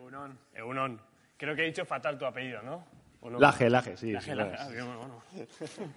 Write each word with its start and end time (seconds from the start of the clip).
Egunon. 0.00 0.38
Egunon. 0.54 1.00
Creo 1.36 1.54
que 1.54 1.62
he 1.62 1.66
dicho 1.66 1.84
fatal 1.84 2.16
tu 2.18 2.24
apellido, 2.24 2.62
¿no? 2.62 2.86
¿O 3.20 3.28
no? 3.30 3.38
Laje, 3.38 3.68
Laje, 3.68 3.96
sí. 3.98 4.12
Laje, 4.12 4.30
sí, 4.30 4.34
Laje. 4.36 4.56
Ah, 4.58 4.68
bien, 4.68 4.86
bueno, 4.86 5.22
bueno. 5.34 5.86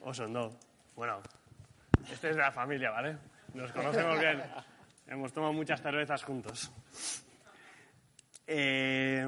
Osondo. 0.00 0.58
Bueno, 0.94 1.22
este 2.10 2.30
es 2.30 2.36
de 2.36 2.42
la 2.42 2.52
familia, 2.52 2.90
¿vale? 2.90 3.16
Nos 3.54 3.72
conocemos 3.72 4.18
bien. 4.20 4.42
Hemos 5.06 5.32
tomado 5.32 5.52
muchas 5.54 5.80
cervezas 5.80 6.22
juntos. 6.22 6.70
Eh, 8.46 9.26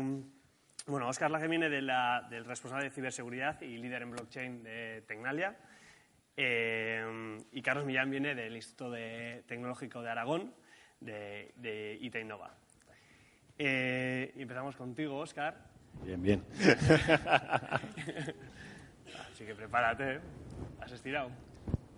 bueno, 0.86 1.08
Oscar 1.08 1.30
Laje 1.30 1.48
viene 1.48 1.68
de 1.70 1.80
la- 1.82 2.26
del 2.28 2.44
responsable 2.44 2.84
de 2.84 2.90
ciberseguridad 2.90 3.60
y 3.62 3.78
líder 3.78 4.02
en 4.02 4.10
blockchain 4.10 4.62
de 4.62 5.02
Tecnalia. 5.08 5.56
Eh, 6.36 7.38
y 7.52 7.62
Carlos 7.62 7.86
Millán 7.86 8.10
viene 8.10 8.34
del 8.34 8.54
Instituto 8.54 8.90
de- 8.90 9.42
Tecnológico 9.48 10.02
de 10.02 10.10
Aragón, 10.10 10.54
de, 11.00 11.52
de 11.56 11.98
IT 12.00 12.16
Innova. 12.16 12.54
Eh, 13.58 14.32
empezamos 14.36 14.76
contigo, 14.76 15.18
Oscar. 15.18 15.56
Bien, 16.04 16.22
bien. 16.22 16.44
Así 19.32 19.44
que 19.44 19.54
prepárate. 19.54 20.20
¿Has 20.80 20.92
estirado? 20.92 21.30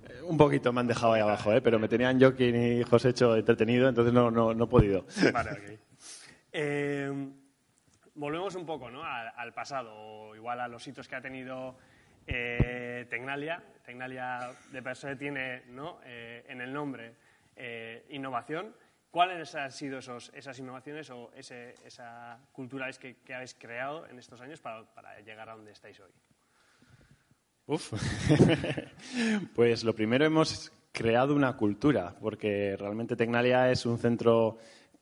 Eh, 0.09 0.23
Un 0.23 0.37
poquito 0.37 0.73
me 0.73 0.81
han 0.81 0.87
dejado 0.87 1.15
ahí 1.15 1.21
abajo, 1.21 1.53
¿eh? 1.53 1.61
pero 1.61 1.79
me 1.79 1.89
tenían 1.89 2.21
Joaquín 2.21 2.55
y 2.57 2.83
José 2.85 3.11
hecho 3.11 3.37
entretenido, 3.37 3.89
entonces 3.89 4.13
no, 4.13 4.31
no, 4.31 4.55
no 4.55 4.65
he 4.65 4.69
podido. 4.69 5.05
Vale, 5.33 5.51
ok. 5.53 5.81
Eh, 6.53 7.13
volvemos 8.15 8.55
un 8.55 8.65
poco 8.67 8.91
¿no? 8.91 9.03
al, 9.05 9.33
al 9.37 9.53
pasado, 9.53 9.93
o 9.95 10.37
igual 10.37 10.61
a 10.61 10.69
los 10.69 10.87
hitos 10.87 11.09
que 11.09 11.17
ha 11.17 11.21
tenido 11.21 11.77
Tecnalia. 12.27 13.63
Tecnalia 13.85 14.53
de 14.71 14.83
per 14.83 14.97
se 14.97 15.17
tiene 15.17 15.63
¿no? 15.69 16.01
En 16.05 16.61
el 16.61 16.73
nombre 16.73 17.15
innovación. 18.11 18.75
¿Cuáles 19.11 19.55
han 19.55 19.73
sido 19.73 19.99
esos, 19.99 20.31
esas 20.35 20.59
innovaciones 20.59 21.09
o 21.11 21.31
esa 21.35 22.39
cultura 22.53 22.91
que, 22.93 23.17
habéis 23.35 23.55
creado 23.55 24.07
en 24.07 24.19
estos 24.19 24.41
años 24.41 24.61
para, 24.61 25.21
llegar 25.25 25.49
a 25.49 25.57
donde 25.57 25.73
estáis 25.73 25.99
hoy? 26.01 26.11
Uf. 27.67 27.93
pues 29.55 29.85
lo 29.85 29.95
primero 29.95 30.27
hemos 30.27 30.73
creado 30.93 31.35
una 31.35 31.57
cultura, 31.57 32.15
porque 32.21 32.77
realmente 32.77 33.17
Tecnalia 33.17 33.71
es 33.71 33.87
un 33.87 33.99
centro 33.99 34.59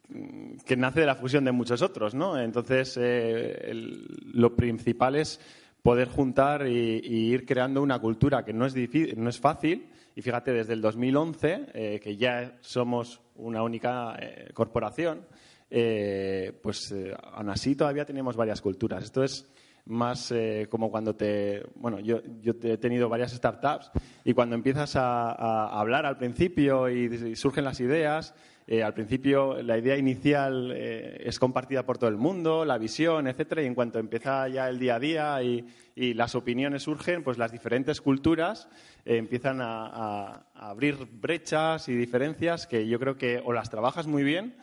mm, 0.09 0.59
que 0.65 0.77
nace 0.77 1.01
de 1.01 1.07
la 1.07 1.17
fusión 1.17 1.45
de 1.45 1.53
muchos 1.53 1.83
otros, 1.83 2.15
¿no? 2.15 2.39
Entonces, 2.39 2.97
eh, 3.01 3.73
lo 3.73 4.55
principal 4.55 5.17
es 5.17 5.41
poder 5.87 6.09
juntar 6.09 6.67
y, 6.67 6.99
ir 7.07 7.47
creando 7.47 7.81
una 7.81 8.01
cultura 8.01 8.45
que 8.45 8.53
no 8.53 8.67
es, 8.67 8.75
difí- 8.75 9.15
no 9.15 9.31
es 9.31 9.39
fácil. 9.39 9.89
Y 10.17 10.21
fíjate, 10.21 10.53
desde 10.53 10.73
el 10.73 10.81
2011, 10.81 11.67
eh, 11.75 12.01
que 12.03 12.17
ya 12.17 12.57
somos 12.61 13.21
una 13.37 13.63
única 13.63 14.17
eh, 14.19 14.49
corporación, 14.53 15.25
eh, 15.71 16.59
pues 16.61 16.91
eh, 16.91 17.15
aún 17.35 17.51
así 17.51 17.77
todavía 17.77 18.05
tenemos 18.05 18.35
varias 18.35 18.61
culturas. 18.61 19.05
Esto 19.05 19.23
es 19.23 19.49
más 19.85 20.33
eh, 20.33 20.67
como 20.69 20.91
cuando 20.91 21.15
te... 21.15 21.65
Bueno, 21.77 22.01
yo, 22.01 22.21
yo 22.41 22.55
he 22.65 22.79
tenido 22.79 23.09
varias 23.09 23.31
startups 23.31 23.93
y 24.25 24.35
cuando 24.35 24.57
empiezas 24.57 24.97
a, 24.97 25.69
hablar 25.79 26.05
al 26.05 26.19
principio 26.19 26.89
y 26.91 27.37
surgen 27.37 27.63
las 27.63 27.79
ideas, 27.79 28.35
eh, 28.69 28.83
al 28.83 28.95
principio 28.95 29.63
la 29.63 29.79
idea 29.79 29.97
inicial 29.97 30.73
eh, 30.75 31.23
es 31.25 31.39
compartida 31.39 31.85
por 31.87 31.99
todo 31.99 32.11
el 32.11 32.17
mundo, 32.17 32.65
la 32.65 32.79
visión, 32.79 33.29
etcétera, 33.29 33.63
y 33.63 33.67
en 33.67 33.77
cuanto 33.77 34.01
empieza 34.01 34.49
ya 34.49 34.69
el 34.69 34.81
día 34.81 34.97
a 34.97 34.99
día 34.99 35.43
y, 35.43 35.65
las 35.99 36.35
opiniones 36.35 36.83
surgen, 36.83 37.23
pues 37.23 37.39
las 37.39 37.53
diferentes 37.53 38.03
culturas 38.03 38.69
eh, 39.07 39.17
empiezan 39.17 39.61
a, 39.63 40.47
abrir 40.55 40.97
brechas 41.11 41.89
y 41.89 41.95
diferencias 41.95 42.67
que 42.67 42.87
yo 42.87 42.99
creo 42.99 43.17
que 43.17 43.41
o 43.43 43.55
las 43.55 43.71
trabajas 43.71 44.07
muy 44.07 44.23
bien, 44.23 44.57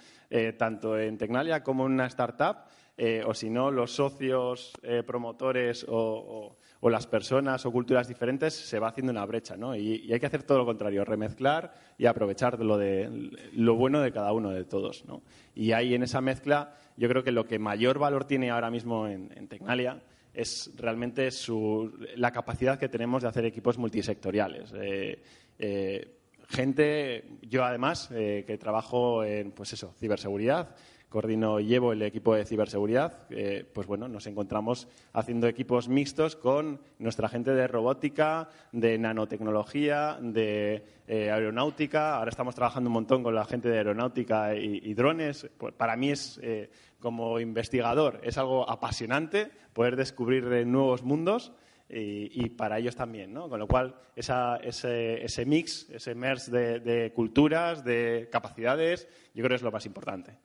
tanto 0.58 1.00
en 1.00 1.18
Tecnalia 1.18 1.64
como 1.64 1.86
en 1.86 1.94
una 1.94 2.06
startup, 2.08 2.58
o 3.26 3.34
si 3.34 3.50
no, 3.50 3.72
los 3.72 3.92
socios, 3.92 4.74
promotores 5.06 5.86
o- 5.88 6.58
o 6.86 6.90
las 6.90 7.08
personas 7.08 7.66
o 7.66 7.72
culturas 7.72 8.10
diferentes, 8.10 8.54
se 8.54 8.78
va 8.78 8.90
haciendo 8.90 9.14
una 9.14 9.26
brecha, 9.26 9.56
¿no? 9.56 9.74
Y, 9.74 10.12
hay 10.12 10.20
que 10.20 10.26
hacer 10.26 10.44
todo 10.44 10.58
lo 10.58 10.66
contrario, 10.66 11.06
remezclar 11.06 11.74
y 11.98 12.08
aprovechar 12.08 12.60
lo, 12.60 12.78
de, 12.78 13.32
lo 13.54 13.76
bueno 13.76 14.02
de 14.02 14.12
cada 14.12 14.34
uno 14.34 14.50
de 14.50 14.66
todos, 14.66 15.06
¿no? 15.06 15.22
Y 15.56 15.72
ahí 15.72 15.94
en 15.96 16.04
esa 16.04 16.20
mezcla, 16.20 16.76
yo 16.98 17.08
creo 17.08 17.24
que 17.24 17.32
lo 17.32 17.46
que 17.46 17.58
mayor 17.58 18.00
valor 18.00 18.26
tiene 18.26 18.52
ahora 18.52 18.70
mismo 18.70 19.08
en, 19.08 19.32
en 19.34 19.48
Tecnalia 19.48 20.02
es 20.34 20.74
realmente 20.76 21.32
su- 21.32 21.90
la 22.18 22.32
capacidad 22.32 22.78
que 22.78 22.90
tenemos 22.90 23.24
de 23.24 23.30
hacer 23.30 23.46
equipos 23.46 23.78
multisectoriales. 23.78 24.74
Eh, 24.76 25.24
eh, 25.60 26.18
gente, 26.50 27.24
yo 27.44 27.64
además, 27.64 28.10
eh, 28.12 28.44
que 28.46 28.58
trabajo 28.58 29.24
en, 29.24 29.54
pues 29.54 29.72
eso, 29.72 29.94
ciberseguridad, 29.98 30.76
coordino 31.14 31.60
y 31.60 31.68
llevo 31.68 31.94
el 31.94 32.02
equipo 32.02 32.34
de 32.34 32.44
ciberseguridad, 32.44 33.28
eh, 33.30 33.70
pues 33.72 33.86
bueno, 33.86 34.08
nos 34.08 34.26
encontramos 34.26 34.88
haciendo 35.14 35.48
equipos 35.48 35.88
mixtos 35.88 36.36
con 36.36 36.82
nuestra 36.98 37.30
gente 37.30 37.52
de 37.52 37.68
robótica, 37.68 38.50
de 38.72 38.98
nanotecnología, 38.98 40.18
de 40.20 40.84
eh, 41.08 41.30
aeronáutica. 41.30 42.16
Ahora 42.16 42.30
estamos 42.30 42.56
trabajando 42.56 42.90
un 42.90 42.96
montón 42.96 43.22
con 43.22 43.36
la 43.36 43.46
gente 43.46 43.70
de 43.70 43.78
aeronáutica 43.78 44.56
y, 44.56 44.92
drones. 44.96 45.48
Pues 45.56 45.76
para 45.76 45.96
mí 45.96 46.10
es, 46.10 46.40
eh, 46.42 46.72
como 47.00 47.40
investigador, 47.40 48.20
es 48.24 48.40
algo 48.40 48.68
apasionante 48.68 49.52
poder 49.72 49.96
descubrir 49.96 50.66
nuevos 50.66 51.04
mundos 51.04 51.52
y, 51.90 52.50
para 52.50 52.80
ellos 52.80 52.96
también, 52.96 53.32
¿no? 53.32 53.50
Con 53.50 53.60
lo 53.60 53.68
cual, 53.68 53.94
ese, 54.16 54.34
ese 54.64 55.46
mix, 55.46 55.88
ese 55.92 56.16
merge 56.16 56.50
de, 56.50 56.80
de 56.80 57.14
culturas, 57.14 57.84
de 57.84 58.30
capacidades, 58.32 59.08
yo 59.36 59.44
creo 59.44 59.50
que 59.50 59.56
es 59.56 59.62
lo 59.62 59.72
más 59.72 59.86
importante. 59.86 60.40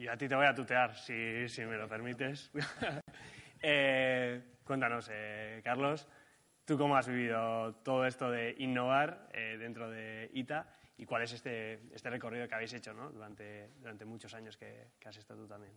Y 0.00 0.08
a 0.08 0.16
ti 0.16 0.26
te 0.26 0.34
voy 0.34 0.46
a 0.46 0.54
tutear, 0.54 0.96
si, 0.96 1.46
si 1.50 1.60
me 1.66 1.76
lo 1.76 1.86
permites. 1.86 2.50
Eh, 3.62 4.40
cuéntanos, 4.64 5.10
eh, 5.12 5.60
Carlos, 5.62 6.08
¿tú 6.64 6.78
cómo 6.78 6.96
has 6.96 7.06
vivido 7.06 7.74
todo 7.84 8.06
esto 8.06 8.30
de 8.30 8.54
innovar 8.56 9.28
eh, 9.34 9.58
dentro 9.58 9.90
de 9.90 10.30
ITA 10.32 10.66
y 10.96 11.04
cuál 11.04 11.24
es 11.24 11.34
este, 11.34 11.78
este 11.92 12.08
recorrido 12.08 12.48
que 12.48 12.54
habéis 12.54 12.72
hecho 12.72 12.94
¿no? 12.94 13.10
durante, 13.10 13.68
durante 13.82 14.06
muchos 14.06 14.32
años 14.32 14.56
que, 14.56 14.86
has 15.04 15.14
estado 15.18 15.42
tú 15.42 15.46
también? 15.46 15.74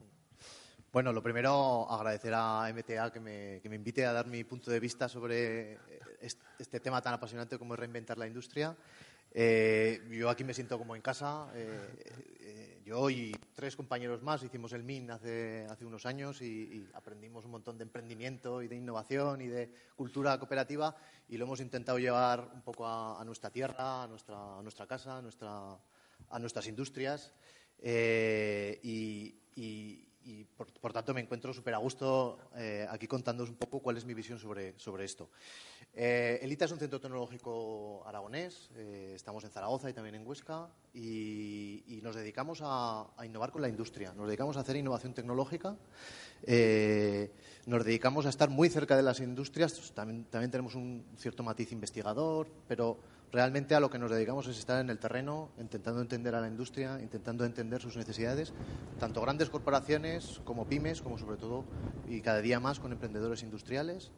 Bueno, 0.94 1.12
lo 1.12 1.22
primero, 1.22 1.86
agradecer 1.92 2.32
a 2.34 2.70
MTA 2.70 3.12
que 3.12 3.20
me, 3.20 3.60
que 3.62 3.68
me 3.68 3.76
invite 3.76 4.06
a 4.06 4.14
dar 4.14 4.28
mi 4.28 4.46
punto 4.46 4.72
de 4.72 4.80
vista 4.80 5.10
sobre 5.10 5.74
est- 6.22 6.42
este 6.58 6.80
tema 6.80 7.02
tan 7.02 7.16
apasionante 7.16 7.60
como 7.60 7.76
reinventar 7.76 8.18
la 8.18 8.28
industria. 8.28 8.78
Yo 10.10 10.30
aquí 10.30 10.46
me 10.46 10.54
siento 10.54 10.78
como 10.78 10.96
en 10.96 11.02
casa. 11.02 11.52
Yo 12.84 13.10
y 13.10 13.32
tres 13.56 13.76
compañeros 13.76 14.22
más 14.22 14.44
hicimos 14.44 14.74
el 14.74 14.84
MIN 14.84 15.12
hace, 15.12 15.68
unos 15.82 16.06
años 16.06 16.42
y, 16.42 16.88
aprendimos 16.94 17.46
un 17.46 17.52
montón 17.52 17.78
de 17.78 17.84
emprendimiento 17.84 18.62
y 18.62 18.68
de 18.68 18.76
innovación 18.76 19.42
y 19.42 19.48
de 19.48 19.72
cultura 19.96 20.38
cooperativa 20.38 20.96
y 21.30 21.38
lo 21.38 21.46
hemos 21.46 21.60
intentado 21.60 21.98
llevar 21.98 22.50
un 22.54 22.62
poco 22.62 22.88
a, 22.88 23.24
nuestra 23.26 23.50
tierra, 23.50 24.04
a 24.04 24.08
nuestra, 24.08 24.62
nuestra 24.62 24.86
casa, 24.86 25.18
a, 25.18 25.22
nuestra, 25.22 25.78
a 26.30 26.40
nuestras 26.40 26.68
industrias. 26.68 27.34
Eh, 27.80 28.80
y- 28.84 30.10
y, 30.26 30.44
por, 30.44 30.72
por 30.74 30.94
tanto 30.94 31.14
me 31.14 31.22
encuentro 31.22 31.54
súper 31.54 31.74
a 31.74 31.78
gusto 31.78 32.40
eh, 32.56 32.86
aquí 32.90 33.08
contándoos 33.08 33.50
un 33.50 33.56
poco 33.56 33.80
cuál 33.80 33.98
es 33.98 34.06
mi 34.06 34.14
visión 34.14 34.40
sobre, 34.40 34.78
sobre 34.80 35.06
esto. 35.06 35.30
Eh, 35.96 36.40
el 36.42 36.52
ITA 36.52 36.66
es 36.66 36.72
un 36.72 36.80
centro 36.80 37.00
tecnológico 37.00 38.04
aragonés, 38.08 38.72
eh, 38.76 39.12
estamos 39.16 39.44
en 39.44 39.52
Zaragoza 39.52 39.90
y 39.92 39.94
también 39.94 40.16
en 40.16 40.26
Huesca 40.26 40.68
y, 40.92 41.84
y 41.88 42.02
nos 42.02 42.16
dedicamos 42.16 42.62
a, 42.64 43.06
a 43.16 43.26
innovar 43.26 43.52
con 43.52 43.62
la 43.62 43.70
industria, 43.70 44.12
nos 44.14 44.26
dedicamos 44.26 44.58
a 44.58 44.62
hacer 44.62 44.76
innovación 44.76 45.14
tecnológica, 45.14 45.76
eh, 46.48 47.32
nos 47.68 47.86
dedicamos 47.86 48.26
a 48.26 48.30
estar 48.30 48.50
muy 48.50 48.70
cerca 48.70 48.98
de 48.98 49.04
las 49.04 49.20
industrias, 49.20 49.92
también, 49.94 50.26
también 50.26 50.50
tenemos 50.50 50.74
un 50.74 51.06
cierto 51.16 51.44
matiz 51.44 51.72
investigador, 51.72 52.48
pero 52.68 52.98
realmente 53.34 53.74
a 53.74 53.80
lo 53.80 53.90
que 53.90 53.98
nos 53.98 54.12
dedicamos 54.12 54.48
es 54.48 54.60
estar 54.60 54.80
en 54.80 54.92
el 54.92 55.00
terreno, 55.00 55.50
intentando 55.58 56.02
entender 56.02 56.36
a 56.36 56.40
la 56.40 56.48
industria, 56.48 57.00
intentando 57.02 57.44
entender 57.46 57.82
sus 57.82 57.98
necesidades, 57.98 58.54
tanto 59.00 59.22
grandes 59.22 59.50
corporaciones 59.50 60.40
como 60.46 60.68
pymes, 60.68 61.02
como 61.02 61.18
sobre 61.18 61.38
todo 61.38 61.66
y 62.08 62.22
cada 62.22 62.42
día 62.42 62.60
más 62.60 62.80
con 62.80 62.92
emprendedores 62.92 63.42
industriales. 63.42 64.12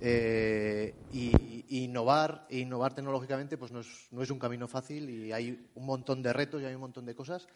Eh, 0.00 0.94
y, 1.12 1.84
innovar, 1.84 2.46
e 2.50 2.58
innovar 2.58 2.94
tecnológicamente 2.94 3.58
pues 3.58 3.72
no 3.72 3.80
es, 3.80 4.08
no 4.12 4.22
es 4.22 4.30
un 4.30 4.38
camino 4.38 4.68
fácil 4.68 5.10
y 5.10 5.32
hay 5.32 5.68
un 5.74 5.86
montón 5.86 6.22
de 6.22 6.32
retos 6.32 6.62
y 6.62 6.64
hay 6.64 6.74
un 6.74 6.80
montón 6.80 7.06
de 7.06 7.14
cosas. 7.14 7.46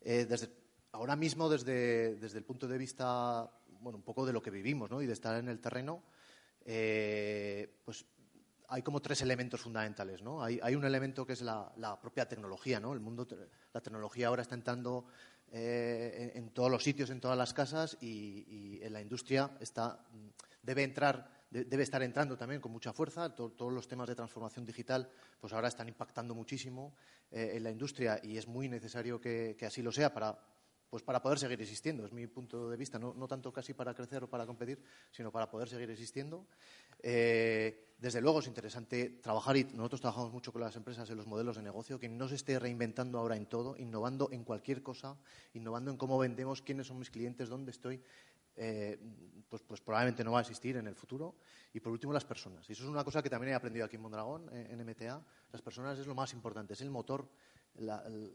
Eh, 0.00 0.26
desde, 0.26 0.48
ahora 0.92 1.16
mismo, 1.16 1.48
desde, 1.50 2.16
desde 2.16 2.38
el 2.38 2.44
punto 2.44 2.66
de 2.66 2.78
vista, 2.78 3.50
bueno, 3.80 3.98
un 3.98 4.04
poco 4.04 4.24
de 4.24 4.32
lo 4.32 4.42
que 4.42 4.50
vivimos 4.50 4.90
¿no? 4.90 5.02
y 5.02 5.06
de 5.06 5.12
estar 5.12 5.38
en 5.38 5.48
el 5.48 5.60
terreno, 5.60 6.02
eh, 6.64 7.80
pues 7.84 8.04
hay 8.68 8.82
como 8.82 9.00
tres 9.00 9.22
elementos 9.22 9.60
fundamentales, 9.60 10.22
¿no? 10.22 10.42
Hay, 10.42 10.74
un 10.74 10.84
elemento 10.84 11.26
que 11.26 11.34
es 11.34 11.42
la, 11.42 11.98
propia 12.00 12.28
tecnología, 12.28 12.80
¿no? 12.80 12.92
El 12.92 13.00
mundo, 13.00 13.26
la 13.72 13.80
tecnología 13.80 14.28
ahora 14.28 14.42
está 14.42 14.54
entrando 14.54 15.06
eh, 15.52 16.32
en, 16.34 16.50
todos 16.50 16.70
los 16.70 16.82
sitios, 16.82 17.10
en 17.10 17.20
todas 17.20 17.38
las 17.38 17.54
casas 17.54 17.96
y, 18.00 18.44
y 18.48 18.80
en 18.82 18.92
la 18.92 19.00
industria 19.00 19.50
está, 19.60 20.00
debe 20.62 20.82
entrar 20.82 21.36
debe 21.50 21.82
estar 21.82 22.02
entrando 22.02 22.36
también 22.36 22.60
con 22.60 22.72
mucha 22.72 22.92
fuerza. 22.92 23.34
todos 23.34 23.72
los 23.72 23.88
temas 23.88 24.08
de 24.08 24.14
transformación 24.14 24.64
digital, 24.64 25.08
pues 25.40 25.52
ahora 25.52 25.68
están 25.68 25.88
impactando 25.88 26.34
muchísimo 26.34 26.94
eh, 27.30 27.52
en 27.54 27.62
la 27.62 27.70
industria 27.70 28.20
y 28.22 28.36
es 28.36 28.46
muy 28.46 28.68
necesario 28.68 29.20
que, 29.20 29.56
así 29.66 29.82
lo 29.82 29.92
sea 29.92 30.12
para, 30.12 30.38
pues 30.88 31.02
para 31.02 31.20
poder 31.20 31.38
seguir 31.38 31.60
existiendo. 31.60 32.06
Es 32.06 32.12
mi 32.12 32.26
punto 32.26 32.70
de 32.70 32.76
vista, 32.76 32.98
no, 32.98 33.14
tanto 33.28 33.52
casi 33.52 33.74
para 33.74 33.94
crecer 33.94 34.24
o 34.24 34.30
para 34.30 34.46
competir, 34.46 34.82
sino 35.10 35.32
para 35.32 35.50
poder 35.50 35.68
seguir 35.68 35.90
existiendo. 35.90 36.46
Eh, 37.02 37.94
desde 37.98 38.20
luego 38.20 38.40
es 38.40 38.46
interesante 38.46 39.20
trabajar 39.22 39.56
y 39.56 39.64
nosotros 39.64 40.00
trabajamos 40.00 40.32
mucho 40.32 40.52
con 40.52 40.60
las 40.60 40.76
empresas 40.76 41.08
en 41.10 41.16
los 41.16 41.26
modelos 41.26 41.56
de 41.56 41.62
negocio, 41.62 41.98
que 41.98 42.08
no 42.08 42.28
se 42.28 42.34
esté 42.34 42.58
reinventando 42.58 43.18
ahora 43.18 43.36
en 43.36 43.46
todo, 43.46 43.76
innovando 43.78 44.28
en 44.32 44.44
cualquier 44.44 44.82
cosa, 44.82 45.16
innovando 45.54 45.90
en 45.90 45.96
cómo 45.96 46.18
vendemos, 46.18 46.62
quiénes 46.62 46.86
son 46.86 46.98
mis 46.98 47.10
clientes, 47.10 47.48
dónde 47.48 47.70
estoy. 47.70 48.02
Eh, 48.58 48.98
pues, 49.48 49.62
pues, 49.62 49.80
probablemente 49.80 50.24
no 50.24 50.32
va 50.32 50.38
a 50.38 50.40
existir 50.40 50.76
en 50.76 50.86
el 50.86 50.94
futuro. 50.94 51.36
Y 51.72 51.80
por 51.80 51.92
último, 51.92 52.12
las 52.12 52.24
personas. 52.24 52.68
Y 52.68 52.72
eso 52.72 52.84
es 52.84 52.88
una 52.88 53.04
cosa 53.04 53.22
que 53.22 53.30
también 53.30 53.52
he 53.52 53.54
aprendido 53.54 53.84
aquí 53.84 53.96
en 53.96 54.02
Mondragón, 54.02 54.48
eh, 54.52 54.68
en 54.70 54.80
MTA. 54.80 55.22
Las 55.52 55.62
personas 55.62 55.98
es 55.98 56.06
lo 56.06 56.14
más 56.14 56.32
importante, 56.32 56.72
es 56.72 56.80
el 56.80 56.90
motor, 56.90 57.28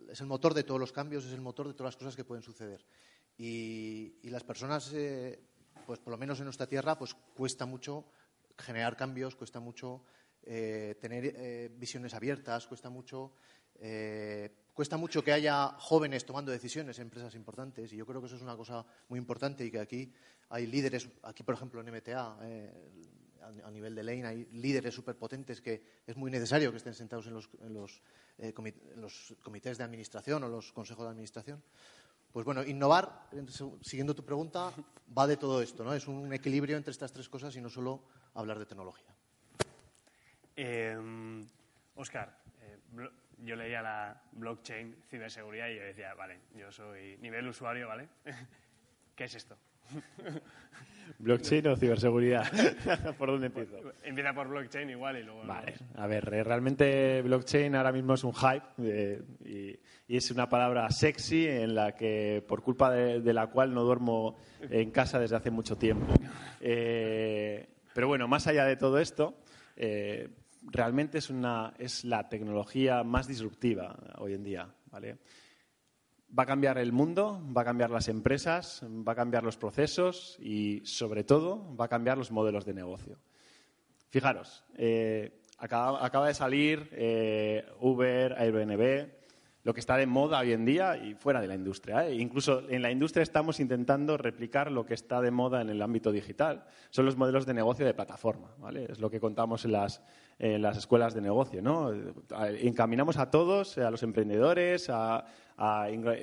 es 0.09 0.21
el 0.21 0.27
motor 0.27 0.53
de 0.53 0.63
todos 0.63 0.79
los 0.79 0.91
cambios, 0.91 1.25
es 1.25 1.33
el 1.33 1.41
motor 1.41 1.67
de 1.67 1.73
todas 1.73 1.93
las 1.93 1.97
cosas 1.97 2.15
que 2.15 2.23
pueden 2.23 2.43
suceder. 2.43 2.85
Y, 3.38 4.29
las 4.29 4.43
personas, 4.43 4.91
eh, 4.93 5.39
pues 5.85 5.99
por 5.99 6.11
lo 6.11 6.17
menos 6.17 6.39
en 6.39 6.45
nuestra 6.45 6.67
tierra, 6.67 6.97
pues 6.97 7.13
cuesta 7.13 7.65
mucho 7.65 8.05
generar 8.57 8.95
cambios, 8.95 9.35
cuesta 9.35 9.59
mucho 9.59 10.03
tener 10.43 11.69
visiones 11.77 12.15
abiertas, 12.15 12.65
cuesta 12.65 12.89
mucho 12.89 13.31
cuesta 14.73 14.97
mucho 14.97 15.23
que 15.23 15.31
haya 15.31 15.67
jóvenes 15.77 16.25
tomando 16.25 16.51
decisiones 16.51 16.97
en 16.99 17.03
empresas 17.03 17.35
importantes 17.35 17.91
y 17.93 17.97
yo 17.97 18.05
creo 18.05 18.21
que 18.21 18.27
eso 18.27 18.35
es 18.35 18.41
una 18.41 18.55
cosa 18.55 18.85
muy 19.09 19.19
importante 19.19 19.65
y 19.65 19.71
que 19.71 19.79
aquí 19.79 20.11
hay 20.49 20.67
líderes, 20.67 21.09
aquí 21.23 21.43
por 21.43 21.55
ejemplo 21.55 21.81
en 21.81 21.93
MTA, 21.93 22.38
eh, 22.43 22.91
a, 23.63 23.71
nivel 23.71 23.95
de 23.95 24.03
Lane, 24.03 24.25
hay 24.25 24.45
líderes 24.51 24.94
superpotentes 24.94 25.62
que 25.62 25.83
es 26.06 26.15
muy 26.15 26.31
necesario 26.31 26.71
que 26.71 26.77
estén 26.77 26.94
sentados 26.94 27.27
en 27.27 27.33
los, 27.33 27.50
eh, 28.39 28.53
los, 28.95 29.36
comités 29.42 29.77
de 29.77 29.83
administración 29.83 30.44
o 30.44 30.50
los 30.50 30.71
consejos 30.71 31.06
de 31.06 31.12
administración. 31.12 31.63
Pues 32.31 32.45
bueno, 32.45 32.63
innovar, 32.63 33.27
siguiendo 33.81 34.15
tu 34.15 34.24
pregunta, 34.24 34.71
va 35.18 35.27
de 35.27 35.36
todo 35.36 35.62
esto, 35.62 35.83
¿no? 35.83 35.94
Es 35.94 36.07
un 36.07 36.31
equilibrio 36.33 36.77
entre 36.77 36.92
estas 36.92 37.12
tres 37.12 37.27
cosas 37.27 37.56
y 37.57 37.62
no 37.62 37.69
solo 37.69 38.03
hablar 38.33 38.57
de 38.57 38.65
tecnología. 38.65 39.13
Oscar, 41.95 42.38
eh, 42.62 43.09
yo 43.44 43.56
leía 43.56 43.81
la 43.81 44.21
blockchain, 44.31 45.03
ciberseguridad 45.09 45.69
y 45.69 45.75
yo 45.75 45.83
decía, 45.83 46.13
vale, 46.13 46.39
yo 46.56 46.71
soy 46.71 47.18
nivel 47.18 47.48
usuario, 47.48 47.88
¿vale? 47.88 48.07
¿Qué 49.15 49.25
es 49.25 49.36
esto? 49.36 49.57
¿Blockchain 51.19 51.67
o 51.67 51.75
ciberseguridad? 51.75 52.45
¿Por 53.17 53.29
dónde 53.29 53.47
empiezo? 53.47 53.77
Empieza 54.03 54.33
por 54.33 54.47
blockchain 54.47 54.89
igual 54.89 55.17
y 55.17 55.23
luego... 55.23 55.43
Vale, 55.45 55.75
a 55.95 56.07
ver, 56.07 56.33
eh, 56.33 56.43
realmente 56.43 57.21
blockchain 57.21 57.75
ahora 57.75 57.91
mismo 57.91 58.15
es 58.15 58.23
un 58.23 58.33
hype 58.33 58.65
eh, 58.79 59.21
y, 60.07 60.17
es 60.17 60.31
una 60.31 60.49
palabra 60.49 60.89
sexy 60.89 61.47
en 61.47 61.75
la 61.75 61.95
que, 61.95 62.43
por 62.47 62.61
culpa 62.61 62.91
de, 62.91 63.33
la 63.33 63.47
cual 63.47 63.73
no 63.73 63.83
duermo 63.83 64.38
en 64.61 64.91
casa 64.91 65.19
desde 65.19 65.38
hace 65.38 65.51
mucho 65.51 65.77
tiempo. 65.77 66.13
Eh, 66.59 67.69
pero 67.93 68.07
bueno, 68.07 68.27
más 68.27 68.45
allá 68.47 68.65
de 68.65 68.75
todo 68.75 68.99
esto, 68.99 69.38
realmente 70.63 71.19
es, 71.19 71.29
una, 71.29 71.73
es 71.77 72.03
la 72.03 72.27
tecnología 72.27 73.03
más 73.03 73.25
disruptiva 73.27 73.97
hoy 74.17 74.33
en 74.33 74.43
día. 74.43 74.67
¿vale? 74.91 75.17
Va 76.37 76.43
a 76.43 76.45
cambiar 76.45 76.77
el 76.77 76.93
mundo, 76.93 77.41
va 77.55 77.63
a 77.63 77.65
cambiar 77.65 77.89
las 77.89 78.07
empresas, 78.07 78.83
va 78.83 79.11
a 79.11 79.15
cambiar 79.15 79.43
los 79.43 79.57
procesos 79.57 80.37
y, 80.39 80.81
sobre 80.85 81.23
todo, 81.23 81.75
va 81.75 81.85
a 81.85 81.89
cambiar 81.89 82.17
los 82.17 82.31
modelos 82.31 82.65
de 82.65 82.73
negocio. 82.73 83.17
Fijaros, 84.09 84.63
eh, 84.75 85.41
acaba, 85.57 86.27
de 86.27 86.33
salir 86.33 86.89
eh, 86.93 87.65
Uber, 87.79 88.33
Airbnb, 88.37 89.09
lo 89.63 89.73
que 89.73 89.79
está 89.79 89.95
de 89.95 90.07
moda 90.07 90.39
hoy 90.39 90.53
en 90.53 90.65
día 90.65 90.97
y 90.97 91.13
fuera 91.13 91.39
de 91.39 91.47
la 91.47 91.55
industria. 91.55 92.07
¿eh? 92.07 92.15
Incluso 92.15 92.67
en 92.69 92.81
la 92.81 92.91
industria 92.91 93.21
estamos 93.21 93.59
intentando 93.59 94.17
replicar 94.17 94.71
lo 94.71 94.85
que 94.85 94.95
está 94.95 95.21
de 95.21 95.29
moda 95.29 95.61
en 95.61 95.69
el 95.69 95.81
ámbito 95.81 96.11
digital. 96.11 96.65
Son 96.89 97.05
los 97.05 97.15
modelos 97.15 97.45
de 97.45 97.53
negocio 97.53 97.85
de 97.85 97.93
plataforma. 97.93 98.55
¿vale? 98.57 98.87
Es 98.89 98.99
lo 98.99 99.09
que 99.09 99.19
contamos 99.19 99.63
en 99.65 99.73
las, 99.73 100.01
escuelas 100.39 101.13
de 101.13 101.21
negocio. 101.21 101.61
¿no? 101.61 101.93
Encaminamos 102.59 103.17
a 103.17 103.29
todos, 103.29 103.77
a 103.77 103.91
los 103.91 104.01
emprendedores, 104.01 104.89
a, 104.89 105.25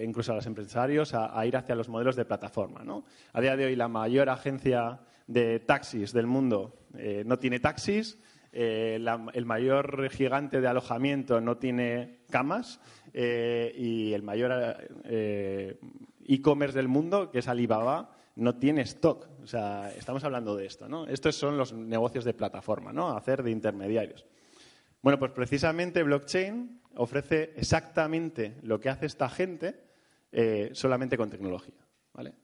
incluso 0.02 0.32
a 0.32 0.36
los 0.36 0.46
empresarios, 0.46 1.14
a, 1.14 1.44
ir 1.46 1.56
hacia 1.56 1.74
los 1.74 1.88
modelos 1.88 2.16
de 2.16 2.24
plataforma. 2.24 2.82
¿no? 2.82 3.04
A 3.32 3.40
día 3.40 3.56
de 3.56 3.66
hoy 3.66 3.76
la 3.76 3.88
mayor 3.88 4.28
agencia 4.28 5.00
de 5.26 5.60
taxis 5.60 6.12
del 6.12 6.26
mundo 6.26 6.74
eh, 6.96 7.22
no 7.26 7.38
tiene 7.38 7.60
taxis. 7.60 8.18
Eh, 8.50 8.98
el 9.34 9.44
mayor 9.44 10.08
gigante 10.10 10.60
de 10.60 10.68
alojamiento 10.68 11.40
no 11.40 11.58
tiene 11.58 12.20
camas 12.30 12.80
eh, 13.12 13.72
y 13.76 14.14
el 14.14 14.22
mayor 14.22 14.76
e-commerce 16.24 16.76
del 16.76 16.88
mundo, 16.88 17.30
que 17.30 17.40
es 17.40 17.48
Alibaba, 17.48 18.10
no 18.36 18.56
tiene 18.56 18.82
stock. 18.82 19.28
O 19.42 19.46
sea, 19.46 19.92
estamos 19.96 20.24
hablando 20.24 20.56
de 20.56 20.66
esto, 20.66 20.88
¿no? 20.88 21.06
Estos 21.06 21.36
son 21.36 21.58
los 21.58 21.72
negocios 21.72 22.24
de 22.24 22.34
plataforma, 22.34 22.92
¿no? 22.92 23.16
Hacer 23.16 23.42
de 23.42 23.50
intermediarios. 23.50 24.26
Bueno, 25.02 25.18
pues 25.18 25.32
precisamente 25.32 26.02
blockchain 26.02 26.80
ofrece 26.96 27.52
exactamente 27.56 28.56
lo 28.62 28.80
que 28.80 28.88
hace 28.88 29.06
esta 29.06 29.28
gente 29.28 29.80
eh, 30.32 30.70
solamente 30.72 31.16
con 31.16 31.30
tecnología, 31.30 31.86
¿vale? 32.12 32.34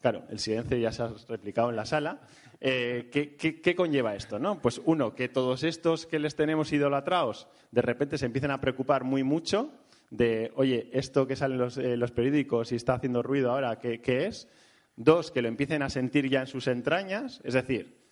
Claro, 0.00 0.24
el 0.28 0.38
silencio 0.38 0.76
ya 0.76 0.92
se 0.92 1.02
ha 1.02 1.12
replicado 1.28 1.70
en 1.70 1.76
la 1.76 1.86
sala. 1.86 2.20
¿qué, 2.60 3.74
conlleva 3.76 4.14
esto? 4.14 4.38
¿no? 4.38 4.60
Pues 4.60 4.80
uno, 4.84 5.14
que 5.14 5.28
todos 5.28 5.62
estos 5.62 6.06
que 6.06 6.18
les 6.18 6.36
tenemos 6.36 6.72
idolatrados 6.72 7.48
de 7.70 7.82
repente 7.82 8.18
se 8.18 8.26
empiezan 8.26 8.50
a 8.50 8.60
preocupar 8.60 9.04
muy 9.04 9.24
mucho 9.24 9.72
de, 10.10 10.52
oye, 10.54 10.88
esto 10.92 11.26
que 11.26 11.36
sale 11.36 11.54
en 11.54 11.60
los, 11.60 11.76
los 11.76 12.12
periódicos 12.12 12.72
y 12.72 12.76
está 12.76 12.94
haciendo 12.94 13.22
ruido 13.22 13.50
ahora, 13.50 13.78
¿qué, 13.78 14.00
es? 14.26 14.48
Dos, 14.96 15.30
que 15.30 15.42
lo 15.42 15.48
empiecen 15.48 15.82
a 15.82 15.90
sentir 15.90 16.28
ya 16.28 16.40
en 16.40 16.46
sus 16.46 16.68
entrañas, 16.68 17.40
es 17.44 17.54
decir, 17.54 18.05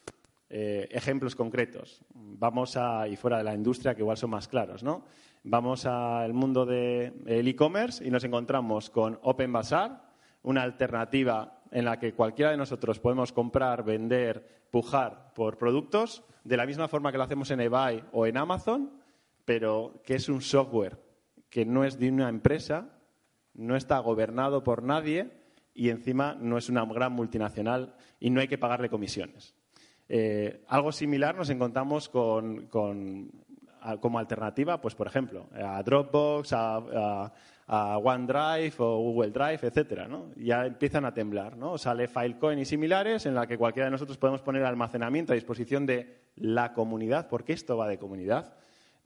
eh, 0.57 0.87
ejemplos 0.93 1.35
concretos. 1.35 2.01
Vamos 2.15 2.77
a, 2.77 3.09
y 3.09 3.17
fuera 3.17 3.39
de 3.39 3.43
la 3.43 3.57
industria, 3.57 3.93
que 3.93 4.03
igual 4.03 4.17
son 4.17 4.31
más 4.31 4.47
claros, 4.47 4.85
¿no? 4.85 5.05
Vamos 5.43 5.85
al 5.85 6.33
mundo 6.33 6.65
del 6.65 7.49
e-commerce 7.49 8.07
y 8.07 8.09
nos 8.09 8.23
encontramos 8.23 8.89
con 8.89 9.19
Open 9.23 9.53
Bazaar, 9.53 10.13
una 10.45 10.63
alternativa 10.63 11.61
en 11.73 11.85
la 11.85 11.99
que 11.99 12.15
cualquiera 12.15 12.53
de 12.53 12.57
nosotros 12.57 13.01
podemos 13.01 13.33
comprar, 13.33 13.85
vender, 13.85 14.69
pujar 14.71 15.33
por 15.35 15.59
productos, 15.59 16.23
de 16.45 16.57
la 16.57 16.67
misma 16.67 16.87
forma 16.87 17.11
que 17.11 17.19
lo 17.19 17.25
hacemos 17.25 17.51
en 17.51 17.61
eBay 17.61 18.05
o 18.13 18.25
en 18.25 18.37
Amazon, 18.37 18.93
pero 19.45 20.03
que 20.05 20.15
es 20.15 20.29
un 20.29 20.41
software 20.41 21.03
que 21.51 21.67
no 21.67 21.83
es 21.83 21.99
de 21.99 22.11
una 22.11 22.29
empresa, 22.29 22.97
no 23.55 23.75
está 23.75 23.99
gobernado 23.99 24.63
por 24.63 24.85
nadie 24.85 25.33
y 25.75 25.89
encima 25.89 26.37
no 26.41 26.59
es 26.59 26.69
una 26.69 26.85
gran 26.85 27.11
multinacional 27.11 27.97
y 28.21 28.31
no 28.31 28.41
hay 28.41 28.47
que 28.47 28.57
pagarle 28.57 28.89
comisiones. 28.89 29.57
Eh, 30.09 30.63
algo 30.69 30.93
similar 30.93 31.35
nos 31.35 31.51
encontramos 31.51 32.09
con, 32.09 32.69
como 32.69 34.19
alternativa, 34.19 34.81
pues 34.81 34.95
por 34.95 35.07
ejemplo, 35.07 35.49
a 35.55 35.83
Dropbox, 35.83 36.53
a, 36.53 37.33
OneDrive 37.67 38.75
o 38.79 38.99
Google 38.99 39.31
Drive, 39.31 39.61
etcétera, 39.63 40.07
Ya 40.37 40.67
empiezan 40.67 41.07
a 41.07 41.15
temblar, 41.15 41.57
¿no? 41.57 41.79
Sale 41.79 42.09
Filecoin 42.09 42.59
y 42.59 42.67
similares 42.67 43.25
en 43.25 43.35
la 43.35 43.47
que 43.47 43.57
cualquiera 43.57 43.87
de 43.87 43.93
nosotros 43.93 44.19
podemos 44.19 44.43
poner 44.43 44.65
almacenamiento 44.65 45.33
a 45.33 45.35
disposición 45.35 45.87
de 45.87 46.19
la 46.37 46.75
comunidad, 46.75 47.29
porque 47.29 47.55
esto 47.55 47.77
va 47.77 47.89
de 47.89 47.99
comunidad 47.99 48.55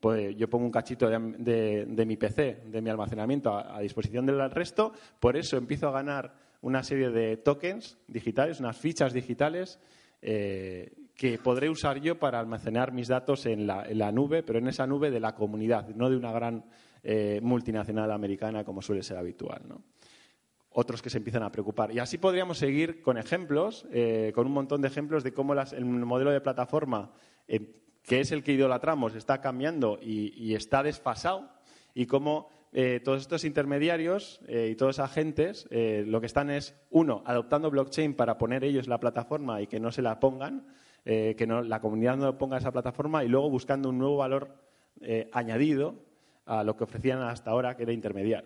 pues 0.00 0.36
yo 0.36 0.48
pongo 0.48 0.64
un 0.64 0.70
cachito 0.70 1.08
de, 1.08 2.04
mi 2.06 2.16
PC, 2.16 2.62
de 2.66 2.82
mi 2.82 2.90
almacenamiento 2.90 3.56
a, 3.56 3.80
disposición 3.80 4.26
del 4.26 4.50
resto, 4.50 4.92
por 5.18 5.36
eso 5.36 5.56
empiezo 5.56 5.88
a 5.88 5.92
ganar 5.92 6.34
una 6.60 6.82
serie 6.82 7.10
de 7.10 7.36
tokens 7.36 7.98
digitales, 8.06 8.60
unas 8.60 8.76
fichas 8.76 9.12
digitales 9.12 9.80
eh, 10.22 10.92
que 11.14 11.38
podré 11.38 11.68
usar 11.68 12.00
yo 12.00 12.18
para 12.18 12.38
almacenar 12.38 12.92
mis 12.92 13.08
datos 13.08 13.46
en 13.46 13.66
la, 13.66 14.12
nube, 14.12 14.42
pero 14.42 14.58
en 14.58 14.68
esa 14.68 14.86
nube 14.86 15.10
de 15.10 15.20
la 15.20 15.34
comunidad, 15.34 15.88
no 15.88 16.08
de 16.10 16.16
una 16.16 16.32
gran 16.32 16.64
eh, 17.02 17.40
multinacional 17.42 18.10
americana 18.12 18.64
como 18.64 18.82
suele 18.82 19.02
ser 19.02 19.16
habitual. 19.16 19.62
Otros 20.70 21.02
que 21.02 21.10
se 21.10 21.18
empiezan 21.18 21.42
a 21.42 21.50
preocupar. 21.50 21.92
Y 21.92 21.98
así 21.98 22.18
podríamos 22.18 22.58
seguir 22.58 23.02
con 23.02 23.18
ejemplos, 23.18 23.86
eh, 23.90 24.32
con 24.34 24.46
un 24.46 24.52
montón 24.52 24.80
de 24.80 24.88
ejemplos 24.88 25.24
de 25.24 25.32
cómo 25.32 25.54
el 25.54 25.84
modelo 25.84 26.30
de 26.30 26.40
plataforma 26.40 27.12
que 28.08 28.20
es 28.20 28.32
el 28.32 28.42
que 28.42 28.52
idolatramos, 28.52 29.14
está 29.14 29.40
cambiando 29.40 29.98
y, 30.00 30.54
está 30.54 30.82
desfasado 30.82 31.50
y 31.94 32.06
cómo 32.06 32.48
eh, 32.72 33.00
todos 33.02 33.22
estos 33.22 33.44
intermediarios 33.44 34.40
eh, 34.46 34.68
y 34.72 34.74
todos 34.74 34.98
agentes 34.98 35.66
eh, 35.70 36.04
lo 36.06 36.20
que 36.20 36.26
están 36.26 36.50
es, 36.50 36.74
uno, 36.90 37.22
adoptando 37.24 37.70
blockchain 37.70 38.14
para 38.14 38.36
poner 38.36 38.62
ellos 38.62 38.88
la 38.88 39.00
plataforma 39.00 39.62
y 39.62 39.66
que 39.66 39.80
no 39.80 39.90
se 39.90 40.02
la 40.02 40.20
pongan, 40.20 40.66
que 41.04 41.46
no, 41.46 41.62
la 41.62 41.80
comunidad 41.80 42.18
no 42.18 42.36
ponga 42.36 42.58
esa 42.58 42.70
plataforma 42.70 43.24
y 43.24 43.28
luego 43.28 43.48
buscando 43.48 43.88
un 43.88 43.96
nuevo 43.96 44.18
valor 44.18 44.58
añadido 45.32 45.94
a 46.44 46.62
lo 46.62 46.76
que 46.76 46.84
ofrecían 46.84 47.22
hasta 47.22 47.50
ahora, 47.50 47.78
que 47.78 47.84
era 47.84 47.94
intermediar, 47.94 48.44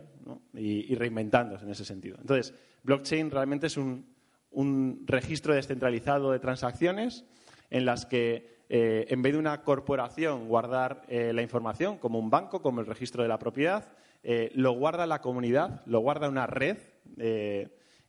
y, 0.55 0.95
reinventándose 0.95 1.65
en 1.65 1.73
ese 1.73 1.85
sentido. 1.85 2.19
Entonces, 2.21 2.55
blockchain 2.85 3.33
realmente 3.33 3.67
es 3.67 3.77
un 3.77 5.03
registro 5.07 5.55
descentralizado 5.55 6.31
de 6.31 6.39
transacciones 6.39 7.25
en 7.69 7.85
las 7.85 8.07
que 8.07 8.63
en 8.69 9.23
vez 9.23 9.33
de 9.33 9.41
una 9.41 9.65
corporación 9.65 10.47
guardar 10.47 11.03
la 11.09 11.43
información 11.43 11.99
como 11.99 12.21
un 12.21 12.31
banco, 12.31 12.63
como 12.63 12.81
el 12.81 12.87
registro 12.87 13.25
de 13.25 13.29
la 13.29 13.41
propiedad, 13.41 13.93
eh, 14.23 14.51
lo 14.55 14.73
guarda 14.73 15.07
la 15.07 15.21
comunidad, 15.21 15.83
lo 15.87 16.01
guarda 16.01 16.29
una 16.29 16.47
red, 16.47 16.79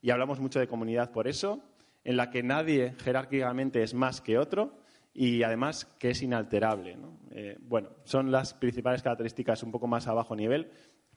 y 0.02 0.10
hablamos 0.10 0.40
mucho 0.40 0.60
de 0.60 0.68
comunidad 0.68 1.12
por 1.12 1.28
eso, 1.28 1.62
en 2.04 2.18
la 2.18 2.30
que 2.30 2.44
nadie 2.44 2.94
jerárquicamente 3.04 3.84
es 3.84 3.94
más 3.94 4.22
que 4.22 4.38
otro 4.38 4.78
y 5.14 5.44
además 5.44 5.86
que 6.00 6.12
es 6.12 6.22
inalterable. 6.22 6.98
bueno, 7.62 7.90
son 8.04 8.32
las 8.32 8.54
principales 8.54 9.02
características 9.02 9.64
un 9.64 9.72
poco 9.72 9.88
más 9.88 10.08
a 10.08 10.14
bajo 10.14 10.36
nivel, 10.36 10.70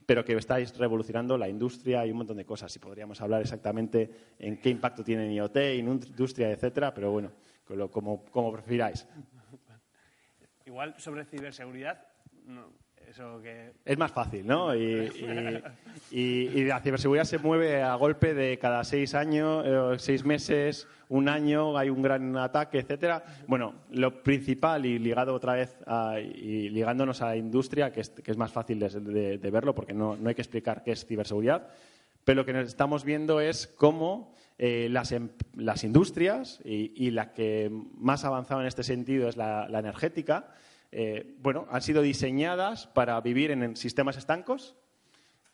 pero 0.07 0.25
que 0.25 0.35
estáis 0.35 0.77
revolucionando 0.79 1.37
la 1.37 1.49
industria 1.49 2.07
y 2.07 2.13
un 2.13 2.19
montón 2.19 2.37
de 2.37 2.47
cosas. 2.47 2.75
Y 2.77 2.79
podríamos 2.79 3.21
hablar 3.21 3.43
exactamente 3.43 4.11
en 4.39 4.59
qué 4.61 4.71
impacto 4.71 5.03
tiene 5.03 5.27
en 5.27 5.33
IoT, 5.33 5.57
industria, 5.79 6.51
etcétera, 6.51 6.95
pero 6.95 7.11
bueno, 7.11 7.33
como, 7.91 8.25
como 8.27 8.53
prefiráis. 8.53 9.07
Igual 10.65 10.95
sobre 10.99 11.25
ciberseguridad, 11.25 12.07
Es 13.85 13.99
más 13.99 14.13
fácil, 14.13 14.47
¿no? 14.47 14.75
Y, 14.75 15.11
y, 16.11 16.65
la 16.65 16.81
ciberseguridad 16.81 17.25
se 17.25 17.39
mueve 17.39 17.83
a 17.83 17.95
golpe 17.95 18.35
de 18.35 18.59
cada 18.59 18.85
seis 18.85 19.15
años, 19.15 19.65
eh, 19.67 19.97
seis 19.99 20.25
meses, 20.25 20.89
un 21.09 21.29
año, 21.29 21.77
hay 21.77 21.91
un 21.91 22.03
gran 22.03 22.37
ataque, 22.37 22.79
etcétera. 22.79 23.25
Bueno, 23.47 23.75
lo 23.91 24.23
principal 24.23 24.87
y 24.87 24.99
ligado 24.99 25.35
otra 25.35 25.55
vez 25.55 25.77
y 26.35 26.69
ligándonos 26.71 27.23
a 27.23 27.27
la 27.27 27.37
industria, 27.37 27.93
que 27.93 28.01
es, 28.01 28.11
que 28.11 28.31
es 28.31 28.37
más 28.37 28.53
fácil 28.53 28.79
de, 28.79 29.51
verlo 29.51 29.75
porque 29.75 29.95
no, 29.95 30.19
hay 30.25 30.35
que 30.35 30.43
explicar 30.43 30.83
qué 30.83 30.93
es 30.93 31.07
ciberseguridad, 31.07 31.69
pero 32.25 32.43
lo 32.43 32.45
que 32.45 32.61
estamos 32.61 33.05
viendo 33.05 33.41
es 33.41 33.67
cómo 33.67 34.35
eh, 34.59 34.89
las, 34.91 35.13
em, 35.13 35.29
las, 35.55 35.85
industrias 35.85 36.61
y, 36.65 37.11
la 37.11 37.33
que 37.33 37.71
más 37.95 38.25
ha 38.25 38.29
avanzado 38.29 38.63
en 38.63 38.67
este 38.67 38.83
sentido 38.83 39.29
es 39.29 39.37
la, 39.37 39.69
energética, 39.71 40.49
eh, 40.99 41.37
bueno, 41.43 41.67
han 41.71 41.83
sido 41.83 42.01
diseñadas 42.01 42.87
para 42.87 43.21
vivir 43.21 43.51
en 43.51 43.77
sistemas 43.77 44.17
estancos, 44.17 44.77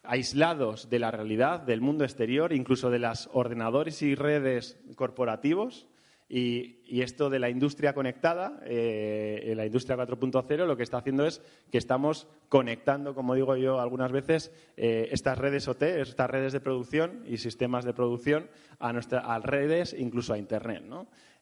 aislados 0.05 0.89
de 0.89 1.01
la 1.01 1.11
realidad, 1.11 1.59
del 1.63 1.81
mundo 1.81 2.05
exterior, 2.05 2.53
incluso 2.53 2.91
de 2.91 3.01
los 3.01 3.29
ordenadores 3.33 4.03
y 4.03 4.15
redes 4.15 4.79
corporativos. 4.95 5.89
Y, 6.29 6.79
esto 7.03 7.29
de 7.29 7.41
la 7.41 7.51
industria 7.51 7.93
conectada, 7.93 8.61
eh, 8.65 9.53
la 9.57 9.67
industria 9.67 9.97
4.0, 9.97 10.65
lo 10.65 10.77
que 10.77 10.85
está 10.85 10.99
haciendo 10.99 11.27
es 11.27 11.43
que 11.73 11.79
estamos 11.79 12.29
conectando, 12.49 13.13
como 13.13 13.35
digo 13.35 13.57
yo 13.57 13.81
algunas 13.81 14.13
veces, 14.13 14.53
eh, 14.77 15.09
estas 15.11 15.39
redes 15.39 15.67
OT, 15.67 15.83
estas 15.83 16.31
redes 16.31 16.53
de 16.53 16.61
producción 16.61 17.25
y 17.27 17.39
sistemas 17.39 17.85
de 17.85 17.95
producción 17.95 18.49
a, 18.79 18.93
nuestras 18.93 19.43
redes, 19.43 19.97
incluso 19.99 20.35
a 20.35 20.39
Internet. 20.39 20.85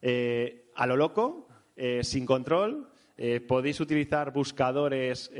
Eh, 0.01 0.71
a 0.73 0.87
lo 0.87 0.97
loco, 0.97 1.47
sin 2.01 2.25
control, 2.25 2.90
podéis 3.47 3.79
utilizar 3.79 4.33
buscadores 4.33 5.31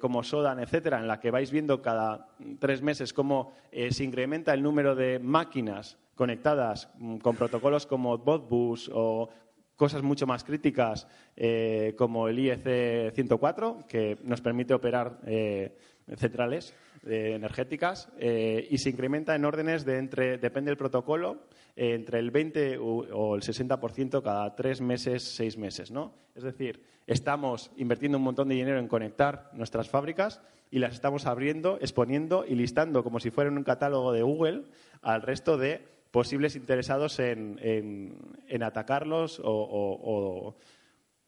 como 0.00 0.22
Sodan, 0.22 0.60
etcétera, 0.60 1.00
en 1.00 1.08
la 1.08 1.18
que 1.18 1.30
vais 1.30 1.50
viendo 1.50 1.82
cada 1.82 2.28
tres 2.58 2.80
meses 2.80 3.12
cómo 3.12 3.52
se 3.90 4.04
incrementa 4.04 4.54
el 4.54 4.62
número 4.62 4.94
de 4.94 5.18
máquinas 5.18 5.98
conectadas 6.14 6.88
mm, 6.98 7.18
con 7.18 7.36
protocolos 7.36 7.86
como 7.86 8.18
Botbus 8.18 8.90
o 8.92 9.28
cosas 9.76 10.02
mucho 10.02 10.26
más 10.26 10.44
críticas 10.44 11.08
eh, 11.36 11.94
como 11.98 12.28
el 12.28 12.38
IEC 12.38 13.12
104, 13.12 13.84
que 13.88 14.18
nos 14.22 14.40
permite 14.40 14.72
operar 14.72 15.18
eh, 15.26 15.76
centrales 16.16 16.74
eh, 17.06 17.32
energéticas 17.34 18.08
y 18.18 18.78
se 18.78 18.90
incrementa 18.90 19.34
en 19.34 19.44
órdenes 19.44 19.84
de 19.84 19.98
entre, 19.98 20.38
depende 20.38 20.70
del 20.70 20.78
protocolo, 20.78 21.42
entre 21.76 22.18
el 22.18 22.30
20 22.30 22.78
o 22.78 23.34
el 23.34 23.42
60% 23.42 24.22
cada 24.22 24.54
tres 24.54 24.80
meses, 24.80 25.22
seis 25.22 25.56
meses. 25.56 25.90
¿no? 25.90 26.14
Es 26.34 26.42
decir, 26.42 26.82
estamos 27.06 27.70
invirtiendo 27.76 28.18
un 28.18 28.24
montón 28.24 28.48
de 28.48 28.54
dinero 28.54 28.78
en 28.78 28.88
conectar 28.88 29.50
nuestras 29.52 29.88
fábricas 29.88 30.40
y 30.70 30.78
las 30.78 30.94
estamos 30.94 31.26
abriendo, 31.26 31.78
exponiendo 31.80 32.44
y 32.46 32.54
listando 32.54 33.04
como 33.04 33.20
si 33.20 33.30
fueran 33.30 33.56
un 33.56 33.64
catálogo 33.64 34.12
de 34.12 34.22
Google 34.22 34.64
al 35.02 35.22
resto 35.22 35.56
de 35.56 35.82
posibles 36.10 36.56
interesados 36.56 37.18
en, 37.18 37.58
en, 37.60 38.62
atacarlos 38.62 39.40
o, 39.44 40.54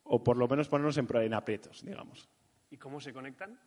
o, 0.04 0.24
por 0.24 0.36
lo 0.36 0.48
menos 0.48 0.68
ponernos 0.68 0.96
en, 0.96 1.08
en 1.16 1.34
aprietos, 1.34 1.84
digamos. 1.84 2.28
¿Y 2.70 2.76
cómo 2.76 3.00
se 3.00 3.12
conectan? 3.12 3.58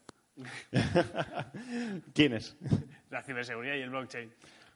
¿Quiénes? 2.13 2.58
La 3.10 3.24
ciberseguridad 3.24 3.75
y 3.75 3.81
el 3.81 3.89
blockchain. 3.89 4.29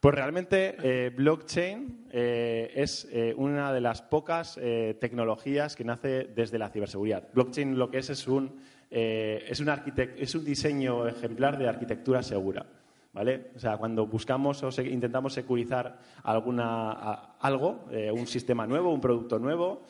Pues 0.03 0.15
realmente 0.15 0.75
eh, 0.83 1.11
blockchain 1.11 2.07
eh, 2.11 2.73
es 2.75 3.07
eh, 3.09 3.33
una 3.37 3.71
de 3.71 3.79
las 3.79 4.01
pocas 4.01 4.59
tecnologías 4.99 5.77
que 5.77 5.85
nace 5.85 6.25
desde 6.25 6.57
la 6.57 6.67
ciberseguridad. 6.67 7.29
Blockchain 7.33 7.77
lo 7.77 7.89
que 7.89 7.99
es 7.99 8.09
es 8.09 8.27
un, 8.27 8.59
es 8.91 9.59
un, 9.61 9.69
es 10.17 10.35
un 10.35 10.43
diseño 10.43 11.07
ejemplar 11.07 11.57
de 11.57 11.69
arquitectura 11.69 12.21
segura. 12.21 12.65
¿vale? 13.13 13.51
O 13.55 13.59
sea, 13.59 13.77
cuando 13.77 14.05
buscamos 14.05 14.61
o 14.63 14.81
intentamos 14.81 15.31
securizar 15.31 15.97
alguna, 16.23 16.91
algo, 17.39 17.85
un 18.11 18.27
sistema 18.27 18.67
nuevo, 18.67 18.93
un 18.93 18.99
producto 18.99 19.39
nuevo, 19.39 19.83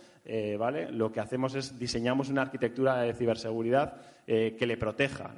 ¿vale? 0.60 0.92
Lo 0.92 1.12
que 1.12 1.22
hacemos 1.22 1.56
es 1.56 1.80
diseñamos 1.80 2.30
una 2.30 2.44
arquitectura 2.44 3.02
de 3.02 3.16
ciberseguridad 3.16 4.00
eh, 4.28 4.56
que 4.58 4.66
le 4.66 4.78
proteja 4.78 5.32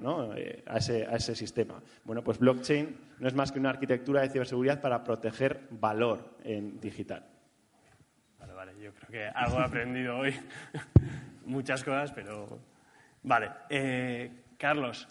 a, 0.67 0.77
ese, 0.77 1.05
a, 1.05 1.15
ese, 1.15 1.35
sistema. 1.35 1.81
Bueno, 2.03 2.23
pues 2.23 2.39
blockchain 2.39 2.95
no 3.19 3.27
es 3.27 3.33
más 3.33 3.51
que 3.51 3.59
una 3.59 3.69
arquitectura 3.69 4.21
de 4.21 4.29
ciberseguridad 4.29 4.81
para 4.81 5.03
proteger 5.03 5.61
valor 5.71 6.37
en 6.43 6.79
digital. 6.79 7.25
Vale, 8.39 8.53
vale, 8.53 8.73
yo 8.81 8.93
creo 8.93 9.09
que 9.09 9.27
algo 9.27 9.59
he 9.59 9.63
aprendido 9.63 10.17
hoy. 10.17 10.35
Muchas 11.45 11.83
cosas, 11.83 12.11
pero. 12.11 12.59
Vale. 13.23 13.49
Carlos, 14.57 15.07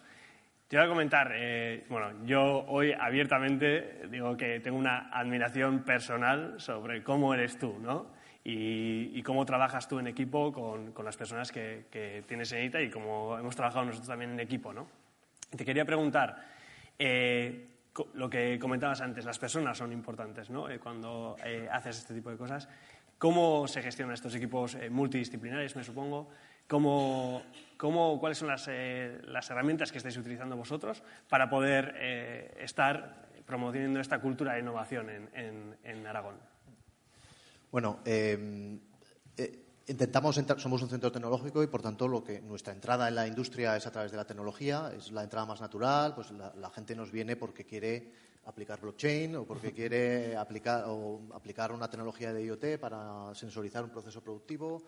te 0.74 0.78
voy 0.78 0.86
a 0.86 0.88
comentar, 0.88 1.30
eh, 1.34 1.84
bueno, 1.88 2.24
yo 2.24 2.64
hoy 2.66 2.92
abiertamente 2.98 4.08
digo 4.10 4.36
que 4.36 4.60
tengo 4.60 4.78
una 4.78 5.10
admiración 5.10 5.84
personal 5.84 6.54
sobre 6.58 7.02
cómo 7.02 7.34
eres 7.34 7.58
tú, 7.58 7.78
¿no? 7.80 8.06
Y, 8.46 9.22
cómo 9.22 9.46
trabajas 9.46 9.88
tú 9.88 9.98
en 9.98 10.06
equipo 10.06 10.52
con, 10.52 10.92
las 11.02 11.16
personas 11.16 11.50
que, 11.50 12.22
tienes 12.28 12.52
en 12.52 12.64
ITA 12.64 12.82
y 12.82 12.90
cómo 12.90 13.38
hemos 13.38 13.56
trabajado 13.56 13.86
nosotros 13.86 14.08
también 14.08 14.32
en 14.32 14.40
equipo, 14.40 14.72
¿no? 14.72 14.86
Te 15.56 15.64
quería 15.64 15.86
preguntar, 15.86 16.44
eh, 16.98 17.68
lo 18.12 18.28
que 18.28 18.58
comentabas 18.58 19.00
antes, 19.00 19.24
las 19.24 19.38
personas 19.38 19.78
son 19.78 19.92
importantes, 19.92 20.50
¿no? 20.50 20.68
Eh, 20.68 20.78
cuando 20.78 21.36
haces 21.70 21.98
este 21.98 22.14
tipo 22.14 22.30
de 22.30 22.36
cosas. 22.36 22.68
¿Cómo 23.16 23.66
se 23.66 23.80
gestionan 23.80 24.12
estos 24.12 24.34
equipos 24.34 24.76
multidisciplinares, 24.90 25.74
me 25.76 25.84
supongo? 25.84 26.28
¿Cómo, 26.66 27.42
cómo, 27.76 28.18
cuáles 28.18 28.38
son 28.38 28.48
las, 28.48 28.66
eh, 28.68 29.20
las, 29.26 29.50
herramientas 29.50 29.92
que 29.92 29.98
estáis 29.98 30.16
utilizando 30.16 30.56
vosotros 30.56 31.02
para 31.28 31.50
poder 31.50 31.94
eh, 31.98 32.56
estar 32.60 33.26
promoviendo 33.44 34.00
esta 34.00 34.18
cultura 34.20 34.54
de 34.54 34.60
innovación 34.60 35.10
en, 35.10 35.76
en, 35.82 36.06
Aragón. 36.06 36.36
Bueno, 37.74 37.98
eh, 38.04 38.38
intentamos 39.88 40.38
entrar, 40.38 40.60
somos 40.60 40.80
un 40.82 40.88
centro 40.88 41.10
tecnológico 41.10 41.60
y 41.60 41.66
por 41.66 41.82
tanto 41.82 42.06
lo 42.06 42.22
que 42.22 42.40
nuestra 42.40 42.72
entrada 42.72 43.08
en 43.08 43.16
la 43.16 43.26
industria 43.26 43.76
es 43.76 43.84
a 43.88 43.90
través 43.90 44.12
de 44.12 44.16
la 44.16 44.24
tecnología, 44.24 44.92
es 44.96 45.10
la 45.10 45.24
entrada 45.24 45.44
más 45.44 45.60
natural, 45.60 46.14
pues 46.14 46.30
la, 46.30 46.70
gente 46.70 46.94
nos 46.94 47.10
viene 47.10 47.34
porque 47.34 47.64
quiere 47.64 48.12
aplicar 48.44 48.80
blockchain 48.80 49.34
o 49.34 49.44
porque 49.44 49.72
quiere 49.74 50.36
aplicar 50.36 50.84
o 50.86 51.22
aplicar 51.34 51.72
una 51.72 51.90
tecnología 51.90 52.32
de 52.32 52.44
IoT 52.44 52.78
para 52.78 53.34
sensorizar 53.34 53.82
un 53.82 53.90
proceso 53.90 54.20
productivo 54.20 54.80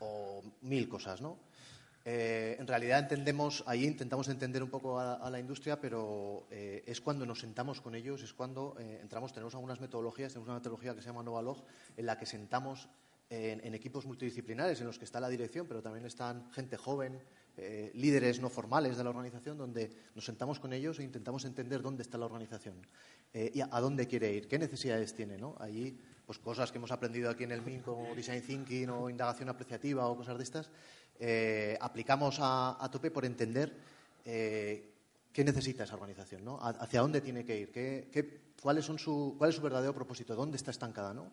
o 0.00 0.42
mil 0.60 0.90
cosas, 0.90 1.22
¿no? 1.22 1.38
Eh, 2.08 2.54
en 2.60 2.68
realidad 2.68 3.00
entendemos, 3.00 3.64
ahí 3.66 3.84
intentamos 3.84 4.28
entender 4.28 4.62
un 4.62 4.70
poco 4.70 5.00
a, 5.00 5.28
la 5.28 5.40
industria, 5.40 5.80
pero 5.80 6.46
eh, 6.52 6.84
es 6.86 7.00
cuando 7.00 7.26
nos 7.26 7.40
sentamos 7.40 7.80
con 7.80 7.96
ellos, 7.96 8.22
es 8.22 8.32
cuando 8.32 8.76
eh, 8.78 9.00
entramos, 9.02 9.32
tenemos 9.32 9.52
algunas 9.56 9.80
metodologías, 9.80 10.32
tenemos 10.32 10.46
una 10.48 10.58
metodología 10.58 10.94
que 10.94 11.00
se 11.02 11.08
llama 11.08 11.24
Novalog, 11.24 11.64
en 11.96 12.06
la 12.06 12.16
que 12.16 12.24
sentamos 12.24 12.88
en, 13.28 13.74
equipos 13.74 14.06
multidisciplinares, 14.06 14.80
en 14.80 14.86
los 14.86 15.00
que 15.00 15.04
está 15.04 15.18
la 15.18 15.28
dirección, 15.28 15.66
pero 15.66 15.82
también 15.82 16.06
están 16.06 16.48
gente 16.52 16.76
joven, 16.76 17.18
líderes 17.94 18.38
no 18.38 18.48
formales 18.48 18.96
de 18.96 19.02
la 19.02 19.10
organización, 19.10 19.58
donde 19.58 19.90
nos 20.14 20.24
sentamos 20.24 20.60
con 20.60 20.72
ellos 20.72 21.00
e 21.00 21.02
intentamos 21.02 21.44
entender 21.44 21.82
dónde 21.82 22.04
está 22.04 22.18
la 22.18 22.26
organización 22.26 22.86
y 23.34 23.60
a, 23.60 23.80
dónde 23.80 24.06
quiere 24.06 24.32
ir, 24.32 24.46
qué 24.46 24.60
necesidades 24.60 25.12
tiene. 25.12 25.38
¿no? 25.38 25.56
Allí, 25.58 25.98
pues 26.24 26.38
cosas 26.38 26.70
que 26.70 26.78
hemos 26.78 26.92
aprendido 26.92 27.28
aquí 27.28 27.42
en 27.42 27.50
el 27.50 27.62
MIN 27.62 27.80
como 27.82 28.14
Design 28.14 28.42
Thinking 28.42 28.90
o 28.90 29.10
indagación 29.10 29.48
apreciativa 29.48 30.06
o 30.06 30.16
cosas 30.16 30.38
de 30.38 30.44
estas, 30.44 30.70
eh, 31.18 31.76
aplicamos 31.80 32.38
a, 32.40 32.88
tope 32.90 33.10
por 33.10 33.24
entender 33.24 33.72
eh, 34.24 34.92
qué 35.32 35.44
necesita 35.44 35.84
esa 35.84 35.94
organización, 35.94 36.44
¿no? 36.44 36.58
hacia 36.60 37.00
dónde 37.00 37.20
tiene 37.20 37.44
que 37.44 37.58
ir, 37.58 37.72
qué, 37.72 38.40
cuál, 38.60 38.78
es 38.78 38.84
su, 38.84 39.36
verdadero 39.38 39.94
propósito, 39.94 40.34
dónde 40.34 40.56
está 40.56 40.70
estancada. 40.70 41.14
¿no? 41.14 41.32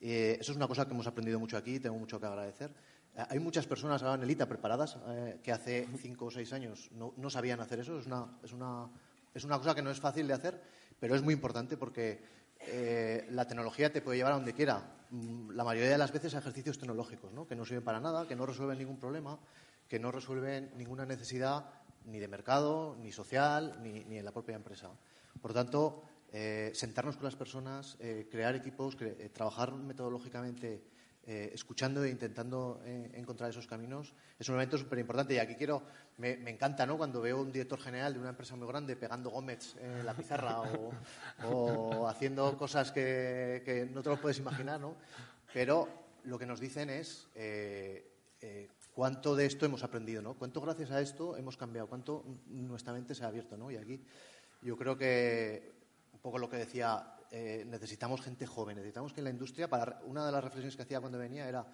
Eh, 0.00 0.38
eso 0.40 0.52
es 0.52 0.56
una 0.56 0.68
cosa 0.68 0.86
que 0.86 0.92
hemos 0.92 1.06
aprendido 1.06 1.38
mucho 1.38 1.56
aquí 1.56 1.76
y 1.76 1.80
tengo 1.80 1.98
mucho 1.98 2.18
que 2.18 2.26
agradecer. 2.26 2.72
hay 3.16 3.38
muchas 3.38 3.66
personas 3.66 4.02
ahora 4.02 4.14
en 4.16 4.22
Elita 4.22 4.46
preparadas 4.46 4.98
que 5.42 5.52
hace 5.52 5.86
cinco 5.98 6.26
o 6.26 6.30
seis 6.30 6.52
años 6.52 6.90
no, 6.92 7.30
sabían 7.30 7.60
hacer 7.60 7.80
eso. 7.80 7.98
Es 7.98 8.06
una, 8.06 8.38
es, 8.42 8.52
una, 8.52 8.88
es 9.34 9.44
una 9.44 9.58
cosa 9.58 9.74
que 9.74 9.82
no 9.82 9.90
es 9.90 10.00
fácil 10.00 10.26
de 10.26 10.34
hacer, 10.34 10.60
pero 10.98 11.14
es 11.14 11.22
muy 11.22 11.34
importante 11.34 11.76
porque 11.76 12.39
eh, 12.60 13.26
la 13.30 13.46
tecnología 13.46 13.92
te 13.92 14.02
puede 14.02 14.18
llevar 14.18 14.32
a 14.32 14.36
donde 14.36 14.54
quiera. 14.54 14.96
Mm, 15.10 15.50
la 15.50 15.64
mayoría 15.64 15.90
de 15.90 15.98
las 15.98 16.12
veces 16.12 16.34
a 16.34 16.38
ejercicios 16.38 16.78
tecnológicos, 16.78 17.32
¿no? 17.32 17.46
que 17.46 17.56
no 17.56 17.64
sirven 17.64 17.84
para 17.84 18.00
nada, 18.00 18.26
que 18.26 18.36
no 18.36 18.46
resuelven 18.46 18.78
ningún 18.78 18.98
problema, 18.98 19.38
que 19.88 19.98
no 19.98 20.12
resuelven 20.12 20.70
ninguna 20.76 21.04
necesidad 21.06 21.66
ni 22.04 22.18
de 22.18 22.28
mercado, 22.28 22.96
ni 23.00 23.12
social, 23.12 23.78
ni, 23.82 24.04
ni 24.04 24.18
en 24.18 24.24
la 24.24 24.32
propia 24.32 24.56
empresa. 24.56 24.90
Por 25.40 25.52
tanto, 25.52 26.02
eh, 26.32 26.70
sentarnos 26.74 27.16
con 27.16 27.24
las 27.24 27.34
personas, 27.34 27.96
eh, 27.98 28.28
crear 28.30 28.54
equipos, 28.54 28.96
eh, 29.00 29.30
trabajar 29.32 29.72
metodológicamente, 29.72 30.80
escuchando 31.26 32.02
e 32.02 32.10
intentando 32.10 32.82
encontrar 33.14 33.50
esos 33.50 33.66
caminos, 33.66 34.12
es 34.38 34.48
un 34.48 34.56
elemento 34.56 34.78
súper 34.78 34.98
importante. 34.98 35.34
Y 35.34 35.38
aquí 35.38 35.54
quiero, 35.54 35.82
me, 36.18 36.32
encanta 36.50 36.86
¿no? 36.86 36.96
cuando 36.96 37.20
veo 37.20 37.40
un 37.40 37.52
director 37.52 37.78
general 37.80 38.14
de 38.14 38.20
una 38.20 38.30
empresa 38.30 38.56
muy 38.56 38.66
grande 38.66 38.96
pegando 38.96 39.30
gómez 39.30 39.76
en 39.80 40.04
la 40.04 40.14
pizarra 40.14 40.62
o, 41.44 42.08
haciendo 42.08 42.56
cosas 42.58 42.90
que, 42.90 43.88
no 43.92 44.02
te 44.02 44.08
lo 44.08 44.20
puedes 44.20 44.38
imaginar, 44.38 44.80
¿no? 44.80 44.96
pero 45.52 45.88
lo 46.24 46.38
que 46.38 46.46
nos 46.46 46.58
dicen 46.58 46.90
es 46.90 47.28
cuánto 48.94 49.36
de 49.36 49.46
esto 49.46 49.66
hemos 49.66 49.82
aprendido, 49.82 50.22
¿no? 50.22 50.34
Cuánto 50.34 50.60
gracias 50.60 50.90
a 50.90 51.00
esto 51.00 51.36
hemos 51.36 51.56
cambiado, 51.56 51.88
cuánto 51.88 52.24
nuestra 52.48 52.92
mente 52.92 53.14
se 53.14 53.24
ha 53.24 53.28
abierto, 53.28 53.56
¿no? 53.56 53.70
Y 53.70 53.76
aquí 53.76 54.00
yo 54.62 54.76
creo 54.76 54.96
que 54.96 55.72
un 56.12 56.20
poco 56.20 56.38
lo 56.38 56.50
que 56.50 56.58
decía, 56.58 57.14
eh, 57.30 57.64
necesitamos 57.66 58.20
gente 58.20 58.46
joven, 58.46 58.76
necesitamos 58.76 59.12
que 59.12 59.20
en 59.20 59.24
la 59.24 59.30
industria, 59.30 59.68
una 60.06 60.26
de 60.26 60.32
las 60.32 60.42
reflexiones 60.42 60.76
que 60.76 60.82
hacía 60.82 61.00
cuando 61.00 61.18
venía 61.18 61.48
era, 61.48 61.66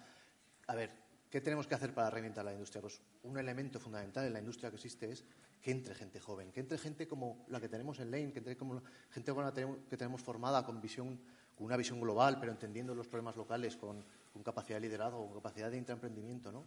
a 0.67 0.75
ver, 0.75 0.91
¿qué 1.29 1.41
tenemos 1.41 1.67
que 1.67 1.75
hacer 1.75 1.93
para 1.93 2.09
reinventar 2.09 2.45
la 2.45 2.53
industria? 2.53 2.81
Pues 2.81 3.01
un 3.23 3.37
elemento 3.37 3.79
fundamental 3.79 4.25
en 4.25 4.33
la 4.33 4.39
industria 4.39 4.69
que 4.69 4.75
existe 4.75 5.11
es 5.11 5.23
que 5.61 5.71
entre 5.71 5.95
gente 5.95 6.19
joven, 6.19 6.51
que 6.51 6.59
entre 6.59 6.77
gente 6.77 7.07
como 7.07 7.45
la 7.49 7.59
que 7.59 7.69
tenemos 7.69 7.99
en 7.99 8.11
Lane, 8.11 8.31
que 8.31 8.39
entre 8.39 8.55
como 8.55 8.81
gente 9.09 9.33
con 9.33 9.43
la 9.43 9.53
que 9.53 9.97
tenemos 9.97 10.21
formada 10.21 10.65
con 10.65 10.79
visión, 10.79 11.19
con 11.55 11.65
una 11.65 11.77
visión 11.77 11.99
global, 11.99 12.37
pero 12.39 12.51
entendiendo 12.51 12.93
los 12.93 13.07
problemas 13.07 13.35
locales, 13.35 13.75
con, 13.75 14.03
capacidad 14.43 14.77
de 14.77 14.81
liderazgo, 14.81 15.25
con 15.25 15.33
capacidad 15.33 15.71
de 15.71 15.77
intraemprendimiento, 15.77 16.51
¿no? 16.51 16.63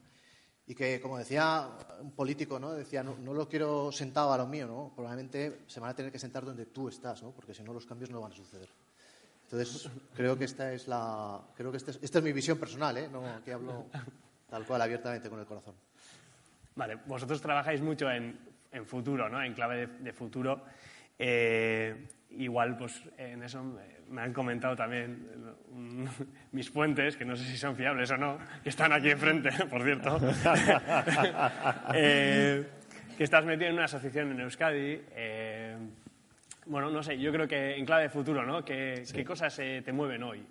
y 0.67 0.75
que, 0.75 1.01
como 1.01 1.19
decía 1.19 1.69
un 2.01 2.11
político, 2.11 2.59
¿no? 2.59 2.73
decía, 2.73 3.03
no, 3.03 3.33
lo 3.33 3.49
quiero 3.49 3.93
sentado 3.93 4.33
a 4.33 4.39
lo 4.39 4.47
mío, 4.47 4.67
¿no? 4.67 4.93
probablemente 4.95 5.63
se 5.67 5.79
van 5.79 5.91
a 5.91 5.95
tener 5.95 6.11
que 6.11 6.19
sentar 6.19 6.45
donde 6.45 6.67
tú 6.67 6.89
estás, 6.89 7.23
¿no? 7.23 7.31
porque 7.31 7.55
si 7.55 7.63
no 7.63 7.73
los 7.73 7.87
cambios 7.87 8.11
no 8.11 8.21
van 8.21 8.33
a 8.33 8.35
suceder. 8.35 8.69
Entonces, 9.51 9.91
creo 10.15 10.39
que 10.39 10.45
esta 10.45 10.73
es 10.73 10.87
la, 10.87 11.41
creo 11.57 11.73
que 11.73 11.79
esta 11.79 11.91
es, 11.91 11.99
esta 12.01 12.19
es 12.19 12.25
mi 12.25 12.33
visión 12.33 12.57
personal, 12.57 12.97
¿eh? 12.97 13.09
no, 13.11 13.27
aquí 13.27 13.51
hablo 13.51 13.87
tal 14.49 14.65
cual, 14.65 14.83
abiertamente, 14.83 15.29
con 15.29 15.41
el 15.41 15.47
corazón. 15.47 15.75
Vale, 16.77 16.99
vosotros 17.07 17.41
trabajáis 17.41 17.81
mucho 17.81 18.09
en, 18.09 18.39
en 18.71 18.87
futuro, 18.87 19.29
¿no? 19.29 19.43
en 19.43 19.53
clave 19.53 19.89
de, 19.89 20.13
futuro. 20.13 20.65
Eh, 21.19 22.09
igual, 22.31 22.77
pues 22.77 23.03
en 23.19 23.43
eso 23.43 23.77
me 24.09 24.23
han 24.23 24.33
comentado 24.33 24.77
también 24.77 25.27
mm, 25.73 26.05
mis 26.53 26.71
fuentes, 26.71 27.17
que 27.17 27.25
no 27.25 27.35
sé 27.35 27.45
si 27.45 27.57
son 27.57 27.75
fiables 27.75 28.09
o 28.13 28.17
no, 28.17 28.39
que 28.63 28.69
están 28.69 28.93
aquí 28.93 29.11
enfrente, 29.11 29.51
por 29.71 29.83
cierto, 29.83 30.17
eh, 31.95 32.69
que 33.19 33.25
estás 33.25 33.45
metido 33.45 33.69
en 33.69 33.75
una 33.75 33.87
asociación 33.87 34.31
en 34.31 34.41
Euskadi. 34.43 35.03
Eh, 35.11 35.77
bueno, 36.71 36.91
no 36.91 37.03
sé, 37.03 37.19
yo 37.19 37.33
creo 37.33 37.47
que 37.47 37.77
en 37.77 37.85
clave 37.85 38.05
de 38.05 38.09
futuro, 38.09 38.45
¿no? 38.47 38.65
¿Qué, 38.65 39.05
cosas 39.27 39.59
eh, 39.59 39.83
te 39.85 39.93
mueven 39.93 40.23
hoy 40.23 40.43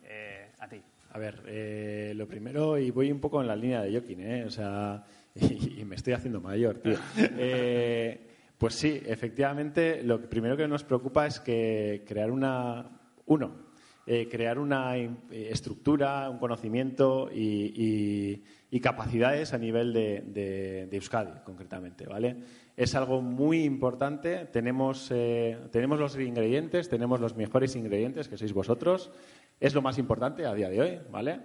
a 0.60 0.68
ti? 0.68 0.82
A 1.12 1.18
ver, 1.18 2.16
lo 2.16 2.28
primero, 2.28 2.78
y 2.78 2.92
voy 2.92 3.12
un 3.12 3.20
poco 3.20 3.42
en 3.42 3.48
la 3.48 3.56
línea 3.56 3.82
de 3.82 3.92
Joaquín, 3.92 4.22
¿eh? 4.22 4.44
O 4.46 4.50
sea, 4.50 5.04
y, 5.36 5.82
y, 5.82 5.86
me 5.86 5.96
estoy 5.96 6.14
haciendo 6.14 6.40
mayor, 6.40 6.80
tío. 6.80 6.98
pues 8.58 8.76
sí, 8.76 9.02
efectivamente, 9.06 10.04
lo 10.04 10.30
primero 10.30 10.56
que 10.56 10.68
nos 10.68 10.84
preocupa 10.84 11.26
es 11.26 11.40
que 11.40 12.04
crear 12.06 12.30
una, 12.30 12.86
uno, 13.26 13.70
eh, 14.12 14.28
crear 14.28 14.58
una 14.58 14.98
eh, 14.98 15.12
estructura, 15.30 16.32
un 16.32 16.40
conocimiento 16.40 17.30
y, 17.32 18.44
capacidades 18.80 19.54
a 19.54 19.58
nivel 19.58 19.94
de, 19.94 20.88
Euskadi, 20.92 21.40
concretamente, 21.44 22.06
¿vale? 22.06 22.38
Es 22.78 22.94
algo 22.94 23.22
muy 23.22 23.64
importante. 23.64 24.46
Tenemos, 24.52 25.10
eh, 25.12 25.58
tenemos 25.72 26.00
los 26.00 26.16
ingredientes, 26.20 26.88
tenemos 26.88 27.20
los 27.20 27.36
mejores 27.36 27.76
ingredientes, 27.76 28.28
que 28.30 28.38
sois 28.38 28.54
vosotros. 28.54 29.12
Es 29.60 29.74
lo 29.74 29.82
más 29.82 29.98
importante 29.98 30.46
a 30.46 30.54
día 30.54 30.70
de 30.70 30.82
hoy, 30.82 31.00
¿vale? 31.12 31.40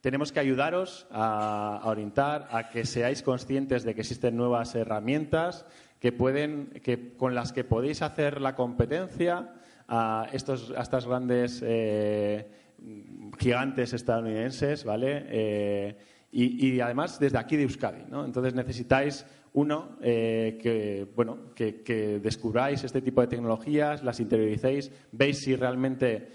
Tenemos 0.00 0.30
que 0.30 0.38
ayudaros 0.38 1.08
a, 1.10 1.80
orientar, 1.84 2.46
a 2.52 2.68
que 2.68 2.84
seáis 2.84 3.22
conscientes 3.22 3.82
de 3.82 3.94
que 3.94 4.02
existen 4.02 4.36
nuevas 4.36 4.74
herramientas 4.76 5.66
que 5.98 6.12
pueden, 6.12 6.68
que, 6.84 7.16
con 7.16 7.34
las 7.34 7.52
que 7.52 7.64
podéis 7.64 8.02
hacer 8.02 8.40
la 8.40 8.54
competencia 8.54 9.54
a, 9.88 10.28
estos, 10.32 10.72
a 10.76 10.82
estas 10.82 11.06
grandes 11.06 11.62
eh, 11.64 12.46
gigantes 13.38 13.92
estadounidenses, 13.92 14.84
¿vale? 14.84 15.24
Eh, 15.28 15.96
y, 16.36 16.80
además 16.80 17.18
desde 17.20 17.38
aquí 17.38 17.56
de 17.56 17.62
Euskadi, 17.62 18.04
¿no? 18.10 18.24
Entonces 18.24 18.54
necesitáis 18.54 19.24
uno 19.52 19.96
eh, 20.02 20.58
que 20.60 21.06
bueno 21.14 21.54
que, 21.54 22.20
descubráis 22.20 22.82
este 22.82 23.00
tipo 23.00 23.20
de 23.20 23.28
tecnologías, 23.28 24.02
las 24.02 24.18
interioricéis, 24.18 24.90
veis 25.12 25.38
si 25.38 25.54
realmente 25.54 26.30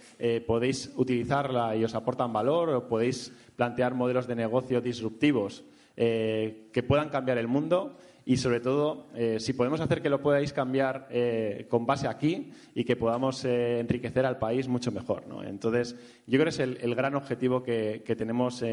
podéis 0.47 0.93
utilizarla 0.95 1.75
y 1.75 1.83
os 1.83 1.95
aportan 1.95 2.31
valor 2.31 2.69
o 2.69 2.87
podéis 2.87 3.33
plantear 3.57 3.93
modelos 3.93 4.25
de 4.25 4.35
negocio 4.35 4.79
disruptivos 4.79 5.65
que 5.95 6.85
puedan 6.87 7.09
cambiar 7.09 7.37
el 7.37 7.49
mundo 7.49 7.97
y 8.25 8.37
sobre 8.37 8.59
todo 8.59 9.07
eh, 9.15 9.39
si 9.39 9.53
podemos 9.53 9.81
hacer 9.81 10.01
que 10.01 10.09
lo 10.09 10.21
podáis 10.21 10.53
cambiar 10.53 11.07
eh, 11.09 11.65
con 11.69 11.85
base 11.85 12.07
aquí 12.07 12.51
y 12.75 12.83
que 12.83 12.95
podamos 12.95 13.43
eh, 13.45 13.79
enriquecer 13.79 14.25
al 14.25 14.37
país 14.37 14.67
mucho 14.67 14.91
mejor. 14.91 15.27
¿no? 15.27 15.43
Entonces, 15.43 15.95
yo 16.27 16.39
creo 16.39 16.43
que 16.45 16.49
es 16.49 16.59
el, 16.59 16.95
gran 16.95 17.15
objetivo 17.15 17.63
que, 17.63 18.03
tenemos 18.17 18.63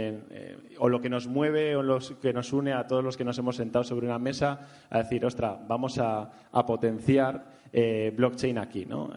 o 0.79 0.89
lo 0.89 1.01
que 1.01 1.09
nos 1.09 1.27
mueve 1.27 1.77
o 1.77 1.83
lo 1.83 1.99
que 2.21 2.33
nos 2.33 2.53
une 2.53 2.73
a 2.73 2.87
todos 2.87 3.05
los 3.05 3.17
que 3.17 3.25
nos 3.25 3.39
hemos 3.39 3.57
sentado 3.57 3.85
sobre 3.85 4.07
una 4.07 4.19
mesa 4.19 4.87
a 4.91 4.99
decir, 4.99 5.25
ostra, 5.25 5.59
vamos 5.67 5.99
a, 5.99 6.31
potenciar 6.67 7.47
blockchain 8.15 8.59
aquí. 8.59 8.85
¿no? 8.85 9.11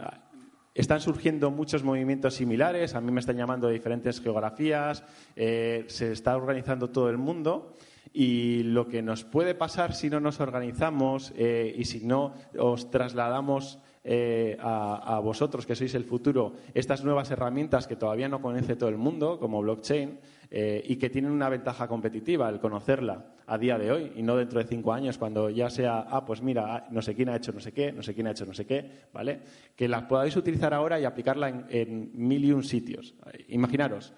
Están 0.74 1.02
surgiendo 1.02 1.50
muchos 1.52 1.84
movimientos 1.84 2.36
similares, 2.36 2.96
a 2.96 3.02
mí 3.02 3.12
me 3.12 3.20
están 3.20 3.38
llamando 3.38 3.68
de 3.68 3.74
diferentes 3.74 4.22
geografías, 4.22 5.04
se 5.36 6.12
está 6.12 6.38
organizando 6.38 6.90
todo 6.90 7.10
el 7.10 7.18
mundo 7.18 7.74
y 8.14 8.64
lo 8.64 8.88
que 8.88 9.02
nos 9.02 9.24
puede 9.24 9.56
pasar 9.56 9.94
si 9.94 10.10
no 10.10 10.20
nos 10.20 10.40
organizamos 10.40 11.34
eh, 11.38 11.74
y 11.78 11.86
si 11.86 12.06
no 12.06 12.34
os 12.58 12.90
trasladamos 12.90 13.80
eh, 14.04 14.58
a, 14.60 15.20
vosotros, 15.22 15.66
que 15.66 15.76
sois 15.76 15.94
el 15.94 16.06
futuro, 16.06 16.56
estas 16.74 17.04
nuevas 17.04 17.30
herramientas 17.32 17.86
que 17.86 17.98
todavía 17.98 18.30
no 18.30 18.42
conoce 18.42 18.76
todo 18.76 18.90
el 18.90 18.98
mundo, 18.98 19.38
como 19.38 19.62
blockchain, 19.62 20.18
eh, 20.50 20.82
y 20.88 20.96
que 20.96 21.10
tienen 21.10 21.32
una 21.32 21.50
ventaja 21.50 21.88
competitiva 21.88 22.50
el 22.50 22.60
conocerla 22.60 23.36
a 23.46 23.58
día 23.58 23.78
de 23.78 23.92
hoy 23.92 24.14
y 24.16 24.24
no 24.24 24.36
dentro 24.36 24.60
de 24.60 24.66
cinco 24.66 24.94
años, 24.94 25.18
cuando 25.18 25.50
ya 25.50 25.70
sea, 25.70 26.08
ah, 26.10 26.26
pues 26.26 26.42
mira, 26.42 26.76
ah, 26.76 26.88
no 26.90 27.02
sé 27.02 27.14
quién 27.14 27.30
ha 27.30 27.36
hecho 27.36 27.52
no 27.52 27.60
sé 27.60 27.72
qué, 27.72 27.92
no 27.92 28.02
sé 28.02 28.16
quién 28.16 28.26
ha 28.28 28.32
hecho 28.32 28.46
no 28.46 28.54
sé 28.54 28.66
qué, 28.66 28.90
¿vale? 29.14 29.42
Que 29.76 29.88
la 29.88 30.08
podáis 30.08 30.36
utilizar 30.38 30.74
ahora 30.74 31.00
y 31.00 31.06
aplicarla 31.06 31.50
en, 31.50 31.66
en 31.70 32.12
mil 32.14 32.44
y 32.46 32.52
un 32.52 32.64
sitios. 32.64 33.14
Imaginaros, 33.50 34.14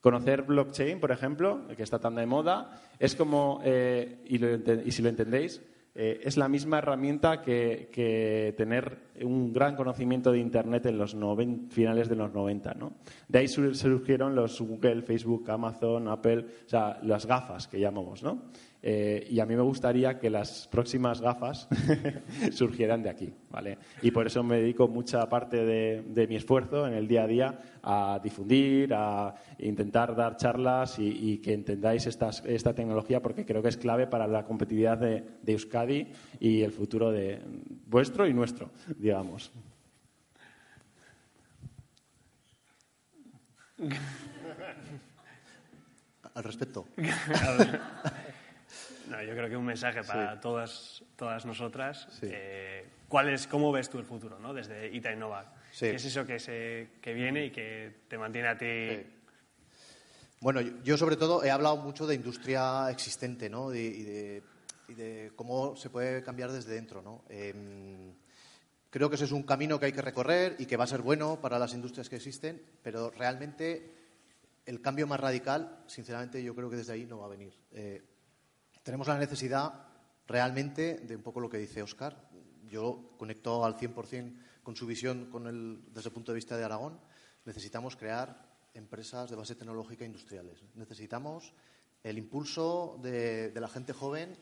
Conocer 0.00 0.42
blockchain, 0.42 0.98
por 0.98 1.12
ejemplo, 1.12 1.66
que 1.76 1.82
está 1.82 1.98
tan 1.98 2.14
de 2.14 2.24
moda, 2.26 2.80
es 2.98 3.14
como, 3.14 3.60
eh, 3.64 4.22
y, 4.24 4.90
si 4.90 5.02
lo 5.02 5.08
entendéis, 5.08 5.62
eh, 5.94 6.20
es 6.22 6.36
la 6.36 6.48
misma 6.48 6.78
herramienta 6.78 7.42
que, 7.42 8.54
tener 8.56 9.10
un 9.22 9.52
gran 9.52 9.76
conocimiento 9.76 10.32
de 10.32 10.38
Internet 10.38 10.86
en 10.86 10.96
los 10.96 11.16
finales 11.68 12.08
de 12.08 12.16
los 12.16 12.32
90. 12.32 12.74
¿no? 12.74 12.94
De 13.28 13.40
ahí 13.40 13.48
surgieron 13.48 14.34
los 14.34 14.60
Google, 14.60 15.02
Facebook, 15.02 15.50
Amazon, 15.50 16.08
Apple, 16.08 16.46
o 16.64 16.68
sea, 16.68 16.98
las 17.02 17.26
gafas 17.26 17.68
que 17.68 17.78
llamamos. 17.78 18.22
¿no? 18.22 18.44
Eh, 18.82 19.26
y 19.30 19.40
a 19.40 19.46
mí 19.46 19.54
me 19.54 19.62
gustaría 19.62 20.18
que 20.18 20.30
las 20.30 20.66
próximas 20.68 21.20
gafas 21.20 21.68
surgieran 22.52 23.02
de 23.02 23.10
aquí, 23.10 23.32
¿vale? 23.50 23.76
Y 24.00 24.10
por 24.10 24.26
eso 24.26 24.42
me 24.42 24.56
dedico 24.56 24.88
mucha 24.88 25.28
parte 25.28 25.64
de, 25.64 26.26
mi 26.26 26.36
esfuerzo 26.36 26.86
en 26.86 26.94
el 26.94 27.06
día 27.06 27.24
a 27.24 27.26
día 27.26 27.58
a 27.82 28.20
difundir, 28.22 28.94
a 28.94 29.34
intentar 29.58 30.14
dar 30.16 30.36
charlas 30.36 30.98
y, 30.98 31.38
que 31.38 31.52
entendáis 31.52 32.06
esta 32.06 32.74
tecnología 32.74 33.20
porque 33.20 33.44
creo 33.44 33.62
que 33.62 33.68
es 33.68 33.76
clave 33.76 34.06
para 34.06 34.26
la 34.26 34.44
competitividad 34.44 34.98
de, 34.98 35.24
de 35.42 35.52
Euskadi 35.52 36.08
y 36.38 36.62
el 36.62 36.72
futuro 36.72 37.10
de 37.10 37.40
vuestro 37.86 38.26
y 38.26 38.32
nuestro, 38.32 38.70
digamos. 38.96 39.50
Al 46.34 46.44
respecto. 46.44 46.86
No, 49.10 49.22
yo 49.22 49.34
creo 49.34 49.48
que 49.48 49.56
un 49.56 49.66
mensaje 49.66 50.04
para 50.04 50.40
todas, 50.40 51.02
todas 51.16 51.44
nosotras. 51.44 52.08
Eh, 52.22 52.86
¿cuál 53.08 53.28
es, 53.28 53.46
¿Cómo 53.46 53.72
ves 53.72 53.90
tú 53.90 53.98
el 53.98 54.04
futuro 54.04 54.38
¿no? 54.38 54.54
desde 54.54 54.88
Ita 54.94 55.12
Innova? 55.12 55.52
¿Qué 55.76 55.96
es 55.96 56.04
eso 56.04 56.24
que, 56.24 56.38
se, 56.38 56.92
que 57.02 57.12
viene 57.12 57.46
y 57.46 57.50
que 57.50 58.02
te 58.08 58.16
mantiene 58.16 58.48
a 58.48 58.56
ti? 58.56 59.04
Bueno, 60.40 60.60
yo, 60.60 60.96
sobre 60.96 61.16
todo 61.16 61.44
he 61.44 61.50
hablado 61.50 61.76
mucho 61.76 62.06
de 62.06 62.14
industria 62.14 62.88
existente 62.88 63.50
¿no? 63.50 63.74
y, 63.74 64.02
de, 64.02 65.32
cómo 65.34 65.76
se 65.76 65.90
puede 65.90 66.22
cambiar 66.22 66.52
desde 66.52 66.74
dentro. 66.74 67.02
¿no? 67.02 67.24
Em, 67.28 68.14
Creo 68.90 69.08
que 69.08 69.14
ese 69.14 69.24
es 69.24 69.32
un 69.32 69.44
camino 69.44 69.78
que 69.78 69.86
hay 69.86 69.92
que 69.92 70.02
recorrer 70.02 70.56
y 70.58 70.66
que 70.66 70.76
va 70.76 70.82
a 70.82 70.88
ser 70.88 71.00
bueno 71.00 71.40
para 71.40 71.60
las 71.60 71.74
industrias 71.74 72.08
que 72.08 72.16
existen, 72.16 72.60
pero 72.82 73.10
realmente 73.10 73.94
el 74.66 74.80
cambio 74.80 75.06
más 75.06 75.20
radical, 75.20 75.84
sinceramente, 75.86 76.42
yo 76.42 76.56
creo 76.56 76.68
que 76.68 76.76
desde 76.76 76.94
ahí 76.94 77.06
no 77.06 77.18
va 77.18 77.26
a 77.26 77.30
venir. 77.30 77.54
Eh, 77.70 78.02
tenemos 78.82 79.08
la 79.08 79.18
necesidad 79.18 79.72
realmente 80.26 80.98
de 80.98 81.16
un 81.16 81.22
poco 81.22 81.40
lo 81.40 81.48
que 81.48 81.58
dice 81.58 81.82
Oscar. 81.82 82.28
Yo 82.66 83.14
conecto 83.18 83.64
al 83.64 83.76
100% 83.76 84.36
con 84.62 84.76
su 84.76 84.86
visión 84.86 85.26
con 85.30 85.46
el, 85.46 85.82
desde 85.92 86.08
el 86.08 86.14
punto 86.14 86.32
de 86.32 86.36
vista 86.36 86.56
de 86.56 86.64
Aragón. 86.64 87.00
Necesitamos 87.44 87.96
crear 87.96 88.48
empresas 88.74 89.28
de 89.30 89.36
base 89.36 89.54
tecnológica 89.54 90.04
industriales. 90.04 90.62
Necesitamos 90.74 91.52
el 92.02 92.18
impulso 92.18 92.98
de 93.02 93.52
la 93.54 93.68
gente 93.68 93.92
joven 93.92 94.36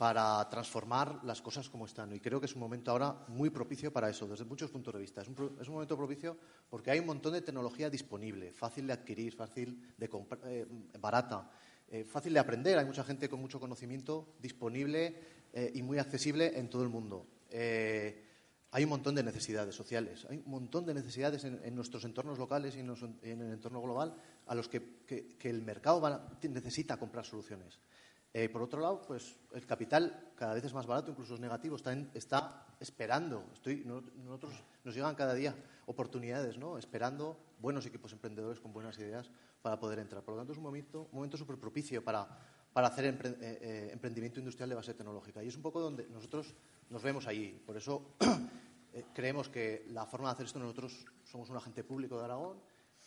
para 0.00 0.48
transformar 0.48 1.20
las 1.24 1.42
cosas 1.42 1.68
como 1.68 1.84
están. 1.84 2.10
Y 2.14 2.20
creo 2.20 2.40
que 2.40 2.46
es 2.46 2.54
un 2.54 2.60
momento 2.60 2.90
ahora 2.90 3.22
muy 3.28 3.50
propicio 3.50 3.92
para 3.92 4.08
eso, 4.08 4.26
desde 4.26 4.46
muchos 4.46 4.70
puntos 4.70 4.94
de 4.94 5.00
vista. 5.00 5.20
Es 5.20 5.28
un, 5.28 5.58
es 5.60 5.68
un 5.68 5.74
momento 5.74 5.94
propicio 5.94 6.38
porque 6.70 6.90
hay 6.90 7.00
un 7.00 7.04
montón 7.04 7.34
de 7.34 7.42
tecnología 7.42 7.90
disponible, 7.90 8.50
fácil 8.54 8.86
de 8.86 8.94
adquirir, 8.94 9.34
fácil 9.34 9.92
de 9.98 10.08
comprar, 10.08 10.40
eh, 10.46 10.66
barata, 10.98 11.50
eh, 11.90 12.04
fácil 12.04 12.32
de 12.32 12.40
aprender. 12.40 12.78
Hay 12.78 12.86
mucha 12.86 13.04
gente 13.04 13.28
con 13.28 13.40
mucho 13.40 13.60
conocimiento 13.60 14.34
disponible 14.40 15.14
eh, 15.52 15.72
y 15.74 15.82
muy 15.82 15.98
accesible 15.98 16.58
en 16.58 16.70
todo 16.70 16.82
el 16.82 16.88
mundo. 16.88 17.26
hay 18.72 18.84
un 18.84 18.90
montón 18.90 19.16
de 19.16 19.24
necesidades 19.24 19.74
sociales, 19.74 20.24
hay 20.30 20.38
un 20.38 20.50
montón 20.50 20.86
de 20.86 20.94
necesidades 20.94 21.42
en, 21.44 21.74
nuestros 21.74 22.04
entornos 22.04 22.38
locales 22.38 22.76
y 22.76 22.80
en, 22.80 23.40
el 23.42 23.52
entorno 23.52 23.82
global 23.82 24.14
a 24.46 24.54
los 24.54 24.68
que, 24.68 25.36
el 25.42 25.62
mercado 25.62 26.00
necesita 26.42 26.96
comprar 26.96 27.24
soluciones. 27.24 27.80
Eh, 28.32 28.48
por 28.48 28.62
otro 28.62 28.80
lado, 28.80 29.02
pues 29.02 29.36
el 29.52 29.66
capital 29.66 30.30
cada 30.36 30.54
vez 30.54 30.64
es 30.64 30.72
más 30.72 30.86
barato, 30.86 31.10
incluso 31.10 31.34
es 31.34 31.40
negativo, 31.40 31.76
está, 32.14 32.66
esperando. 32.78 33.44
Nosotros 34.24 34.54
nos 34.84 34.94
llegan 34.94 35.16
cada 35.16 35.34
día 35.34 35.54
oportunidades, 35.86 36.56
¿no? 36.56 36.78
Esperando 36.78 37.36
buenos 37.58 37.84
equipos 37.86 38.12
emprendedores 38.12 38.60
con 38.60 38.72
buenas 38.72 38.96
ideas 38.98 39.30
para 39.62 39.78
poder 39.78 39.98
entrar. 39.98 40.22
Por 40.22 40.34
lo 40.34 40.40
tanto, 40.40 40.52
es 40.52 40.58
un 40.58 40.64
momento, 40.64 41.02
un 41.10 41.16
momento 41.16 41.36
súper 41.36 41.56
propicio 41.56 42.02
para, 42.02 42.26
para 42.72 42.88
hacer 42.88 43.06
eh, 43.06 43.36
eh, 43.40 43.90
emprendimiento 43.92 44.38
industrial 44.38 44.68
de 44.68 44.74
base 44.74 44.94
tecnológica. 44.94 45.42
Y 45.42 45.48
es 45.48 45.56
un 45.56 45.62
poco 45.62 45.80
donde 45.80 46.06
nosotros 46.08 46.54
nos 46.88 47.02
vemos 47.02 47.26
allí. 47.26 47.60
Por 47.66 47.76
eso 47.76 48.16
creemos 49.14 49.48
que 49.48 49.86
la 49.88 50.06
forma 50.06 50.28
de 50.28 50.32
hacer 50.34 50.46
esto, 50.46 50.58
nosotros 50.58 51.04
somos 51.24 51.50
un 51.50 51.56
agente 51.56 51.84
público 51.84 52.18
de 52.18 52.24
Aragón 52.24 52.58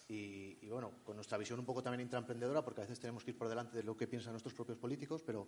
y, 0.09 0.69
bueno, 0.69 0.91
con 1.03 1.15
nuestra 1.15 1.37
visión 1.37 1.59
un 1.59 1.65
poco 1.65 1.81
también 1.81 2.01
intraemprendedora, 2.01 2.63
porque 2.63 2.81
a 2.81 2.83
veces 2.83 2.99
tenemos 2.99 3.23
que 3.23 3.31
ir 3.31 3.37
por 3.37 3.49
delante 3.49 3.77
de 3.77 3.83
lo 3.83 3.97
que 3.97 4.05
piensan 4.05 4.33
nuestros 4.33 4.53
propios 4.53 4.77
políticos, 4.77 5.23
pero 5.25 5.47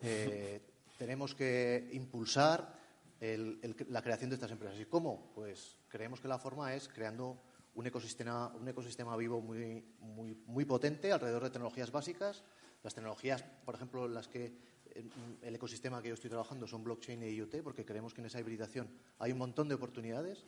eh, 0.00 0.60
tenemos 0.98 1.34
que 1.34 1.88
impulsar 1.92 2.80
la 3.20 4.02
creación 4.02 4.30
de 4.30 4.34
estas 4.34 4.50
empresas. 4.50 4.78
¿Y 4.80 4.86
cómo? 4.86 5.30
Pues 5.34 5.76
creemos 5.88 6.20
que 6.20 6.26
la 6.26 6.38
forma 6.38 6.74
es 6.74 6.88
creando 6.88 7.40
un 7.74 7.86
ecosistema, 7.86 8.48
un 8.48 8.68
ecosistema 8.68 9.16
vivo 9.16 9.40
muy, 9.40 9.84
muy, 10.00 10.34
muy 10.46 10.64
potente 10.64 11.12
alrededor 11.12 11.44
de 11.44 11.50
tecnologías 11.50 11.90
básicas. 11.90 12.44
Las 12.82 12.94
tecnologías, 12.94 13.42
por 13.64 13.74
ejemplo, 13.74 14.08
las 14.08 14.28
que 14.28 14.52
el 15.42 15.54
ecosistema 15.54 16.02
que 16.02 16.08
yo 16.08 16.14
estoy 16.14 16.30
trabajando 16.30 16.66
son 16.66 16.84
blockchain 16.84 17.22
e 17.22 17.30
IoT, 17.32 17.62
porque 17.62 17.84
creemos 17.84 18.12
que 18.12 18.20
en 18.20 18.26
esa 18.26 18.40
hibridación 18.40 18.88
hay 19.18 19.32
un 19.32 19.38
montón 19.38 19.68
de 19.68 19.74
oportunidades, 19.74 20.44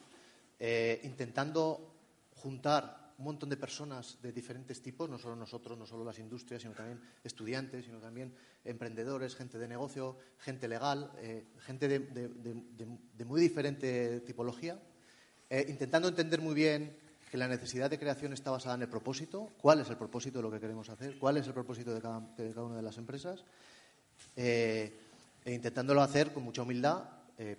eh, 0.58 1.00
intentando 1.04 1.94
juntar 2.36 3.14
un 3.16 3.24
montón 3.24 3.48
de 3.48 3.56
personas 3.56 4.18
de 4.20 4.32
diferentes 4.32 4.82
tipos, 4.82 5.08
no 5.08 5.18
solo 5.18 5.36
nosotros, 5.36 5.78
no 5.78 5.86
solo 5.86 6.04
las 6.04 6.18
industrias, 6.18 6.62
sino 6.62 6.74
también 6.74 7.00
estudiantes, 7.22 7.84
sino 7.84 8.00
también 8.00 8.34
emprendedores, 8.64 9.36
gente 9.36 9.58
de 9.58 9.68
negocio, 9.68 10.18
gente 10.38 10.66
legal, 10.66 11.12
eh, 11.18 11.46
gente 11.60 11.86
de, 11.86 13.24
muy 13.24 13.40
diferente 13.40 14.20
tipología, 14.20 14.80
eh, 15.48 15.64
intentando 15.68 16.08
entender 16.08 16.40
muy 16.40 16.54
bien 16.54 16.96
que 17.34 17.38
la 17.38 17.48
necesidad 17.48 17.90
de 17.90 17.98
creación 17.98 18.32
está 18.32 18.52
basada 18.52 18.76
en 18.76 18.82
el 18.82 18.88
propósito, 18.88 19.50
cuál 19.60 19.80
es 19.80 19.90
el 19.90 19.96
propósito 19.96 20.38
de 20.38 20.44
lo 20.44 20.52
que 20.52 20.60
queremos 20.60 20.88
hacer, 20.88 21.18
cuál 21.18 21.36
es 21.36 21.44
el 21.48 21.52
propósito 21.52 21.92
de 21.92 22.00
cada, 22.00 22.18
una 22.62 22.76
de 22.76 22.82
las 22.82 22.96
empresas, 22.96 23.44
eh, 24.36 24.96
e 25.44 25.52
intentándolo 25.52 26.00
hacer 26.00 26.32
con 26.32 26.44
mucha 26.44 26.62
humildad, 26.62 27.02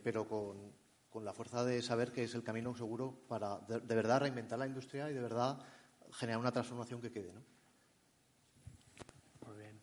pero 0.02 0.30
con, 0.30 0.72
con 1.10 1.26
la 1.26 1.34
fuerza 1.34 1.66
de 1.66 1.82
saber 1.82 2.14
que 2.14 2.24
es 2.24 2.34
el 2.36 2.44
camino 2.46 2.74
seguro 2.74 3.20
para 3.28 3.58
de, 3.68 3.96
verdad 3.96 4.22
reinventar 4.22 4.58
la 4.58 4.66
industria 4.66 5.12
y 5.12 5.14
de 5.14 5.20
verdad 5.20 5.60
generar 6.14 6.40
una 6.40 6.54
transformación 6.54 7.02
que 7.02 7.12
quede. 7.12 7.34
¿no? 7.34 7.42
Muy 9.46 9.58
bien. 9.58 9.82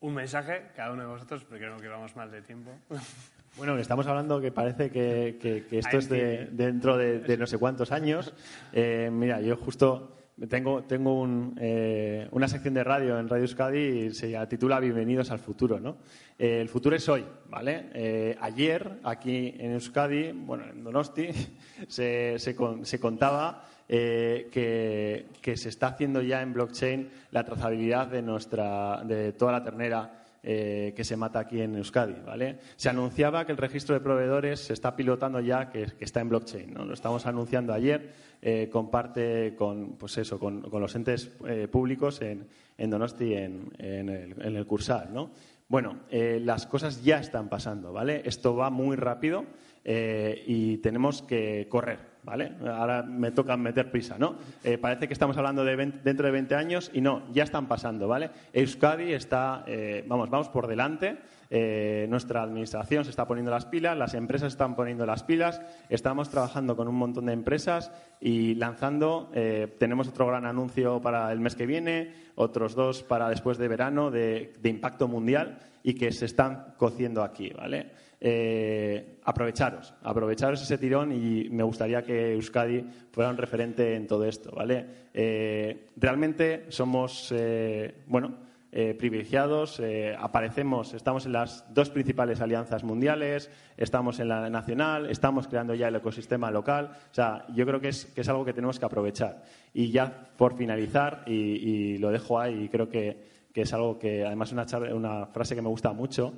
Un 0.00 0.12
mensaje, 0.12 0.72
cada 0.76 0.92
uno 0.92 1.04
de 1.04 1.08
vosotros, 1.08 1.42
porque 1.44 1.64
creo 1.64 1.78
que 1.78 1.88
vamos 1.88 2.14
mal 2.16 2.30
de 2.30 2.42
tiempo. 2.42 2.70
Bueno, 3.56 3.76
estamos 3.78 4.06
hablando 4.06 4.40
que 4.40 4.50
parece 4.50 4.90
que, 4.90 5.66
esto 5.70 5.98
es 5.98 6.08
de, 6.08 6.48
dentro 6.52 6.96
de, 6.96 7.36
no 7.36 7.46
sé 7.46 7.58
cuántos 7.58 7.92
años. 7.92 8.32
Eh, 8.72 9.10
mira, 9.12 9.40
yo 9.42 9.56
justo 9.56 10.16
tengo, 10.48 10.82
tengo 10.84 11.28
eh, 11.58 12.26
una 12.30 12.48
sección 12.48 12.72
de 12.74 12.82
radio 12.82 13.18
en 13.18 13.28
Radio 13.28 13.42
Euskadi 13.42 13.78
y 13.78 14.10
se 14.14 14.34
titula 14.46 14.80
Bienvenidos 14.80 15.30
al 15.30 15.38
futuro. 15.38 15.78
¿no? 15.78 15.98
Eh, 16.38 16.60
el 16.62 16.68
futuro 16.70 16.96
es 16.96 17.06
hoy. 17.08 17.24
¿vale? 17.48 17.90
Eh, 17.92 18.36
ayer, 18.40 19.00
aquí 19.04 19.54
en 19.58 19.72
Euskadi, 19.72 20.32
bueno, 20.32 20.64
en 20.64 20.82
Donosti, 20.82 21.28
se, 21.88 22.38
se, 22.38 23.00
contaba 23.00 23.66
que, 23.86 25.26
que, 25.40 25.56
se 25.56 25.68
está 25.68 25.88
haciendo 25.88 26.22
ya 26.22 26.40
en 26.40 26.54
blockchain 26.54 27.10
la 27.30 27.44
trazabilidad 27.44 28.06
de, 28.06 28.22
nuestra, 28.22 29.02
de 29.04 29.32
toda 29.34 29.52
la 29.52 29.62
ternera 29.62 30.21
eh, 30.44 30.92
que 30.96 31.04
se 31.04 31.16
mata 31.16 31.38
aquí 31.38 31.60
en 31.60 31.76
Euskadi. 31.76 32.16
¿vale? 32.26 32.58
Se 32.74 32.88
anunciaba 32.88 33.46
que 33.46 33.52
el 33.52 33.58
registro 33.58 33.94
de 33.94 34.00
proveedores 34.00 34.58
se 34.58 34.72
está 34.72 34.96
pilotando 34.96 35.38
ya, 35.38 35.70
que, 35.70 35.86
está 36.00 36.20
en 36.20 36.28
blockchain. 36.30 36.74
¿no? 36.74 36.84
Lo 36.84 36.94
estamos 36.94 37.26
anunciando 37.26 37.72
ayer, 37.72 38.12
eh, 38.42 38.68
comparte 38.68 39.54
con, 39.56 39.92
pues 39.92 40.18
eso, 40.18 40.40
con, 40.40 40.68
los 40.68 40.94
entes 40.96 41.30
eh, 41.46 41.68
públicos 41.68 42.20
en, 42.22 42.48
Donosti, 42.90 43.34
en, 43.34 43.70
en, 43.78 44.08
el, 44.08 44.42
en 44.42 44.56
el 44.56 44.66
Cursal. 44.66 45.14
¿no? 45.14 45.30
Bueno, 45.68 46.00
las 46.10 46.66
cosas 46.66 47.04
ya 47.04 47.18
están 47.18 47.48
pasando. 47.48 47.92
¿vale? 47.92 48.22
Esto 48.24 48.56
va 48.56 48.68
muy 48.68 48.96
rápido 48.96 49.44
y 49.84 50.78
tenemos 50.78 51.22
que 51.22 51.68
correr. 51.68 52.11
¿Vale? 52.22 52.52
Ahora 52.66 53.02
me 53.02 53.32
toca 53.32 53.56
meter 53.56 53.90
prisa, 53.90 54.16
¿no? 54.18 54.36
Eh, 54.62 54.78
parece 54.78 55.06
que 55.06 55.12
estamos 55.12 55.36
hablando 55.36 55.64
de 55.64 55.76
dentro 55.76 56.26
de 56.26 56.32
20 56.32 56.54
años 56.54 56.90
y 56.92 57.00
no, 57.00 57.22
ya 57.32 57.42
están 57.42 57.66
pasando, 57.66 58.08
¿vale? 58.08 58.30
Euskadi 58.52 59.12
está, 59.12 59.64
eh, 59.66 60.04
vamos, 60.06 60.30
vamos 60.30 60.48
por 60.48 60.66
delante. 60.66 61.18
Eh, 61.54 62.06
nuestra 62.08 62.42
administración 62.42 63.04
se 63.04 63.10
está 63.10 63.26
poniendo 63.26 63.50
las 63.50 63.66
pilas, 63.66 63.96
las 63.98 64.14
empresas 64.14 64.52
están 64.52 64.74
poniendo 64.74 65.04
las 65.04 65.22
pilas, 65.22 65.60
estamos 65.90 66.30
trabajando 66.30 66.76
con 66.76 66.88
un 66.88 66.94
montón 66.94 67.26
de 67.26 67.34
empresas 67.34 67.92
y 68.20 68.54
lanzando, 68.54 69.30
tenemos 69.78 70.08
otro 70.08 70.26
gran 70.28 70.46
anuncio 70.46 71.02
para 71.02 71.30
el 71.30 71.40
mes 71.40 71.54
que 71.54 71.66
viene, 71.66 72.14
otros 72.36 72.74
dos 72.74 73.02
para 73.02 73.28
después 73.28 73.58
de 73.58 73.68
verano 73.68 74.10
de, 74.10 74.54
de 74.60 74.68
impacto 74.70 75.08
mundial 75.08 75.58
y 75.82 75.92
que 75.92 76.10
se 76.12 76.24
están 76.24 76.74
cociendo 76.78 77.22
aquí, 77.22 77.50
¿vale? 77.50 77.90
Eh, 78.24 79.18
aprovecharos, 79.24 79.94
aprovecharos 80.04 80.62
ese 80.62 80.78
tirón 80.78 81.10
y 81.10 81.50
me 81.50 81.64
gustaría 81.64 82.04
que 82.04 82.34
Euskadi 82.34 82.84
fuera 83.10 83.30
un 83.30 83.36
referente 83.36 83.96
en 83.96 84.06
todo 84.06 84.24
esto, 84.24 84.52
¿vale? 84.52 84.86
Eh, 85.12 85.88
realmente 85.96 86.66
somos, 86.68 87.34
eh, 87.36 87.92
bueno, 88.06 88.52
privilegiados, 88.72 89.82
aparecemos, 90.18 90.94
estamos 90.94 91.26
en 91.26 91.32
las 91.32 91.62
dos 91.74 91.90
principales 91.90 92.40
alianzas 92.40 92.84
mundiales, 92.84 93.50
estamos 93.76 94.18
en 94.18 94.28
la 94.28 94.48
nacional, 94.48 95.10
estamos 95.10 95.46
creando 95.46 95.74
ya 95.74 95.88
el 95.88 95.96
ecosistema 95.96 96.50
local, 96.50 96.90
o 96.90 97.14
sea, 97.14 97.44
yo 97.54 97.66
creo 97.66 97.82
que 97.82 97.88
es, 97.88 98.06
que 98.06 98.22
es 98.22 98.28
algo 98.30 98.46
que 98.46 98.54
tenemos 98.54 98.78
que 98.78 98.86
aprovechar. 98.86 99.42
Y 99.74 99.90
ya 99.90 100.30
por 100.38 100.56
finalizar, 100.56 101.22
y, 101.26 101.98
lo 101.98 102.10
dejo 102.10 102.40
ahí, 102.40 102.70
creo 102.70 102.88
que, 102.88 103.18
que 103.52 103.60
es 103.60 103.72
algo 103.74 103.98
que 103.98 104.24
además 104.24 104.52
es 104.52 104.92
una 104.94 105.26
frase 105.26 105.54
que 105.54 105.60
me 105.60 105.68
gusta 105.68 105.92
mucho, 105.92 106.32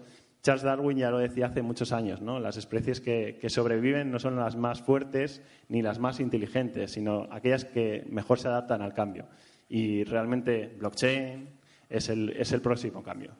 Charles 0.44 0.62
Darwin 0.62 0.98
ya 0.98 1.11
lo 1.11 1.16
decía 1.16 1.46
hace 1.46 1.62
muchos 1.62 1.90
años, 1.90 2.20
¿no? 2.20 2.38
Las 2.38 2.59
especies 2.59 3.00
que, 3.00 3.40
sobreviven 3.48 4.11
no 4.11 4.18
son 4.18 4.37
las 4.37 4.57
más 4.57 4.83
fuertes 4.83 5.42
ni 5.68 5.80
las 5.80 5.98
más 5.98 6.20
inteligentes, 6.20 6.92
sino 6.92 7.26
aquellas 7.30 7.64
que 7.64 8.04
mejor 8.11 8.38
se 8.38 8.48
adaptan 8.48 8.83
al 8.83 8.92
cambio. 8.92 9.26
Y 9.70 10.04
realmente 10.04 10.74
blockchain 10.78 11.48
es 11.88 12.11
el, 12.11 12.37
es 12.37 12.52
el 12.52 12.61
próximo 12.61 13.02
cambio. 13.02 13.33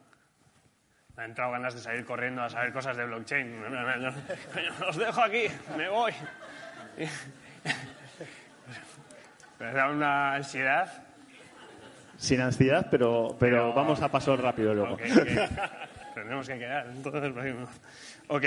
Me 1.15 1.25
han 1.25 1.29
entrado 1.29 1.51
ganas 1.51 1.75
de 1.75 1.81
salir 1.81 2.03
corriendo 2.05 2.41
a 2.41 2.49
saber 2.49 2.73
cosas 2.73 2.97
de 2.97 3.05
blockchain. 3.05 3.53
Os 4.89 4.97
dejo 4.97 5.21
aquí, 5.21 5.43
me 5.77 5.87
voy. 5.87 6.11
Me 9.59 9.71
da 9.71 9.91
una 9.91 10.33
ansiedad. 10.33 10.91
Sin 12.17 12.41
ansiedad, 12.41 12.87
pero, 12.89 13.35
pero, 13.39 13.73
vamos 13.73 14.01
a 14.01 14.09
paso 14.09 14.35
rápido 14.35 14.73
luego. 14.73 14.97
Tendremos 16.15 16.47
que 16.47 16.57
quedar. 16.57 16.87
Entonces, 16.87 17.33
ok. 18.29 18.43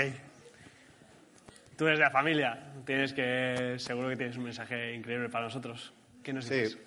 Tú 1.77 1.85
eres 1.85 1.99
de 1.99 2.03
la 2.03 2.11
familia, 2.11 2.73
tienes 2.85 3.13
que, 3.13 3.75
seguro 3.77 4.09
que 4.09 4.17
tienes 4.17 4.35
un 4.35 4.43
mensaje 4.43 4.93
increíble 4.93 5.29
para 5.29 5.45
nosotros. 5.45 5.93
¿Qué 6.21 6.33
nos 6.33 6.49
dices? 6.49 6.73
Sí. 6.73 6.79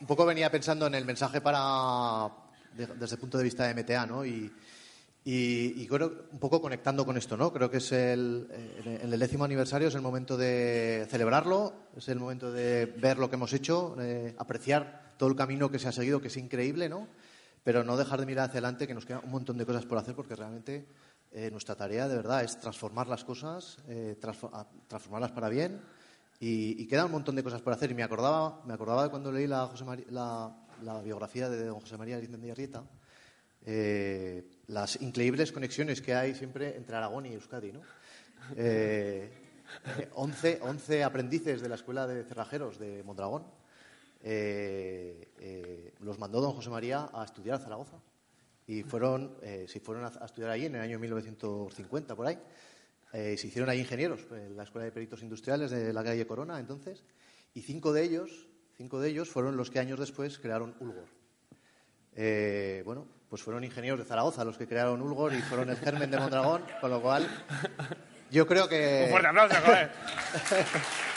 Un 0.00 0.06
poco 0.08 0.26
venía 0.26 0.50
pensando 0.50 0.86
en 0.88 0.94
el 0.94 1.04
mensaje 1.04 1.40
para, 1.40 2.28
desde 2.74 3.14
el 3.14 3.20
punto 3.20 3.38
de 3.38 3.44
vista 3.44 3.68
de 3.68 3.74
MTA, 3.80 4.06
¿no? 4.06 4.24
Y, 4.24 4.50
Y, 5.22 5.86
creo, 5.86 6.26
un 6.32 6.38
poco 6.38 6.60
conectando 6.62 7.04
con 7.04 7.16
esto, 7.18 7.36
¿no? 7.36 7.52
Creo 7.52 7.70
que 7.70 7.76
es 7.76 7.92
el, 7.92 8.48
en 8.84 9.12
el 9.12 9.20
décimo 9.20 9.44
aniversario 9.44 9.88
es 9.88 9.94
el 9.94 10.00
momento 10.00 10.36
de 10.38 11.06
celebrarlo, 11.10 11.74
es 11.96 12.08
el 12.08 12.18
momento 12.18 12.50
de 12.50 12.86
ver 12.86 13.18
lo 13.18 13.28
que 13.28 13.36
hemos 13.36 13.52
hecho, 13.52 13.94
apreciar 14.38 15.12
todo 15.18 15.28
el 15.28 15.36
camino 15.36 15.70
que 15.70 15.78
se 15.78 15.88
ha 15.88 15.92
seguido, 15.92 16.22
que 16.22 16.28
es 16.28 16.36
increíble, 16.38 16.88
¿no? 16.88 17.06
Pero 17.62 17.84
no 17.84 17.96
dejar 17.96 18.20
de 18.20 18.26
mirar 18.26 18.48
hacia 18.48 18.58
adelante, 18.58 18.86
que 18.86 18.94
nos 18.94 19.04
queda 19.04 19.20
un 19.20 19.30
montón 19.30 19.58
de 19.58 19.66
cosas 19.66 19.84
por 19.84 19.98
hacer, 19.98 20.14
porque 20.14 20.34
realmente 20.34 20.86
eh, 21.32 21.50
nuestra 21.50 21.74
tarea 21.74 22.08
de 22.08 22.16
verdad 22.16 22.42
es 22.42 22.58
transformar 22.58 23.06
las 23.06 23.24
cosas, 23.24 23.78
eh, 23.88 24.16
transformarlas 24.88 25.32
para 25.32 25.48
bien, 25.48 25.80
y, 26.42 26.86
queda 26.86 27.04
un 27.04 27.12
montón 27.12 27.36
de 27.36 27.42
cosas 27.42 27.60
por 27.60 27.72
hacer. 27.72 27.90
Y 27.90 27.94
me 27.94 28.02
acordaba, 28.02 28.62
me 28.64 28.72
acordaba 28.72 29.10
cuando 29.10 29.30
leí 29.30 29.46
la, 29.46 29.70
biografía 31.04 31.50
de 31.50 31.66
don 31.66 31.80
José 31.80 31.98
María 31.98 32.18
de 32.18 32.50
Arrieta, 32.50 32.82
eh, 33.66 34.42
las 34.68 35.00
increíbles 35.02 35.52
conexiones 35.52 36.00
que 36.00 36.14
hay 36.14 36.34
siempre 36.34 36.76
entre 36.76 36.96
Aragón 36.96 37.26
y 37.26 37.34
Euskadi, 37.34 37.72
¿no? 37.72 37.82
Eh, 38.56 39.30
11, 40.14 41.04
aprendices 41.04 41.60
de 41.60 41.68
la 41.68 41.74
Escuela 41.74 42.06
de 42.06 42.24
Cerrajeros 42.24 42.78
de 42.78 43.02
Mondragón 43.04 43.44
eh, 44.22 45.32
eh, 45.38 45.94
los 46.00 46.18
mandó 46.18 46.40
don 46.40 46.52
José 46.52 46.70
María 46.70 47.08
a 47.12 47.24
estudiar 47.24 47.56
a 47.56 47.58
Zaragoza. 47.58 47.98
Y 48.66 48.82
fueron, 48.84 49.36
si 49.66 49.80
fueron 49.80 50.04
a, 50.04 50.24
estudiar 50.24 50.50
allí 50.50 50.66
en 50.66 50.76
el 50.76 50.80
año 50.82 50.98
1950, 51.00 52.14
por 52.14 52.26
ahí. 52.28 52.38
se 53.12 53.46
hicieron 53.46 53.68
ahí 53.68 53.80
ingenieros 53.80 54.20
en 54.30 54.56
la 54.56 54.62
Escuela 54.62 54.84
de 54.84 54.92
Peritos 54.92 55.22
Industriales 55.22 55.72
de 55.72 55.92
la 55.92 56.04
calle 56.04 56.24
Corona, 56.24 56.60
entonces. 56.60 57.02
Y 57.52 57.62
cinco 57.62 57.92
de 57.92 58.04
ellos, 58.04 58.46
cinco 58.76 59.00
de 59.00 59.08
ellos 59.08 59.28
fueron 59.28 59.56
los 59.56 59.72
que 59.72 59.80
años 59.80 59.98
después 59.98 60.38
crearon 60.38 60.76
Ulgor. 60.78 61.08
bueno, 62.84 63.08
pues 63.28 63.42
fueron 63.42 63.64
ingenieros 63.64 63.98
de 63.98 64.04
Zaragoza 64.04 64.44
los 64.44 64.56
que 64.56 64.68
crearon 64.68 65.02
Ulgor 65.02 65.34
y 65.34 65.42
fueron 65.42 65.68
el 65.70 65.76
germen 65.76 66.08
de 66.08 66.18
Mondragón, 66.18 66.62
con 66.80 66.90
lo 66.90 67.02
cual 67.02 67.28
yo 68.30 68.46
creo 68.46 68.68
que... 68.68 69.02
Un 69.06 69.10
fuerte 69.10 69.28
aplauso, 69.28 69.56
joder. 69.64 69.90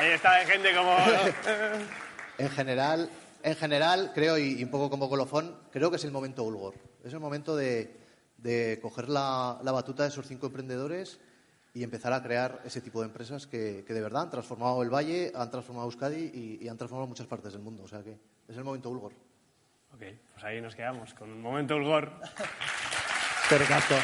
Ahí 0.00 0.12
está 0.12 0.30
gente 0.46 0.74
como... 0.74 0.96
en 2.38 2.48
general, 2.48 3.10
en 3.42 3.54
general, 3.54 4.12
creo, 4.14 4.38
y, 4.38 4.64
un 4.64 4.70
poco 4.70 4.88
como 4.88 5.10
colofón, 5.10 5.54
creo 5.70 5.90
que 5.90 5.96
es 5.96 6.04
el 6.04 6.10
momento 6.10 6.42
Ulgor. 6.42 6.72
Es 7.04 7.12
el 7.12 7.20
momento 7.20 7.54
de, 7.54 7.98
coger 8.80 9.10
la, 9.10 9.60
batuta 9.62 10.04
de 10.04 10.08
esos 10.08 10.26
cinco 10.26 10.46
emprendedores 10.46 11.20
y 11.74 11.82
empezar 11.82 12.14
a 12.14 12.22
crear 12.22 12.62
ese 12.64 12.80
tipo 12.80 13.00
de 13.00 13.08
empresas 13.08 13.46
que, 13.46 13.84
de 13.86 14.00
verdad 14.00 14.22
han 14.22 14.30
transformado 14.30 14.82
el 14.82 14.88
Valle, 14.88 15.32
han 15.34 15.50
transformado 15.50 15.84
Euskadi 15.84 16.58
y, 16.62 16.66
han 16.66 16.78
transformado 16.78 17.06
muchas 17.06 17.26
partes 17.26 17.52
del 17.52 17.60
mundo. 17.60 17.82
O 17.82 17.88
sea 17.88 18.02
que 18.02 18.16
es 18.48 18.56
el 18.56 18.64
momento 18.64 18.88
Ulgor. 18.88 19.12
Ok, 19.92 20.02
pues 20.32 20.44
ahí 20.44 20.62
nos 20.62 20.74
quedamos 20.74 21.12
con 21.12 21.30
un 21.30 21.42
momento 21.42 21.76
Ulgor. 21.76 22.10
Perfecto. 23.50 23.96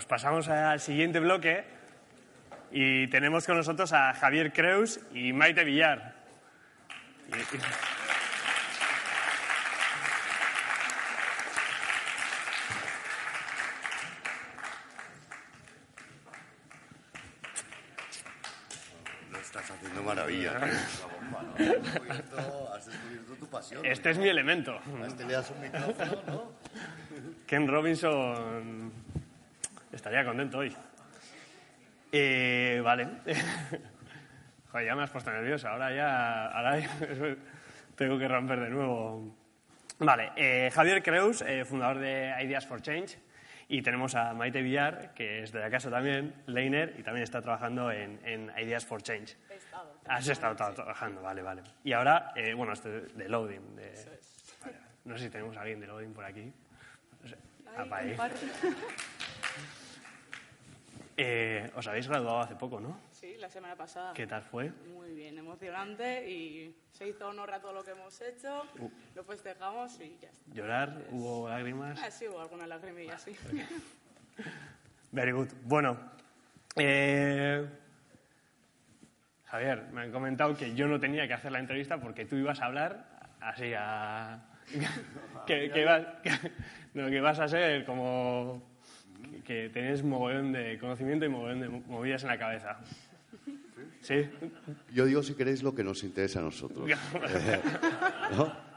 Pues 0.00 0.08
pasamos 0.08 0.48
al 0.48 0.80
siguiente 0.80 1.20
bloque 1.20 1.62
y 2.72 3.06
tenemos 3.08 3.44
con 3.44 3.58
nosotros 3.58 3.92
a 3.92 4.14
Javier 4.14 4.50
Creus 4.50 4.98
y 5.12 5.34
Maite 5.34 5.62
Villar. 5.62 6.14
Lo 19.30 19.38
estás 19.38 19.70
haciendo 19.70 20.02
maravilla. 20.02 20.52
Has 22.74 22.86
descubierto 22.86 23.34
tu 23.38 23.46
pasión. 23.48 23.84
Este 23.84 24.12
es 24.12 24.16
mi 24.16 24.28
elemento. 24.28 24.72
A 24.72 25.06
este 25.06 25.26
le 25.26 25.34
das 25.34 25.50
un 25.50 25.60
micrófono, 25.60 26.22
¿no? 26.26 26.52
Ken 27.46 27.68
Robinson 27.68 29.09
estaría 29.92 30.24
contento 30.24 30.58
hoy. 30.58 30.74
Eh, 32.12 32.80
vale. 32.82 33.08
Joder, 34.70 34.86
ya 34.86 34.94
me 34.94 35.02
has 35.02 35.10
puesto 35.10 35.30
nervioso. 35.30 35.68
Ahora 35.68 35.94
ya, 35.94 36.46
ahora 36.46 36.80
tengo 37.96 38.18
que 38.18 38.28
romper 38.28 38.60
de 38.60 38.70
nuevo. 38.70 39.36
Vale, 39.98 40.32
eh, 40.36 40.70
Javier 40.72 41.02
Creus, 41.02 41.42
eh, 41.42 41.64
fundador 41.64 41.98
de 41.98 42.34
Ideas 42.42 42.66
for 42.66 42.80
Change. 42.80 43.18
Y 43.68 43.82
tenemos 43.82 44.16
a 44.16 44.34
Maite 44.34 44.62
Villar, 44.62 45.14
que 45.14 45.44
es 45.44 45.52
de 45.52 45.60
la 45.60 45.70
casa 45.70 45.90
también, 45.90 46.34
Leiner, 46.46 46.94
y 46.98 47.04
también 47.04 47.22
está 47.22 47.40
trabajando 47.40 47.92
en, 47.92 48.50
Ideas 48.58 48.84
for 48.84 49.00
Change. 49.00 49.36
He 49.48 49.54
estado. 49.54 49.94
Has 50.06 50.26
estado 50.26 50.74
trabajando, 50.74 51.22
vale, 51.22 51.40
vale. 51.40 51.62
Y 51.84 51.92
ahora, 51.92 52.32
bueno, 52.56 52.72
este 52.72 52.88
de 52.88 53.28
Loading. 53.28 53.76
De, 53.76 53.92
no 55.04 55.16
sé 55.16 55.24
si 55.24 55.30
tenemos 55.30 55.56
a 55.56 55.60
alguien 55.60 55.78
de 55.78 55.86
Loading 55.86 56.12
por 56.12 56.24
aquí. 56.24 56.52
No 57.22 57.28
sé, 57.28 57.36
ahí. 57.92 58.16
Eh, 61.22 61.70
os 61.76 61.86
habéis 61.86 62.08
graduado 62.08 62.40
hace 62.40 62.56
poco, 62.56 62.80
¿no? 62.80 62.98
Sí, 63.10 63.36
la 63.36 63.50
semana 63.50 63.76
pasada. 63.76 64.14
¿Qué 64.14 64.26
tal 64.26 64.42
fue? 64.42 64.70
Muy 64.90 65.12
bien, 65.12 65.36
emocionante 65.36 66.26
y 66.26 66.74
se 66.92 67.08
hizo 67.08 67.28
honor 67.28 67.52
a 67.52 67.60
todo 67.60 67.74
lo 67.74 67.84
que 67.84 67.90
hemos 67.90 68.18
hecho, 68.22 68.62
uh. 68.78 68.90
lo 69.14 69.22
festejamos 69.24 70.00
y 70.00 70.16
ya 70.18 70.30
está. 70.30 70.50
¿Llorar? 70.50 71.08
¿Hubo 71.10 71.46
lágrimas? 71.46 72.00
Ah, 72.02 72.10
sí, 72.10 72.26
hubo 72.26 72.40
alguna 72.40 72.66
lagrimilla, 72.66 73.18
sí. 73.18 73.36
Very 75.12 75.32
good. 75.32 75.48
Bueno, 75.64 75.98
eh, 76.76 77.68
Javier, 79.44 79.88
me 79.92 80.00
han 80.00 80.12
comentado 80.12 80.56
que 80.56 80.74
yo 80.74 80.88
no 80.88 80.98
tenía 80.98 81.28
que 81.28 81.34
hacer 81.34 81.52
la 81.52 81.58
entrevista 81.58 82.00
porque 82.00 82.24
tú 82.24 82.36
ibas 82.36 82.62
a 82.62 82.64
hablar 82.64 83.34
así 83.42 83.74
a... 83.76 84.40
que, 85.46 85.70
que 85.70 87.20
vas 87.20 87.40
a 87.40 87.46
ser 87.46 87.84
como 87.84 88.69
que 89.44 89.68
tenéis 89.68 90.02
mogollón 90.02 90.52
de 90.52 90.78
conocimiento 90.78 91.24
y 91.24 91.28
mogollón 91.28 91.60
de 91.60 91.68
movidas 91.68 92.22
en 92.22 92.28
la 92.28 92.38
cabeza. 92.38 92.80
¿Sí? 94.00 94.28
Yo 94.92 95.04
digo, 95.06 95.22
si 95.22 95.34
queréis, 95.34 95.62
lo 95.62 95.74
que 95.74 95.84
nos 95.84 96.02
interesa 96.04 96.40
a 96.40 96.42
nosotros. 96.42 96.90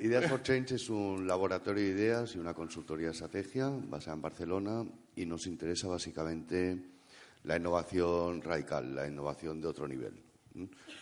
Ideas 0.00 0.30
for 0.30 0.40
Change 0.42 0.76
es 0.76 0.90
un 0.90 1.26
laboratorio 1.26 1.82
de 1.82 1.90
ideas 1.90 2.36
y 2.36 2.38
una 2.38 2.54
consultoría 2.54 3.06
de 3.06 3.12
estrategia 3.14 3.68
basada 3.68 4.14
en 4.14 4.22
Barcelona 4.22 4.84
y 5.16 5.26
nos 5.26 5.48
interesa 5.48 5.88
básicamente 5.88 6.78
la 7.42 7.56
innovación 7.56 8.40
radical, 8.40 8.94
la 8.94 9.08
innovación 9.08 9.60
de 9.60 9.66
otro 9.66 9.88
nivel. 9.88 10.22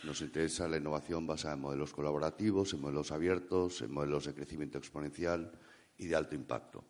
Nos 0.02 0.22
interesa 0.22 0.66
la 0.66 0.78
innovación 0.78 1.26
basada 1.26 1.54
en 1.54 1.61
modelos 1.61 1.92
colaborativos, 1.92 2.72
en 2.72 2.80
modelos 2.80 3.12
abiertos, 3.12 3.82
en 3.82 3.92
modelos 3.92 4.24
de 4.24 4.35
crecimiento 4.35 4.78
exponencial 4.78 5.52
y 5.98 6.06
de 6.06 6.16
alto 6.16 6.35
impacto. 6.35 6.85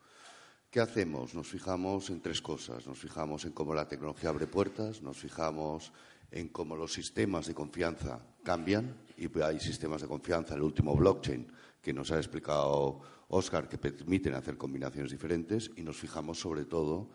¿Qué 0.76 0.82
hacemos? 0.82 1.34
Nos 1.34 1.48
fijamos 1.48 2.10
en 2.10 2.20
tres 2.20 2.42
cosas. 2.42 2.86
Nos 2.86 2.98
fijamos 2.98 3.46
en 3.46 3.52
cómo 3.52 3.72
la 3.72 3.88
tecnología 3.88 4.28
abre 4.28 4.46
puertas, 4.46 5.00
nos 5.00 5.16
fijamos 5.16 5.90
en 6.30 6.48
cómo 6.48 6.76
los 6.76 6.92
sistemas 6.92 7.46
de 7.46 7.54
confianza 7.54 8.20
cambian 8.42 8.94
y 9.16 9.26
hay 9.40 9.58
sistemas 9.58 10.02
de 10.02 10.06
confianza, 10.06 10.54
el 10.54 10.60
último 10.60 10.94
blockchain 10.94 11.50
que 11.80 11.94
nos 11.94 12.10
ha 12.10 12.18
explicado 12.18 13.00
Oscar, 13.28 13.70
que 13.70 13.78
permiten 13.78 14.34
hacer 14.34 14.58
combinaciones 14.58 15.12
diferentes 15.12 15.70
y 15.76 15.82
nos 15.82 15.96
fijamos 15.96 16.38
sobre 16.38 16.66
todo 16.66 17.08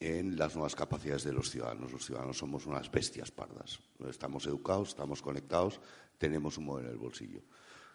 en 0.00 0.36
las 0.36 0.56
nuevas 0.56 0.74
capacidades 0.74 1.22
de 1.22 1.32
los 1.32 1.48
ciudadanos. 1.48 1.92
Los 1.92 2.06
ciudadanos 2.06 2.36
somos 2.36 2.66
unas 2.66 2.90
bestias 2.90 3.30
pardas. 3.30 3.78
Estamos 4.08 4.48
educados, 4.48 4.88
estamos 4.88 5.22
conectados, 5.22 5.80
tenemos 6.18 6.58
un 6.58 6.64
modelo 6.64 6.88
en 6.88 6.94
el 6.94 6.98
bolsillo. 6.98 7.42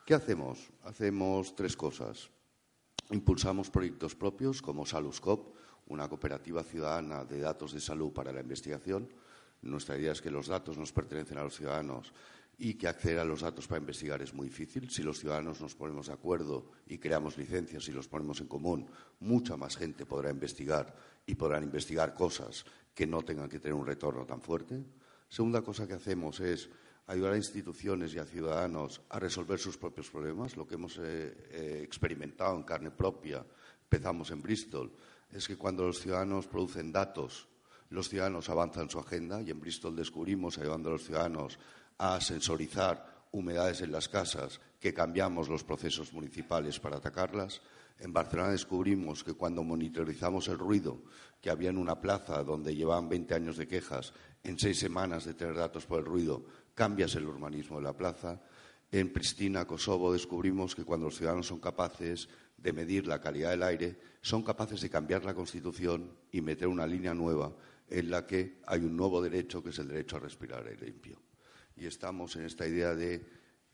¿Qué 0.06 0.14
hacemos? 0.14 0.72
Hacemos 0.86 1.54
tres 1.54 1.76
cosas. 1.76 2.32
Impulsamos 3.12 3.70
proyectos 3.70 4.16
propios 4.16 4.62
como 4.62 4.86
Saluscop, 4.86 5.54
una 5.88 6.08
cooperativa 6.08 6.64
ciudadana 6.64 7.26
de 7.26 7.42
datos 7.42 7.74
de 7.74 7.82
salud 7.82 8.14
para 8.14 8.32
la 8.32 8.40
investigación. 8.40 9.10
Nuestra 9.62 9.98
idea 9.98 10.14
es 10.14 10.22
que 10.22 10.32
los 10.32 10.48
datos 10.48 10.78
nos 10.78 10.94
pertenecen 10.94 11.38
a 11.38 11.44
los 11.44 11.58
ciudadanos 11.58 12.14
y 12.58 12.76
que 12.76 12.88
acceder 12.88 13.20
a 13.20 13.26
los 13.26 13.42
datos 13.42 13.68
para 13.68 13.82
investigar 13.82 14.22
es 14.22 14.34
muy 14.34 14.48
difícil. 14.48 14.90
Si 14.90 15.04
los 15.04 15.20
ciudadanos 15.20 15.60
nos 15.60 15.76
ponemos 15.76 16.08
de 16.08 16.14
acuerdo 16.14 16.72
y 16.88 17.00
creamos 17.00 17.38
licencias 17.38 17.86
y 17.90 17.92
los 17.92 18.08
ponemos 18.08 18.40
en 18.40 18.48
común, 18.48 18.88
mucha 19.20 19.58
más 19.58 19.76
gente 19.76 20.06
podrá 20.06 20.30
investigar 20.30 20.96
y 21.26 21.36
podrán 21.36 21.64
investigar 21.64 22.14
cosas 22.14 22.64
que 22.96 23.08
no 23.08 23.24
tengan 23.24 23.50
que 23.50 23.60
tener 23.60 23.74
un 23.74 23.86
retorno 23.86 24.26
tan 24.26 24.42
fuerte. 24.42 24.86
Segunda 25.28 25.62
cosa 25.62 25.86
que 25.86 25.96
hacemos 25.96 26.40
es 26.40 26.70
ayudar 27.12 27.34
a 27.34 27.38
instituciones 27.38 28.14
y 28.14 28.20
a 28.20 28.26
ciudadanos 28.26 29.02
a 29.10 29.20
resolver 29.20 29.60
sus 29.60 29.78
propios 29.78 30.10
problemas. 30.10 30.56
Lo 30.56 30.66
que 30.66 30.76
hemos 30.76 30.98
eh, 30.98 31.36
eh, 31.52 31.82
experimentado 31.84 32.56
en 32.56 32.64
carne 32.64 32.90
propia, 32.90 33.46
empezamos 33.84 34.32
en 34.32 34.42
Bristol, 34.42 34.90
es 35.30 35.46
que 35.46 35.58
cuando 35.58 35.86
los 35.86 36.00
ciudadanos 36.00 36.48
producen 36.48 36.92
datos, 36.92 37.50
los 37.90 38.08
ciudadanos 38.08 38.50
avanzan 38.50 38.90
su 38.90 38.98
agenda 38.98 39.42
y 39.42 39.52
en 39.52 39.60
Bristol 39.60 39.94
descubrimos, 39.94 40.58
ayudando 40.58 40.90
a 40.90 40.94
los 40.94 41.04
ciudadanos 41.04 41.60
a 41.98 42.22
sensorizar 42.22 43.28
humedades 43.34 43.82
en 43.82 43.92
las 43.92 44.08
casas, 44.08 44.62
que 44.80 44.94
cambiamos 44.94 45.50
los 45.50 45.66
procesos 45.66 46.14
municipales 46.14 46.80
para 46.80 46.98
atacarlas. 46.98 47.62
En 48.00 48.14
Barcelona 48.14 48.52
descubrimos 48.52 49.24
que 49.24 49.34
cuando 49.34 49.64
monitorizamos 49.64 50.48
el 50.48 50.58
ruido 50.58 51.02
que 51.42 51.50
había 51.50 51.70
en 51.70 51.78
una 51.78 52.00
plaza 52.00 52.44
donde 52.44 52.76
llevaban 52.76 53.10
20 53.10 53.34
años 53.34 53.58
de 53.58 53.68
quejas, 53.68 54.14
en 54.44 54.58
seis 54.58 54.80
semanas 54.80 55.26
de 55.26 55.34
tener 55.34 55.56
datos 55.56 55.86
por 55.86 56.00
el 56.00 56.06
ruido, 56.06 56.44
cambias 56.74 57.16
el 57.16 57.26
urbanismo 57.26 57.78
de 57.78 57.84
la 57.84 57.98
plaza. 57.98 58.42
En 58.92 59.12
Pristina, 59.12 59.66
Kosovo, 59.66 60.14
descubrimos 60.14 60.76
que 60.76 60.84
cuando 60.84 61.06
los 61.06 61.18
ciudadanos 61.18 61.48
son 61.48 61.60
capaces 61.60 62.28
de 62.58 62.74
medir 62.74 63.08
la 63.08 63.22
calidad 63.22 63.52
del 63.52 63.64
aire, 63.64 63.98
son 64.22 64.44
capaces 64.44 64.82
de 64.82 64.90
cambiar 64.90 65.26
la 65.26 65.34
Constitución 65.34 66.12
y 66.32 66.42
meter 66.42 66.68
una 66.68 66.86
línea 66.86 67.14
nueva 67.14 67.56
en 67.90 68.10
la 68.10 68.26
que 68.26 68.60
hay 68.66 68.80
un 68.82 68.96
nuevo 68.96 69.22
derecho 69.22 69.64
que 69.64 69.70
es 69.70 69.80
el 69.80 69.88
derecho 69.88 70.18
a 70.18 70.20
respirar 70.20 70.66
aire 70.68 70.86
limpio. 70.86 71.22
Y 71.76 71.86
estamos 71.86 72.36
en 72.36 72.46
esta 72.46 72.68
idea 72.68 72.96
de 72.96 73.26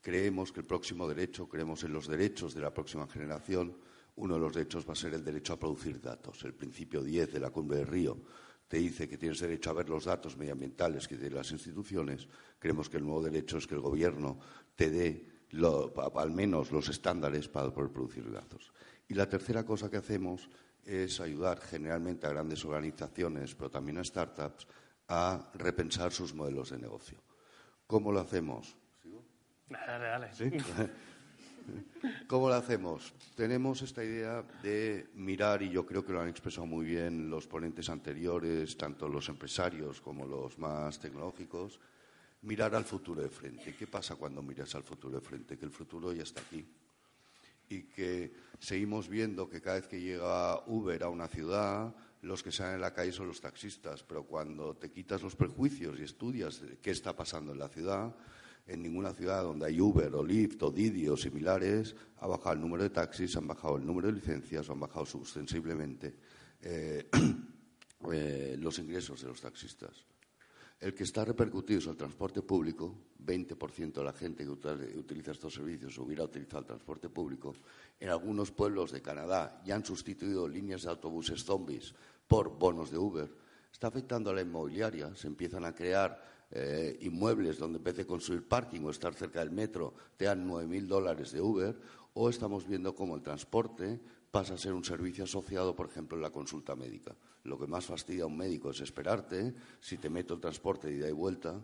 creemos 0.02 0.52
que 0.52 0.62
el 0.62 0.66
próximo 0.66 1.08
derecho, 1.08 1.50
creemos 1.50 1.84
en 1.84 1.94
los 1.94 2.08
derechos 2.08 2.54
de 2.54 2.62
la 2.62 2.74
próxima 2.74 3.08
generación, 3.08 3.78
uno 4.16 4.36
de 4.36 4.40
los 4.40 4.54
derechos 4.54 4.88
va 4.88 4.94
a 4.94 4.96
ser 4.96 5.14
el 5.14 5.24
derecho 5.24 5.54
a 5.54 5.60
producir 5.60 6.02
datos. 6.02 6.44
El 6.44 6.54
principio 6.54 7.04
10 7.04 7.34
de 7.34 7.40
la 7.40 7.50
Cumbre 7.52 7.80
de 7.80 7.86
Río 7.86 8.18
te 8.68 8.78
dice 8.78 9.08
que 9.08 9.18
tienes 9.18 9.40
derecho 9.40 9.70
a 9.70 9.74
ver 9.74 9.90
los 9.90 10.06
datos 10.06 10.38
medioambientales 10.38 11.08
que 11.08 11.16
tienen 11.16 11.38
las 11.38 11.52
instituciones. 11.52 12.28
Creemos 12.60 12.90
que 12.90 12.98
el 12.98 13.04
nuevo 13.04 13.24
derecho 13.24 13.58
es 13.58 13.68
que 13.68 13.76
el 13.76 13.82
Gobierno 13.82 14.40
te 14.76 14.90
dé 14.90 15.38
al 16.16 16.32
menos 16.32 16.72
los 16.72 16.90
estándares 16.90 17.48
para 17.48 17.72
poder 17.72 17.92
producir 17.92 18.30
datos. 18.32 18.74
Y 19.08 19.14
la 19.14 19.30
tercera 19.30 19.66
cosa 19.66 19.90
que 19.90 19.98
hacemos 19.98 20.50
es 20.84 21.20
ayudar 21.20 21.60
generalmente 21.60 22.28
a 22.28 22.32
grandes 22.32 22.64
organizaciones, 22.66 23.56
pero 23.56 23.70
también 23.70 23.98
a 23.98 24.04
startups, 24.04 24.68
a 25.08 25.52
repensar 25.54 26.12
sus 26.12 26.34
modelos 26.34 26.72
de 26.72 26.80
negocio. 26.80 27.22
¿Cómo 27.86 28.12
lo 28.12 28.20
hacemos? 28.20 28.76
Dale, 29.70 30.06
dale. 30.06 30.34
¿Sí? 30.34 30.50
¿Cómo 32.28 32.50
lo 32.50 32.56
hacemos? 32.56 33.14
Tenemos 33.36 33.82
esta 33.82 34.04
idea 34.04 34.44
de 34.62 35.10
mirar, 35.16 35.62
y 35.62 35.70
yo 35.70 35.86
creo 35.86 36.06
que 36.06 36.14
lo 36.14 36.22
han 36.22 36.30
expresado 36.30 36.66
muy 36.66 36.86
bien 36.86 37.30
los 37.30 37.48
ponentes 37.48 37.90
anteriores, 37.90 38.78
tanto 38.78 39.08
los 39.08 39.30
empresarios 39.30 40.02
como 40.02 40.26
los 40.26 40.58
más 40.58 41.00
tecnológicos, 41.00 41.80
mirar 42.42 42.76
al 42.76 42.86
futuro 42.86 43.22
de 43.22 43.30
frente. 43.30 43.76
¿Qué 43.76 43.88
pasa 43.88 44.16
cuando 44.16 44.42
miras 44.42 44.74
al 44.76 44.84
futuro 44.84 45.16
de 45.20 45.22
frente? 45.22 45.58
Que 45.58 45.66
el 45.66 45.72
futuro 45.72 46.14
ya 46.14 46.24
está 46.24 46.42
aquí. 46.42 46.66
Y 47.70 47.84
que 47.84 48.34
seguimos 48.60 49.10
viendo 49.10 49.50
que 49.50 49.62
cada 49.62 49.78
vez 49.78 49.88
que 49.88 50.00
llega 50.00 50.64
Uber 50.68 51.04
a 51.04 51.10
una 51.10 51.28
ciudad, 51.28 51.94
los 52.22 52.42
que 52.42 52.52
salen 52.52 52.76
en 52.76 52.82
la 52.82 52.94
calle 52.94 53.12
son 53.12 53.28
los 53.28 53.42
taxistas, 53.42 54.04
pero 54.04 54.24
cuando 54.24 54.76
te 54.76 54.92
quitas 54.92 55.22
los 55.22 55.36
prejuicios 55.36 56.00
y 56.00 56.04
estudias 56.04 56.62
qué 56.82 56.92
está 56.92 57.16
pasando 57.16 57.52
en 57.52 57.60
la 57.60 57.68
ciudad, 57.68 58.16
en 58.68 58.84
ninguna 58.84 59.14
ciudad 59.14 59.44
donde 59.44 59.66
hay 59.66 59.80
Uber 59.80 60.14
o 60.14 60.24
Lyft 60.24 60.62
o 60.64 60.72
Didi 60.72 61.08
o 61.08 61.16
similares 61.16 61.96
ha 62.20 62.28
bajado 62.28 62.56
el 62.56 62.62
número 62.62 62.84
de 62.84 62.90
taxis, 62.90 63.36
han 63.38 63.48
bajado 63.48 63.78
el 63.78 63.86
número 63.86 64.08
de 64.08 64.14
licencias 64.14 64.68
o 64.68 64.74
han 64.74 64.80
bajado 64.80 65.06
sensiblemente 65.26 66.16
eh, 66.62 67.10
eh, 68.12 68.56
los 68.60 68.78
ingresos 68.80 69.22
de 69.22 69.28
los 69.30 69.40
taxistas. 69.40 70.06
El 70.80 70.94
que 70.94 71.06
está 71.06 71.26
repercutido 71.26 71.80
es 71.80 71.88
el 71.88 71.98
transporte 71.98 72.44
público. 72.44 72.96
20% 73.26 73.94
de 73.94 74.04
la 74.04 74.14
gente 74.14 74.44
que 74.44 74.50
utiliza 74.50 75.32
estos 75.32 75.56
servicios 75.56 75.98
hubiera 75.98 76.24
utilizado 76.24 76.60
el 76.60 76.68
transporte 76.68 77.10
público. 77.10 77.56
En 78.00 78.10
algunos 78.10 78.52
pueblos 78.52 78.92
de 78.92 79.02
Canadá 79.02 79.62
ya 79.66 79.76
han 79.76 79.84
sustituido 79.84 80.48
líneas 80.48 80.84
de 80.84 80.90
autobuses 80.90 81.44
zombies 81.44 81.96
por 82.28 82.58
bonos 82.58 82.92
de 82.92 82.98
Uber. 82.98 83.47
Está 83.78 83.90
afectando 83.90 84.32
a 84.32 84.34
la 84.34 84.42
inmobiliaria. 84.42 85.16
Se 85.16 85.28
empiezan 85.28 85.64
a 85.64 85.76
crear 85.76 86.20
eh, 86.50 86.98
inmuebles 87.02 87.60
donde 87.60 87.78
en 87.78 87.84
vez 87.84 87.96
de 87.96 88.08
construir 88.08 88.48
parking 88.48 88.82
o 88.82 88.90
estar 88.90 89.14
cerca 89.14 89.38
del 89.38 89.52
metro 89.52 89.94
te 90.18 90.26
dan 90.26 90.50
9.000 90.50 90.88
dólares 90.88 91.32
de 91.32 91.42
Uber, 91.42 91.80
o 92.16 92.28
estamos 92.28 92.68
viendo 92.68 92.96
cómo 92.96 93.16
el 93.16 93.22
transporte 93.22 94.02
pasa 94.32 94.56
a 94.56 94.58
ser 94.58 94.74
un 94.74 94.84
servicio 94.84 95.26
asociado, 95.26 95.76
por 95.76 95.86
ejemplo, 95.86 96.18
en 96.18 96.24
la 96.24 96.32
consulta 96.32 96.76
médica. 96.76 97.16
Lo 97.44 97.60
que 97.60 97.68
más 97.68 97.86
fastidia 97.86 98.24
a 98.24 98.26
un 98.26 98.36
médico 98.36 98.72
es 98.72 98.82
esperarte, 98.82 99.54
si 99.80 100.00
te 100.00 100.10
meto 100.10 100.34
el 100.34 100.42
transporte 100.42 100.88
de 100.88 100.96
ida 100.96 101.10
y 101.10 101.12
vuelta. 101.12 101.64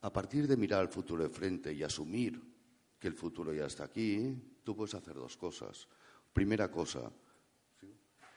A 0.00 0.12
partir 0.12 0.48
de 0.48 0.56
mirar 0.56 0.80
al 0.80 0.88
futuro 0.88 1.22
de 1.22 1.28
frente 1.28 1.72
y 1.72 1.84
asumir 1.84 2.42
que 2.98 3.06
el 3.06 3.14
futuro 3.14 3.54
ya 3.54 3.66
está 3.66 3.84
aquí, 3.84 4.36
tú 4.64 4.74
puedes 4.74 4.94
hacer 4.94 5.14
dos 5.14 5.36
cosas. 5.36 5.86
Primera 6.32 6.68
cosa, 6.68 7.12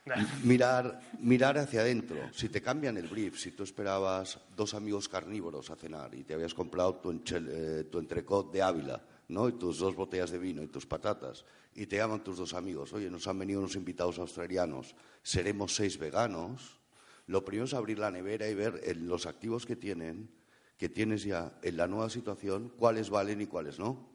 mirar, 0.43 1.01
mirar 1.19 1.57
hacia 1.57 1.81
adentro. 1.81 2.17
Si 2.33 2.49
te 2.49 2.61
cambian 2.61 2.97
el 2.97 3.07
brief, 3.07 3.37
si 3.37 3.51
tú 3.51 3.63
esperabas 3.63 4.39
dos 4.55 4.73
amigos 4.73 5.07
carnívoros 5.07 5.69
a 5.69 5.75
cenar 5.75 6.13
y 6.15 6.23
te 6.23 6.33
habías 6.33 6.53
comprado 6.53 6.95
tu, 6.95 7.11
eh, 7.11 7.87
entrecot 7.93 8.51
de 8.51 8.61
Ávila, 8.61 9.01
¿no? 9.27 9.47
Y 9.47 9.53
tus 9.53 9.79
dos 9.79 9.95
botellas 9.95 10.31
de 10.31 10.39
vino 10.39 10.63
y 10.63 10.67
tus 10.67 10.85
patatas, 10.85 11.45
y 11.75 11.85
te 11.85 11.97
llaman 11.97 12.23
tus 12.23 12.37
dos 12.37 12.53
amigos, 12.53 12.93
oye, 12.93 13.09
nos 13.09 13.27
han 13.27 13.39
venido 13.39 13.59
unos 13.59 13.75
invitados 13.75 14.19
australianos, 14.19 14.95
seremos 15.23 15.75
seis 15.75 15.97
veganos. 15.97 16.79
Lo 17.27 17.45
primero 17.45 17.65
es 17.65 17.73
abrir 17.73 17.99
la 17.99 18.11
nevera 18.11 18.49
y 18.49 18.55
ver 18.55 18.81
en 18.83 19.07
los 19.07 19.25
activos 19.25 19.65
que 19.65 19.75
tienen, 19.75 20.29
que 20.77 20.89
tienes 20.89 21.23
ya 21.23 21.53
en 21.61 21.77
la 21.77 21.87
nueva 21.87 22.09
situación, 22.09 22.73
cuáles 22.77 23.09
valen 23.09 23.41
y 23.41 23.45
cuáles 23.45 23.79
no 23.79 24.11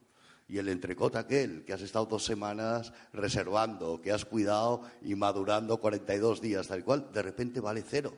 y 0.48 0.58
el 0.58 0.68
entrecot 0.68 1.16
aquel 1.16 1.64
que 1.64 1.72
has 1.72 1.82
estado 1.82 2.06
dos 2.06 2.24
semanas 2.24 2.92
reservando, 3.12 4.00
que 4.00 4.12
has 4.12 4.24
cuidado 4.24 4.82
y 5.02 5.14
madurando 5.14 5.78
42 5.78 6.40
días, 6.40 6.68
tal 6.68 6.84
cual, 6.84 7.10
de 7.12 7.22
repente 7.22 7.60
vale 7.60 7.82
cero. 7.86 8.14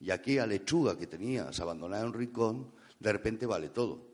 Y 0.00 0.10
aquí 0.10 0.38
a 0.38 0.46
lechuga 0.46 0.96
que 0.96 1.06
tenías 1.06 1.60
abandonada 1.60 2.02
en 2.02 2.08
un 2.08 2.14
rincón, 2.14 2.72
de 2.98 3.12
repente 3.12 3.44
vale 3.44 3.68
todo. 3.68 4.08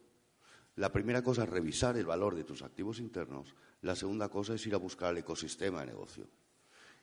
La 0.75 0.93
primera 0.93 1.23
cosa 1.23 1.45
es 1.45 1.49
revisar 1.49 1.97
el 1.97 2.05
valor 2.05 2.35
de 2.35 2.45
tus 2.45 2.63
activos 2.63 2.99
internos. 2.99 3.55
La 3.83 3.95
segunda 3.95 4.29
cosa 4.29 4.55
es 4.55 4.67
ir 4.67 4.75
a 4.75 4.79
buscar 4.79 5.13
el 5.13 5.19
ecosistema 5.19 5.81
de 5.81 5.87
negocio. 5.87 6.27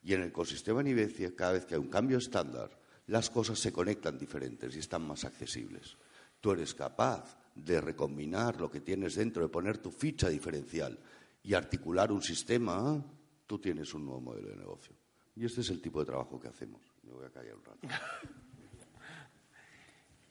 Y 0.04 0.14
en 0.14 0.22
el 0.22 0.28
ecosistema 0.28 0.84
de 0.84 0.94
negocio, 0.94 1.34
cada 1.36 1.54
vez 1.54 1.66
que 1.66 1.76
hay 1.76 1.82
un 1.82 1.90
cambio 1.90 2.18
estándar, 2.18 2.78
las 3.08 3.30
cosas 3.30 3.60
se 3.60 3.72
conectan 3.72 4.18
diferentes 4.18 4.76
y 4.76 4.80
están 4.80 5.08
más 5.08 5.24
accesibles. 5.24 5.98
Tú 6.42 6.52
eres 6.52 6.74
capaz 6.74 7.38
de 7.56 7.82
recombinar 7.82 8.60
lo 8.60 8.70
que 8.70 8.82
tienes 8.82 9.16
dentro, 9.16 9.44
de 9.44 9.50
poner 9.50 9.78
tu 9.78 9.92
ficha 9.92 10.30
diferencial 10.30 10.98
y 11.44 11.54
articular 11.54 12.12
un 12.12 12.22
sistema, 12.22 13.04
tú 13.46 13.60
tienes 13.60 13.94
un 13.94 14.06
nuevo 14.06 14.22
modelo 14.22 14.50
de 14.50 14.58
negocio. 14.58 14.96
Y 15.36 15.46
este 15.46 15.62
es 15.62 15.70
el 15.70 15.82
tipo 15.82 16.00
de 16.00 16.06
trabajo 16.06 16.40
que 16.40 16.48
hacemos. 16.48 16.82
Me 17.04 17.12
voy 17.12 17.26
a 17.26 17.30
callar 17.30 17.56
un 17.56 17.66
rato. 17.66 17.88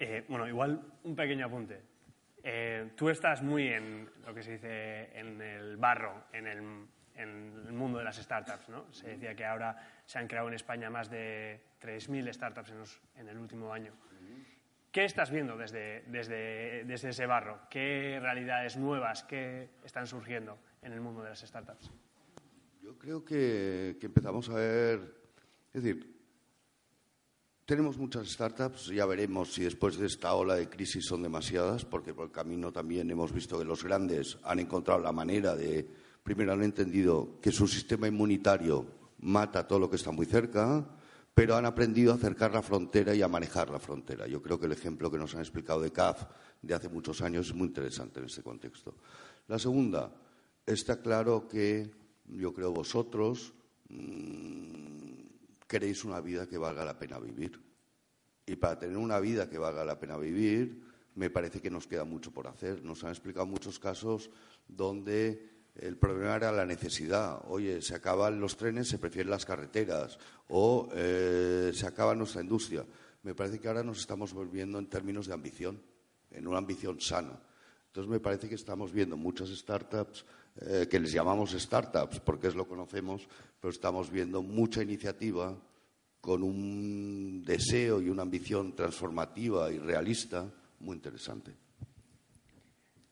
Eh, 0.05 0.25
bueno, 0.29 0.49
igual 0.49 0.85
un 1.05 1.15
pequeño 1.15 1.47
apunte. 1.47 1.81
Eh, 2.43 2.91
tú 2.97 3.09
estás 3.09 3.41
muy 3.41 3.69
en 3.69 4.11
lo 4.27 4.35
que 4.35 4.43
se 4.43 4.55
dice 4.55 5.17
en 5.17 5.41
el 5.41 5.77
barro, 5.77 6.25
en 6.33 6.49
el, 6.49 6.59
en 7.15 7.63
el, 7.69 7.73
mundo 7.73 7.99
de 7.99 8.05
las 8.05 8.17
startups. 8.17 8.69
¿no? 8.69 8.93
Se 8.93 9.11
decía 9.11 9.37
que 9.37 9.45
ahora 9.45 9.77
se 10.05 10.19
han 10.19 10.27
creado 10.27 10.49
en 10.49 10.55
España 10.55 10.91
más 10.91 11.09
de 11.09 11.61
3.000 11.81 12.33
startups 12.33 12.71
en, 12.73 13.21
en 13.21 13.29
el 13.29 13.39
último 13.39 13.73
año. 13.73 13.93
¿Qué 14.93 15.07
estás 15.07 15.31
viendo 15.31 15.57
desde, 15.57 16.03
ese 16.93 17.27
barro? 17.27 17.61
¿Qué 17.71 18.19
realidades 18.21 18.77
nuevas 18.77 19.23
que 19.23 19.71
están 19.83 20.07
surgiendo 20.07 20.59
en 20.83 20.93
el 20.93 21.01
mundo 21.01 21.23
de 21.23 21.31
las 21.31 21.41
startups? 21.41 21.91
Yo 22.83 22.99
creo 22.99 23.25
que, 23.25 23.97
empezamos 24.03 24.51
a 24.51 24.55
ver, 24.55 25.01
es 25.73 25.83
decir, 25.83 26.15
tenemos 27.65 27.97
muchas 27.97 28.29
startups, 28.29 28.89
ya 28.89 29.07
veremos 29.07 29.55
si 29.55 29.65
después 29.65 29.97
de 29.97 30.09
esta 30.09 30.35
ola 30.35 30.57
de 30.57 30.69
crisis 30.69 31.07
son 31.07 31.23
demasiadas, 31.23 31.87
porque 31.87 32.13
por 32.13 32.27
el 32.27 32.33
camino 32.33 32.71
también 32.71 33.11
hemos 33.11 33.33
visto 33.33 33.59
que 33.59 33.65
los 33.65 33.83
grandes 33.83 34.37
han 34.43 34.59
encontrado 34.59 35.01
la 35.01 35.13
manera 35.13 35.57
de, 35.57 35.89
primero 36.23 36.53
han 36.53 36.63
entendido 36.63 37.41
que 37.41 37.51
su 37.51 37.67
sistema 37.67 38.09
inmunitario 38.09 38.85
mata 39.21 39.67
todo 39.67 39.79
lo 39.79 39.89
que 39.89 39.97
está 39.97 40.11
muy 40.11 40.27
cerca, 40.27 40.87
pero 41.35 41.57
han 41.57 41.65
aprendido 41.65 42.13
a 42.13 42.17
acercar 42.17 42.53
la 42.53 42.63
frontera 42.63 43.15
y 43.15 43.23
a 43.23 43.29
manejar 43.29 43.71
la 43.71 43.79
frontera. 43.79 44.27
Yo 44.27 44.43
creo 44.43 44.59
que 44.59 44.67
el 44.67 44.73
ejemplo 44.73 45.11
que 45.11 45.19
nos 45.19 45.35
han 45.35 45.41
explicado 45.41 45.81
de 45.81 45.91
CAF 45.91 46.25
de 46.61 46.75
hace 46.75 46.89
muchos 46.89 47.23
años 47.23 47.49
es 47.49 47.55
muy 47.55 47.69
interesante 47.69 48.21
en 48.21 48.27
este 48.27 48.43
contexto. 48.43 48.97
La 49.49 49.59
segunda, 49.59 50.13
está 50.67 51.01
claro 51.01 51.49
que 51.49 51.91
yo 52.27 52.53
creo 52.53 52.73
vosotros 52.73 53.53
mm, 53.89 55.13
queréis 55.67 56.05
una 56.05 56.21
vida 56.21 56.47
que 56.47 56.59
valga 56.59 56.85
la 56.85 56.99
pena 56.99 57.19
vivir. 57.19 57.61
Y 58.45 58.57
para 58.57 58.79
tener 58.79 58.97
una 58.97 59.19
vida 59.21 59.49
que 59.49 59.59
valga 59.59 59.85
la 59.85 59.99
pena 59.99 60.19
vivir, 60.19 60.83
me 61.15 61.31
parece 61.31 61.61
que 61.61 61.71
nos 61.71 61.87
queda 61.87 62.05
mucho 62.05 62.31
por 62.31 62.47
hacer. 62.47 62.85
Nos 62.85 63.05
han 63.05 63.11
explicado 63.11 63.47
muchos 63.47 63.79
casos 63.79 64.31
donde 64.69 65.52
el 65.75 65.97
problema 65.97 66.37
era 66.37 66.53
la 66.53 66.67
necesidad. 66.67 67.43
Oye, 67.49 67.81
se 67.81 67.95
acaban 67.95 68.41
los 68.41 68.57
trenes, 68.57 68.89
se 68.89 68.99
prefieren 68.99 69.31
las 69.31 69.47
carreteras 69.47 70.19
o 70.49 70.89
eh, 70.95 71.73
se 71.75 71.87
acaba 71.87 72.15
nuestra 72.15 72.43
industria. 72.43 72.85
Me 73.23 73.35
parece 73.35 73.59
que 73.59 73.69
ahora 73.69 73.83
nos 73.83 73.99
estamos 73.99 74.33
volviendo 74.33 74.79
en 74.79 74.89
términos 74.89 75.27
de 75.27 75.35
ambición, 75.35 75.81
en 76.31 76.47
una 76.47 76.59
ambición 76.59 77.01
sana. 77.01 77.41
Entonces 77.87 78.11
me 78.11 78.21
parece 78.21 78.49
que 78.49 78.55
estamos 78.55 78.93
viendo 78.93 79.17
muchas 79.17 79.51
startups 79.51 80.25
eh, 80.61 80.87
que 80.91 81.01
les 81.01 81.13
llamamos 81.13 81.53
startups 81.53 82.21
porque 82.21 82.49
es 82.49 82.55
lo 82.55 82.67
conocemos, 82.67 83.27
pero 83.61 83.71
estamos 83.71 84.11
viendo 84.11 84.43
mucha 84.43 84.83
iniciativa 84.83 85.57
con 86.21 86.43
un 86.43 87.43
deseo 87.45 88.01
y 88.01 88.09
una 88.09 88.23
ambición 88.23 88.75
transformativa 88.75 89.71
y 89.71 89.79
realista 89.79 90.47
muy 90.81 90.97
interesante. 90.97 91.55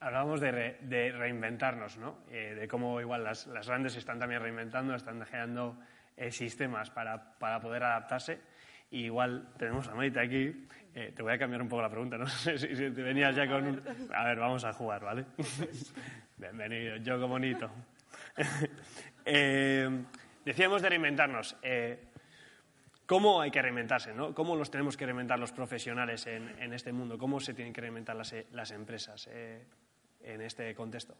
Hablábamos 0.01 0.41
de, 0.41 1.13
reinventarnos, 1.13 1.99
¿no? 1.99 2.19
Eh, 2.31 2.57
de 2.59 2.67
cómo 2.67 3.01
igual 3.01 3.23
las, 3.23 3.47
grandes 3.67 3.97
están 3.97 4.19
también 4.19 4.41
reinventando, 4.41 4.95
están 4.95 5.25
generando 5.27 5.79
eh, 6.17 6.33
sistemas 6.33 6.91
para, 6.91 7.39
para, 7.39 7.61
poder 7.61 7.85
adaptarse. 7.85 8.41
Y 8.91 9.05
igual 9.05 9.53
tenemos 9.57 9.87
a 9.89 9.95
Maite 9.95 10.19
aquí. 10.19 10.67
Eh, 10.95 11.13
te 11.15 11.23
voy 11.23 11.33
a 11.33 11.39
cambiar 11.39 11.63
un 11.63 11.69
poco 11.69 11.83
la 11.83 11.91
pregunta, 11.91 12.19
no 12.19 12.27
sé 12.29 12.59
si, 12.59 12.67
te 12.69 13.03
venías 13.03 13.37
ya 13.37 13.47
con... 13.47 13.83
A 14.13 14.25
ver, 14.25 14.39
vamos 14.39 14.65
a 14.65 14.73
jugar, 14.73 15.05
¿vale? 15.05 15.27
Bienvenido, 16.37 16.97
yo 16.97 17.21
como 17.21 17.35
bonito. 17.35 17.71
decíamos 20.45 20.83
de 20.83 20.89
reinventarnos. 20.89 21.57
¿Cómo 23.07 23.41
hay 23.41 23.51
que 23.51 23.61
reinventarse? 23.61 24.15
¿no? 24.15 24.35
¿Cómo 24.35 24.57
los 24.57 24.71
tenemos 24.71 24.97
que 24.97 25.05
reinventar 25.05 25.39
los 25.39 25.53
profesionales 25.53 26.27
en, 26.27 26.73
este 26.73 26.93
mundo? 26.93 27.19
¿Cómo 27.19 27.41
se 27.41 27.55
tienen 27.55 27.73
que 27.73 27.81
reinventar 27.81 28.17
las, 28.17 28.35
las 28.53 28.71
empresas 28.71 29.29
eh, 29.33 29.65
en 30.23 30.41
este 30.41 30.75
contexto? 30.75 31.15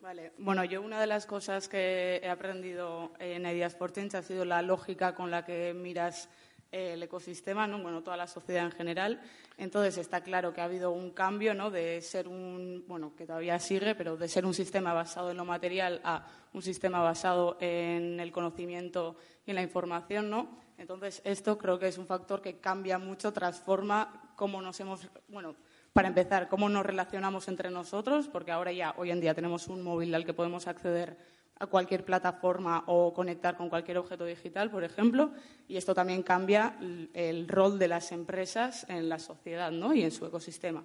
Vale. 0.00 0.32
Bueno, 0.38 0.64
yo 0.64 0.82
una 0.82 1.00
de 1.00 1.06
las 1.06 1.24
cosas 1.24 1.68
que 1.68 2.20
he 2.22 2.28
aprendido 2.28 3.12
en 3.18 3.46
Ideas 3.46 3.78
Change 3.78 4.16
ha 4.16 4.22
sido 4.22 4.44
la 4.44 4.60
lógica 4.60 5.14
con 5.14 5.30
la 5.30 5.44
que 5.44 5.72
miras 5.72 6.28
eh, 6.70 6.94
el 6.94 7.02
ecosistema, 7.04 7.66
¿no? 7.66 7.80
bueno, 7.80 8.02
toda 8.02 8.16
la 8.16 8.26
sociedad 8.26 8.64
en 8.64 8.72
general. 8.72 9.22
Entonces 9.56 9.96
está 9.96 10.22
claro 10.22 10.52
que 10.52 10.60
ha 10.60 10.64
habido 10.64 10.90
un 10.90 11.12
cambio 11.12 11.54
¿no? 11.54 11.70
de 11.70 12.02
ser 12.02 12.26
un, 12.26 12.84
bueno, 12.88 13.14
que 13.16 13.26
todavía 13.26 13.58
sigue, 13.60 13.94
pero 13.94 14.16
de 14.16 14.28
ser 14.28 14.44
un 14.44 14.52
sistema 14.52 14.92
basado 14.92 15.30
en 15.30 15.36
lo 15.36 15.44
material 15.44 16.00
a 16.02 16.26
un 16.52 16.62
sistema 16.62 17.00
basado 17.00 17.56
en 17.60 18.18
el 18.18 18.32
conocimiento 18.32 19.16
y 19.46 19.50
en 19.50 19.54
la 19.54 19.62
información, 19.62 20.28
¿no? 20.28 20.58
Entonces, 20.76 21.22
esto 21.24 21.56
creo 21.56 21.78
que 21.78 21.88
es 21.88 21.98
un 21.98 22.06
factor 22.06 22.42
que 22.42 22.58
cambia 22.58 22.98
mucho, 22.98 23.32
transforma 23.32 24.32
cómo 24.34 24.60
nos 24.60 24.78
hemos, 24.80 25.08
bueno, 25.28 25.54
para 25.94 26.08
empezar, 26.08 26.48
cómo 26.48 26.68
nos 26.68 26.84
relacionamos 26.84 27.46
entre 27.46 27.70
nosotros, 27.70 28.26
porque 28.26 28.50
ahora 28.50 28.72
ya, 28.72 28.94
hoy 28.98 29.12
en 29.12 29.20
día, 29.20 29.32
tenemos 29.32 29.68
un 29.68 29.80
móvil 29.80 30.12
al 30.12 30.26
que 30.26 30.34
podemos 30.34 30.66
acceder 30.66 31.16
a 31.60 31.68
cualquier 31.68 32.04
plataforma 32.04 32.82
o 32.88 33.14
conectar 33.14 33.56
con 33.56 33.68
cualquier 33.68 33.98
objeto 33.98 34.24
digital, 34.24 34.72
por 34.72 34.82
ejemplo, 34.82 35.30
y 35.68 35.76
esto 35.76 35.94
también 35.94 36.24
cambia 36.24 36.76
el 37.14 37.46
rol 37.46 37.78
de 37.78 37.86
las 37.86 38.10
empresas 38.10 38.84
en 38.88 39.08
la 39.08 39.20
sociedad 39.20 39.70
¿no? 39.70 39.94
y 39.94 40.02
en 40.02 40.10
su 40.10 40.26
ecosistema. 40.26 40.82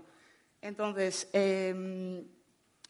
Entonces, 0.61 1.27
em, 1.33 2.23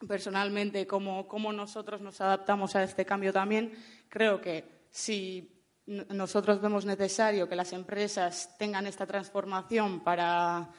personalmente, 0.05 0.86
cómo 0.86 1.53
nosotros 1.53 2.01
nos 2.01 2.20
adaptamos 2.20 2.76
a 2.76 2.84
este 2.84 3.05
cambio 3.05 3.32
también, 3.32 3.72
creo 4.09 4.41
que 4.41 4.88
si 4.91 5.63
nosotros 5.86 6.59
vemos 6.59 6.84
necesario 6.84 7.47
que 7.47 7.55
las 7.55 7.72
empresas 7.72 8.57
tengan 8.59 8.88
esta 8.88 9.07
transformación 9.07 10.01
para, 10.01 10.70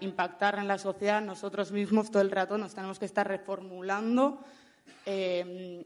impactar 0.00 0.58
en 0.58 0.68
la 0.68 0.78
sociedad, 0.78 1.20
nosotros 1.20 1.70
mismos 1.72 2.10
todo 2.10 2.22
el 2.22 2.30
rato 2.30 2.56
nos 2.56 2.74
tenemos 2.74 2.98
que 2.98 3.04
estar 3.04 3.28
reformulando 3.28 4.42
eh, 5.06 5.84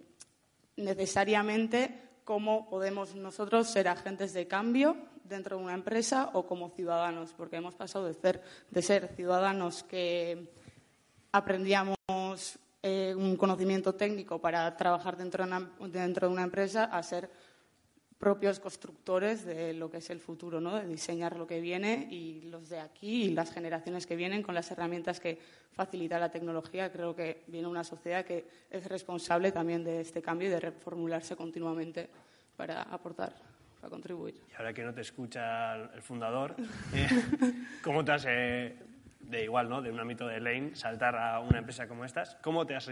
necesariamente 0.77 2.03
cómo 2.25 2.68
podemos 2.68 3.14
nosotros 3.14 3.68
ser 3.68 3.89
agentes 3.89 4.33
de 4.33 4.47
cambio 4.47 4.97
dentro 5.25 5.57
de 5.57 5.64
una 5.64 5.75
empresa 5.75 6.31
o 6.35 6.47
como 6.47 6.70
ciudadanos, 6.70 7.33
porque 7.37 7.57
hemos 7.57 7.75
pasado 7.75 8.07
de 8.07 8.14
ser, 8.14 8.43
de 8.70 8.83
ser 8.83 9.09
ciudadanos 9.16 9.83
que 9.83 10.53
aprendíamos 11.33 11.97
eh, 12.83 13.14
un 13.16 13.37
conocimiento 13.37 13.95
técnico 13.95 14.41
para 14.41 14.77
trabajar 14.77 15.16
dentro 15.16 15.47
dentro 15.89 16.29
de 16.29 16.33
una 16.33 16.45
empresa 16.45 16.85
a 16.85 17.03
ser 17.03 17.31
propios 18.25 18.59
constructores 18.59 19.45
de 19.45 19.75
lo 19.75 19.91
que 19.91 19.99
es 19.99 20.09
el 20.09 20.18
futuro, 20.18 20.59
¿no? 20.59 20.77
de 20.77 20.87
diseñar 20.87 21.37
lo 21.37 21.47
que 21.47 21.61
viene 21.61 22.09
y 22.11 22.41
los 22.51 22.70
de 22.70 22.81
aquí 22.81 23.25
y 23.25 23.31
las 23.35 23.53
generaciones 23.53 24.07
que 24.07 24.16
vienen 24.16 24.43
con 24.43 24.55
las 24.55 24.70
herramientas 24.70 25.20
que 25.20 25.39
facilita 25.75 26.18
la 26.18 26.31
tecnología. 26.31 26.91
Creo 26.91 27.14
que 27.14 27.43
viene 27.49 27.68
una 27.68 27.85
sociedad 27.85 28.25
que 28.25 28.47
es 28.70 28.87
responsable 28.87 29.53
también 29.53 29.85
de 29.85 30.01
este 30.01 30.22
cambio 30.22 30.49
y 30.49 30.51
de 30.53 30.59
reformularse 30.59 31.37
continuamente 31.37 32.09
para 32.57 32.81
aportar, 32.85 33.35
para 33.79 33.91
contribuir. 33.91 34.41
Y 34.51 34.55
ahora 34.57 34.72
que 34.72 34.85
no 34.85 34.95
te 34.95 35.03
escucha 35.03 35.75
el 35.75 36.01
fundador, 36.01 36.57
eh, 36.95 37.07
¿cómo 37.83 38.07
te 38.07 38.12
has, 38.12 38.25
eh, 38.27 38.75
de 39.20 39.45
igual, 39.45 39.68
¿no? 39.68 39.83
de 39.83 39.91
un 39.91 40.01
ámbito 40.01 40.27
de 40.27 40.41
Lane, 40.41 40.75
saltar 40.77 41.14
a 41.14 41.41
una 41.41 41.59
empresa 41.59 41.87
como 41.87 42.07
estas? 42.07 42.37
¿Cómo, 42.37 42.64
te 42.64 42.75
has 42.75 42.91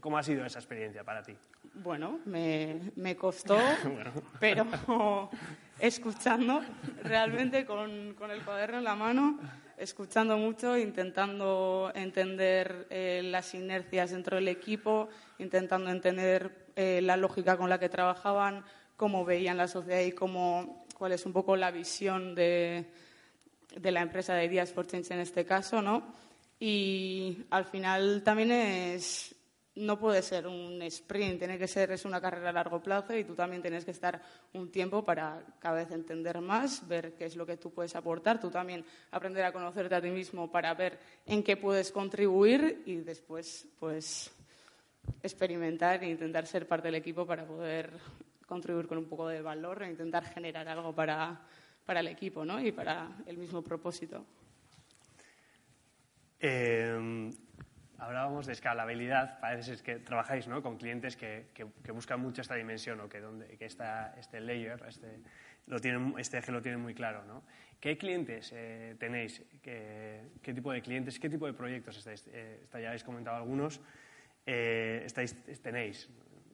¿Cómo 0.00 0.18
ha 0.18 0.22
sido 0.24 0.44
esa 0.44 0.58
experiencia 0.58 1.04
para 1.04 1.22
ti? 1.22 1.36
Bueno, 1.82 2.18
me, 2.24 3.16
costó, 3.16 3.56
pero 4.40 4.66
escuchando, 5.78 6.60
realmente 7.04 7.64
con, 7.64 8.16
el 8.30 8.42
cuaderno 8.44 8.78
en 8.78 8.84
la 8.84 8.96
mano, 8.96 9.38
escuchando 9.76 10.36
mucho, 10.36 10.76
intentando 10.76 11.92
entender 11.94 12.88
eh, 12.90 13.20
las 13.24 13.54
inercias 13.54 14.10
dentro 14.10 14.36
del 14.36 14.48
equipo, 14.48 15.08
intentando 15.38 15.90
entender 15.90 16.66
eh, 16.74 17.00
la 17.00 17.16
lógica 17.16 17.56
con 17.56 17.70
la 17.70 17.78
que 17.78 17.88
trabajaban, 17.88 18.64
cómo 18.96 19.24
veían 19.24 19.56
la 19.56 19.68
sociedad 19.68 20.00
y 20.00 20.10
cómo, 20.10 20.84
cuál 20.94 21.12
es 21.12 21.26
un 21.26 21.32
poco 21.32 21.54
la 21.54 21.70
visión 21.70 22.34
de, 22.34 22.86
de 23.76 23.90
la 23.92 24.00
empresa 24.00 24.34
de 24.34 24.46
Ideas 24.46 24.72
for 24.72 24.84
Change 24.84 25.14
en 25.14 25.20
este 25.20 25.44
caso, 25.44 25.80
¿no? 25.80 26.02
Y 26.58 27.44
al 27.50 27.66
final 27.66 28.22
también 28.24 28.50
es 28.50 29.36
no 29.78 29.98
puede 29.98 30.22
ser 30.22 30.46
un 30.46 30.80
sprint, 30.82 31.38
tiene 31.38 31.58
que 31.58 31.68
ser 31.68 31.90
es 31.92 32.04
una 32.04 32.20
carrera 32.20 32.50
a 32.50 32.52
largo 32.52 32.82
plazo 32.82 33.16
y 33.16 33.24
tú 33.24 33.34
también 33.34 33.62
tienes 33.62 33.84
que 33.84 33.92
estar 33.92 34.20
un 34.52 34.70
tiempo 34.70 35.04
para 35.04 35.42
cada 35.58 35.76
vez 35.76 35.90
entender 35.90 36.40
más, 36.40 36.86
ver 36.86 37.14
qué 37.14 37.24
es 37.24 37.36
lo 37.36 37.46
que 37.46 37.56
tú 37.56 37.72
puedes 37.72 37.94
aportar, 37.94 38.40
tú 38.40 38.50
también 38.50 38.84
aprender 39.10 39.44
a 39.44 39.52
conocerte 39.52 39.94
a 39.94 40.00
ti 40.00 40.10
mismo 40.10 40.50
para 40.50 40.74
ver 40.74 40.98
en 41.26 41.42
qué 41.42 41.56
puedes 41.56 41.92
contribuir 41.92 42.82
y 42.86 42.96
después 42.96 43.66
pues 43.78 44.30
experimentar 45.22 46.02
e 46.02 46.10
intentar 46.10 46.46
ser 46.46 46.66
parte 46.66 46.88
del 46.88 46.96
equipo 46.96 47.26
para 47.26 47.46
poder 47.46 47.92
contribuir 48.46 48.86
con 48.86 48.98
un 48.98 49.06
poco 49.06 49.28
de 49.28 49.42
valor 49.42 49.82
e 49.82 49.90
intentar 49.90 50.24
generar 50.24 50.68
algo 50.68 50.94
para, 50.94 51.40
para 51.86 52.00
el 52.00 52.08
equipo 52.08 52.44
¿no? 52.44 52.60
y 52.60 52.72
para 52.72 53.08
el 53.26 53.38
mismo 53.38 53.62
propósito. 53.62 54.24
Eh, 56.40 57.30
Hablábamos 57.98 58.46
de 58.46 58.52
escalabilidad, 58.52 59.40
parece 59.40 59.74
ser 59.74 59.82
que 59.82 59.96
trabajáis 59.98 60.46
¿no? 60.46 60.62
con 60.62 60.78
clientes 60.78 61.16
que, 61.16 61.48
que, 61.52 61.64
buscan 61.90 62.20
mucho 62.20 62.42
esta 62.42 62.54
dimensión 62.54 63.00
o 63.00 63.08
que, 63.08 63.20
donde, 63.20 63.48
que 63.58 63.64
esta, 63.64 64.14
este 64.16 64.40
layer, 64.40 64.80
este, 64.86 65.20
lo 65.66 65.80
tienen, 65.80 66.14
este 66.16 66.38
eje 66.38 66.52
lo 66.52 66.62
tienen 66.62 66.80
muy 66.80 66.94
claro. 66.94 67.24
¿no? 67.24 67.42
¿Qué 67.80 67.98
clientes 67.98 68.52
eh, 68.54 68.94
tenéis? 69.00 69.42
¿Qué, 69.62 70.22
¿Qué, 70.42 70.54
tipo 70.54 70.70
de 70.70 70.80
clientes? 70.80 71.18
¿Qué 71.18 71.28
tipo 71.28 71.46
de 71.46 71.54
proyectos 71.54 71.98
estáis? 71.98 72.24
Eh, 72.32 72.66
ya 72.72 72.88
habéis 72.88 73.02
comentado 73.02 73.36
algunos. 73.36 73.80
Eh, 74.46 75.02
estáis, 75.04 75.36
tenéis? 75.60 76.08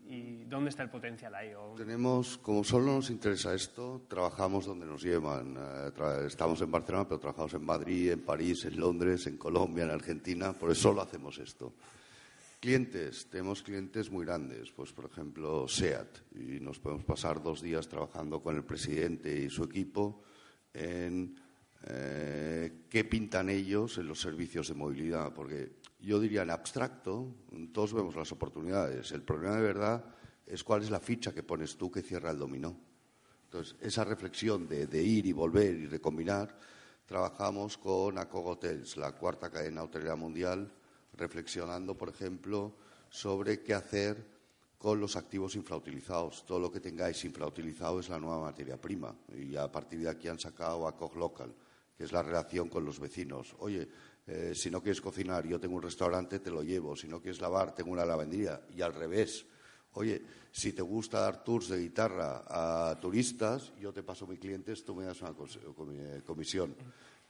¿Y 0.06 0.44
dónde 0.44 0.70
está 0.70 0.82
el 0.82 0.90
potencial 0.90 1.34
ahí? 1.34 1.52
Tenemos, 1.76 2.36
como 2.38 2.62
solo 2.62 2.92
nos 2.92 3.10
interesa 3.10 3.54
esto, 3.54 4.02
trabajamos 4.06 4.66
donde 4.66 4.84
nos 4.84 5.02
llevan. 5.02 5.56
Eh, 5.58 6.26
estamos 6.26 6.60
en 6.60 6.70
Barcelona, 6.70 7.08
pero 7.08 7.20
trabajamos 7.20 7.54
en 7.54 7.64
Madrid, 7.64 8.12
en 8.12 8.20
París, 8.20 8.64
en 8.66 8.78
Londres, 8.78 9.26
en 9.26 9.38
Colombia, 9.38 9.84
en 9.84 9.90
Argentina, 9.90 10.52
por 10.52 10.70
eso 10.70 10.82
solo 10.82 11.00
hacemos 11.00 11.38
esto. 11.38 11.72
Clientes, 12.60 13.28
tenemos 13.30 13.62
clientes 13.62 14.10
muy 14.10 14.24
grandes, 14.24 14.70
pues 14.70 14.92
por 14.92 15.06
ejemplo 15.06 15.68
SEAT, 15.68 16.32
y 16.34 16.60
nos 16.60 16.78
podemos 16.78 17.04
pasar 17.04 17.42
dos 17.42 17.60
días 17.60 17.88
trabajando 17.88 18.42
con 18.42 18.56
el 18.56 18.64
presidente 18.64 19.38
y 19.38 19.50
su 19.50 19.64
equipo 19.64 20.22
en 20.72 21.36
eh, 21.86 22.84
qué 22.88 23.04
pintan 23.04 23.50
ellos 23.50 23.98
en 23.98 24.08
los 24.08 24.20
servicios 24.20 24.68
de 24.68 24.74
movilidad, 24.74 25.32
porque 25.34 25.72
yo 26.04 26.20
diría 26.20 26.42
en 26.42 26.50
abstracto, 26.50 27.34
todos 27.72 27.94
vemos 27.94 28.14
las 28.14 28.30
oportunidades. 28.32 29.12
El 29.12 29.22
problema 29.22 29.56
de 29.56 29.62
verdad 29.62 30.04
es 30.46 30.62
cuál 30.62 30.82
es 30.82 30.90
la 30.90 31.00
ficha 31.00 31.32
que 31.32 31.42
pones 31.42 31.76
tú 31.76 31.90
que 31.90 32.02
cierra 32.02 32.30
el 32.30 32.38
dominó. 32.38 32.76
Entonces, 33.44 33.76
esa 33.80 34.04
reflexión 34.04 34.68
de, 34.68 35.02
ir 35.02 35.26
y 35.26 35.32
volver 35.32 35.74
y 35.76 35.86
recombinar, 35.86 36.58
trabajamos 37.06 37.78
con 37.78 38.18
Acog 38.18 38.46
Hotels, 38.46 38.96
la 38.96 39.12
cuarta 39.12 39.50
cadena 39.50 39.84
hotelera 39.84 40.16
mundial, 40.16 40.72
reflexionando, 41.16 41.96
por 41.96 42.08
ejemplo, 42.08 42.74
sobre 43.08 43.62
qué 43.62 43.74
hacer 43.74 44.26
con 44.76 45.00
los 45.00 45.16
activos 45.16 45.54
infrautilizados. 45.54 46.44
Todo 46.44 46.58
lo 46.58 46.70
que 46.70 46.80
tengáis 46.80 47.24
infrautilizado 47.24 48.00
es 48.00 48.08
la 48.08 48.18
nueva 48.18 48.42
materia 48.42 48.78
prima. 48.78 49.14
Y 49.34 49.56
a 49.56 49.70
partir 49.70 50.00
de 50.00 50.10
aquí 50.10 50.28
han 50.28 50.38
sacado 50.38 50.86
Acog 50.86 51.16
Local, 51.16 51.54
que 51.96 52.04
es 52.04 52.12
la 52.12 52.22
relación 52.22 52.68
con 52.68 52.84
los 52.84 52.98
vecinos. 52.98 53.54
Oye, 53.60 53.88
eh, 54.26 54.52
si 54.54 54.70
no 54.70 54.82
quieres 54.82 55.00
cocinar, 55.00 55.46
yo 55.46 55.60
tengo 55.60 55.76
un 55.76 55.82
restaurante, 55.82 56.38
te 56.40 56.50
lo 56.50 56.62
llevo. 56.62 56.96
Si 56.96 57.06
no 57.08 57.20
quieres 57.20 57.40
lavar, 57.40 57.74
tengo 57.74 57.90
una 57.90 58.04
lavandería. 58.04 58.62
Y 58.74 58.80
al 58.80 58.94
revés. 58.94 59.46
Oye, 59.92 60.22
si 60.50 60.72
te 60.72 60.82
gusta 60.82 61.20
dar 61.20 61.44
tours 61.44 61.68
de 61.68 61.78
guitarra 61.78 62.44
a 62.48 62.98
turistas, 63.00 63.72
yo 63.78 63.92
te 63.92 64.02
paso 64.02 64.26
mis 64.26 64.40
clientes, 64.40 64.84
tú 64.84 64.94
me 64.94 65.04
das 65.04 65.20
una 65.20 65.30
eh, 65.30 66.22
comisión. 66.24 66.74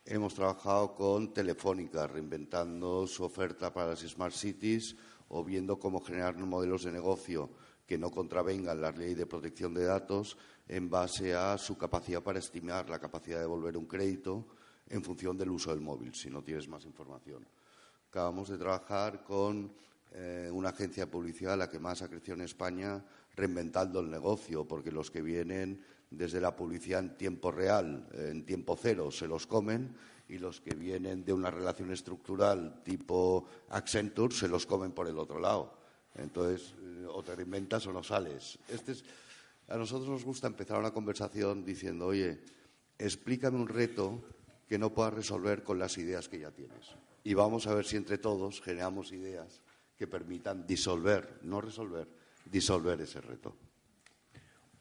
Hemos 0.04 0.34
trabajado 0.34 0.94
con 0.94 1.32
Telefónica, 1.32 2.06
reinventando 2.06 3.06
su 3.06 3.24
oferta 3.24 3.72
para 3.72 3.90
las 3.90 4.00
Smart 4.00 4.34
Cities 4.34 4.96
o 5.28 5.42
viendo 5.42 5.78
cómo 5.78 6.00
generar 6.00 6.36
modelos 6.36 6.84
de 6.84 6.92
negocio 6.92 7.50
que 7.86 7.98
no 7.98 8.10
contravengan 8.10 8.80
la 8.80 8.92
ley 8.92 9.14
de 9.14 9.26
protección 9.26 9.74
de 9.74 9.84
datos 9.84 10.38
en 10.68 10.88
base 10.88 11.34
a 11.34 11.58
su 11.58 11.76
capacidad 11.76 12.22
para 12.22 12.38
estimar 12.38 12.88
la 12.88 12.98
capacidad 12.98 13.36
de 13.36 13.42
devolver 13.42 13.76
un 13.76 13.86
crédito 13.86 14.46
en 14.88 15.02
función 15.02 15.36
del 15.36 15.50
uso 15.50 15.70
del 15.70 15.80
móvil, 15.80 16.14
si 16.14 16.30
no 16.30 16.42
tienes 16.42 16.68
más 16.68 16.84
información. 16.84 17.46
Acabamos 18.08 18.48
de 18.48 18.58
trabajar 18.58 19.24
con 19.24 19.72
eh, 20.12 20.48
una 20.52 20.68
agencia 20.70 21.06
de 21.06 21.10
publicidad, 21.10 21.58
la 21.58 21.68
que 21.68 21.78
más 21.78 22.02
ha 22.02 22.08
crecido 22.08 22.34
en 22.34 22.42
España, 22.42 23.04
reinventando 23.34 24.00
el 24.00 24.10
negocio, 24.10 24.66
porque 24.66 24.92
los 24.92 25.10
que 25.10 25.22
vienen 25.22 25.82
desde 26.10 26.40
la 26.40 26.54
publicidad 26.54 27.00
en 27.00 27.16
tiempo 27.16 27.50
real, 27.50 28.08
en 28.12 28.46
tiempo 28.46 28.78
cero, 28.80 29.10
se 29.10 29.26
los 29.26 29.46
comen 29.46 29.96
y 30.28 30.38
los 30.38 30.60
que 30.60 30.74
vienen 30.74 31.24
de 31.24 31.32
una 31.32 31.50
relación 31.50 31.90
estructural 31.92 32.82
tipo 32.82 33.46
Accenture 33.70 34.34
se 34.34 34.48
los 34.48 34.66
comen 34.66 34.92
por 34.92 35.08
el 35.08 35.18
otro 35.18 35.38
lado. 35.38 35.78
Entonces, 36.14 36.74
eh, 36.80 37.06
o 37.08 37.22
te 37.22 37.34
reinventas 37.34 37.86
o 37.86 37.92
no 37.92 38.02
sales. 38.02 38.58
Este 38.68 38.92
es, 38.92 39.04
a 39.68 39.76
nosotros 39.76 40.08
nos 40.08 40.24
gusta 40.24 40.46
empezar 40.46 40.78
una 40.78 40.92
conversación 40.92 41.64
diciendo, 41.64 42.06
oye, 42.06 42.40
explícame 42.98 43.58
un 43.58 43.68
reto 43.68 44.22
que 44.68 44.78
no 44.78 44.92
puedas 44.92 45.14
resolver 45.14 45.62
con 45.62 45.78
las 45.78 45.98
ideas 45.98 46.28
que 46.28 46.38
ya 46.38 46.50
tienes. 46.50 46.94
Y 47.22 47.34
vamos 47.34 47.66
a 47.66 47.74
ver 47.74 47.84
si 47.84 47.96
entre 47.96 48.18
todos 48.18 48.60
generamos 48.60 49.12
ideas 49.12 49.62
que 49.96 50.06
permitan 50.06 50.66
disolver, 50.66 51.38
no 51.42 51.60
resolver, 51.60 52.08
disolver 52.44 53.00
ese 53.00 53.20
reto. 53.20 53.56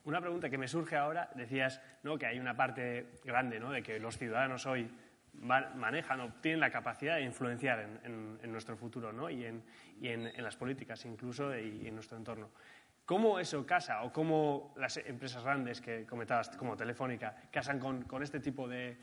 Una 0.05 0.19
pregunta 0.19 0.49
que 0.49 0.57
me 0.57 0.67
surge 0.67 0.97
ahora, 0.97 1.29
decías 1.35 1.81
¿no? 2.03 2.17
que 2.17 2.25
hay 2.25 2.39
una 2.39 2.55
parte 2.55 3.19
grande 3.23 3.59
¿no? 3.59 3.71
de 3.71 3.81
que 3.81 3.99
los 3.99 4.17
ciudadanos 4.17 4.65
hoy 4.65 4.89
manejan 5.33 6.19
o 6.19 6.33
tienen 6.41 6.59
la 6.59 6.69
capacidad 6.69 7.15
de 7.15 7.23
influenciar 7.23 8.01
en, 8.03 8.51
nuestro 8.51 8.75
futuro 8.75 9.13
¿no? 9.13 9.29
y, 9.29 9.45
en, 9.45 10.43
las 10.43 10.57
políticas 10.57 11.05
incluso 11.05 11.57
y 11.57 11.87
en 11.87 11.95
nuestro 11.95 12.17
entorno. 12.17 12.49
¿Cómo 13.05 13.39
eso 13.39 13.65
casa 13.65 14.03
o 14.03 14.11
cómo 14.11 14.73
las 14.77 14.97
empresas 14.97 15.43
grandes 15.43 15.81
que 15.81 16.05
comentabas, 16.05 16.49
como 16.49 16.75
Telefónica, 16.75 17.35
casan 17.51 17.79
con 17.79 18.23
este 18.23 18.39
tipo 18.39 18.67
de, 18.67 18.97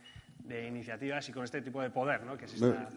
de 0.45 0.67
iniciativas 0.67 1.29
y 1.29 1.33
con 1.33 1.45
este 1.45 1.63
tipo 1.63 1.81
de 1.81 1.91
poder 1.91 2.25
¿no? 2.25 2.37
que 2.37 2.47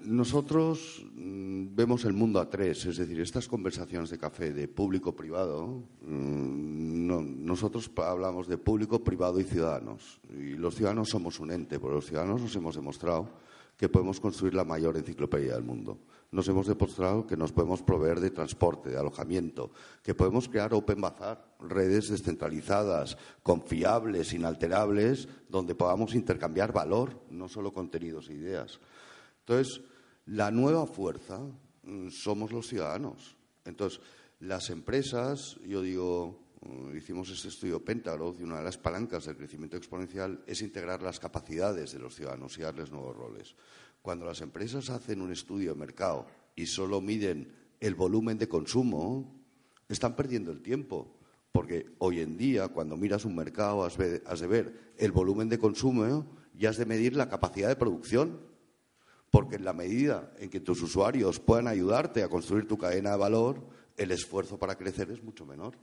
Nosotros 0.04 1.06
mm, 1.14 1.76
vemos 1.76 2.06
el 2.06 2.14
mundo 2.14 2.40
a 2.40 2.50
tres, 2.50 2.86
es 2.86 2.98
decir, 2.98 3.20
estas 3.22 3.48
conversaciones 3.48 4.10
de 4.10 4.18
café 4.18 4.54
de 4.54 4.68
público-privado, 4.68 5.84
mm, 6.02 7.46
nosotros 7.46 7.92
hablamos 7.98 8.48
de 8.48 8.58
público, 8.58 9.04
privado 9.04 9.40
y 9.40 9.44
ciudadanos. 9.44 10.20
Y 10.32 10.56
los 10.56 10.76
ciudadanos 10.76 11.10
somos 11.10 11.40
un 11.40 11.52
ente, 11.52 11.80
porque 11.80 11.96
los 11.96 12.06
ciudadanos 12.06 12.42
nos 12.42 12.56
hemos 12.56 12.76
demostrado 12.76 13.30
que 13.78 13.90
podemos 13.90 14.20
construir 14.20 14.54
la 14.54 14.64
mayor 14.64 14.98
enciclopedia 14.98 15.54
del 15.54 15.64
mundo 15.64 16.00
nos 16.34 16.48
hemos 16.48 16.66
demostrado 16.66 17.28
que 17.28 17.38
nos 17.38 17.54
podemos 17.54 17.84
proveer 17.84 18.20
de 18.20 18.32
transporte, 18.32 18.90
de 18.90 18.98
alojamiento, 18.98 19.72
que 20.02 20.16
podemos 20.16 20.50
crear 20.50 20.74
Open 20.74 21.00
Bazaar, 21.00 21.46
redes 21.60 22.10
descentralizadas, 22.10 23.18
confiables, 23.44 24.34
inalterables, 24.34 25.28
donde 25.48 25.76
podamos 25.76 26.16
intercambiar 26.16 26.74
valor, 26.74 27.22
no 27.30 27.48
solo 27.48 27.72
contenidos 27.72 28.30
e 28.30 28.34
ideas. 28.34 28.80
Entonces, 29.46 29.82
la 30.26 30.50
nueva 30.50 30.88
fuerza 30.88 31.40
mm, 31.84 32.10
somos 32.10 32.52
los 32.52 32.68
ciudadanos. 32.68 33.38
Entonces, 33.64 34.02
las 34.40 34.72
empresas, 34.72 35.60
yo 35.68 35.84
digo, 35.84 36.50
mm, 36.62 36.98
hicimos 36.98 37.30
este 37.30 37.50
estudio 37.50 37.86
Pentagrowth 37.86 38.40
y 38.40 38.44
una 38.44 38.58
de 38.58 38.64
las 38.64 38.80
palancas 38.80 39.26
del 39.26 39.38
crecimiento 39.38 39.78
exponencial 39.78 40.44
es 40.48 40.64
integrar 40.64 41.04
las 41.04 41.20
capacidades 41.20 41.92
de 41.92 42.00
los 42.00 42.16
ciudadanos 42.16 42.58
y 42.58 42.64
darles 42.64 42.90
nuevos 42.90 43.16
roles. 43.16 43.56
Cuando 44.04 44.26
las 44.26 44.42
empresas 44.42 44.90
hacen 44.90 45.22
un 45.22 45.32
estudio 45.32 45.74
de 45.74 45.80
mercado 45.80 46.28
y 46.58 46.66
solo 46.66 47.00
miden 47.00 47.54
el 47.80 47.96
volumen 47.96 48.38
de 48.38 48.50
consumo, 48.50 49.34
están 49.88 50.18
perdiendo 50.18 50.52
el 50.52 50.62
tiempo. 50.62 51.16
Porque 51.54 51.86
hoy 52.00 52.20
en 52.20 52.36
día, 52.36 52.68
cuando 52.68 52.98
miras 52.98 53.24
un 53.24 53.34
mercado, 53.34 53.86
has, 53.86 53.98
de 53.98 54.48
ver 54.48 54.94
el 54.98 55.14
volumen 55.14 55.48
de 55.48 55.58
consumo 55.58 56.28
y 56.54 56.66
has 56.66 56.76
de 56.76 56.86
medir 56.86 57.16
la 57.16 57.30
capacidad 57.30 57.70
de 57.70 57.78
producción. 57.78 58.42
Porque 59.32 59.56
en 59.56 59.64
la 59.64 59.72
medida 59.72 60.34
en 60.38 60.50
que 60.50 60.60
tus 60.60 60.82
usuarios 60.82 61.40
puedan 61.40 61.70
ayudarte 61.70 62.24
a 62.24 62.28
construir 62.28 62.68
tu 62.68 62.78
cadena 62.78 63.12
de 63.12 63.18
valor, 63.18 63.66
el 63.96 64.12
esfuerzo 64.12 64.60
para 64.60 64.76
crecer 64.76 65.12
es 65.12 65.24
mucho 65.24 65.46
menor. 65.46 65.78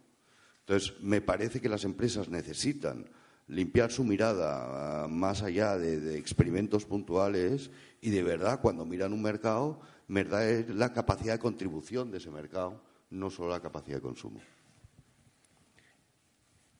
Entonces, 0.67 0.93
me 1.01 1.23
parece 1.23 1.59
que 1.59 1.71
las 1.71 1.85
empresas 1.85 2.29
necesitan 2.29 3.07
limpiar 3.49 3.91
su 3.91 4.05
mirada 4.05 5.05
ah, 5.05 5.09
más 5.09 5.43
allá 5.43 5.77
de, 5.77 6.17
experimentos 6.17 6.85
puntuales 6.85 7.71
y 8.01 8.11
de 8.11 8.23
verdad 8.23 8.61
cuando 8.61 8.85
miran 8.85 9.13
un 9.13 9.23
mercado, 9.23 9.81
verdad 10.09 10.49
es 10.49 10.69
la 10.69 10.93
capacidad 10.93 11.35
de 11.35 11.39
contribución 11.39 12.11
de 12.11 12.19
ese 12.19 12.31
mercado, 12.31 12.83
no 13.11 13.31
solo 13.31 13.51
la 13.51 13.61
capacidad 13.61 13.97
de 13.97 14.03
consumo. 14.03 14.41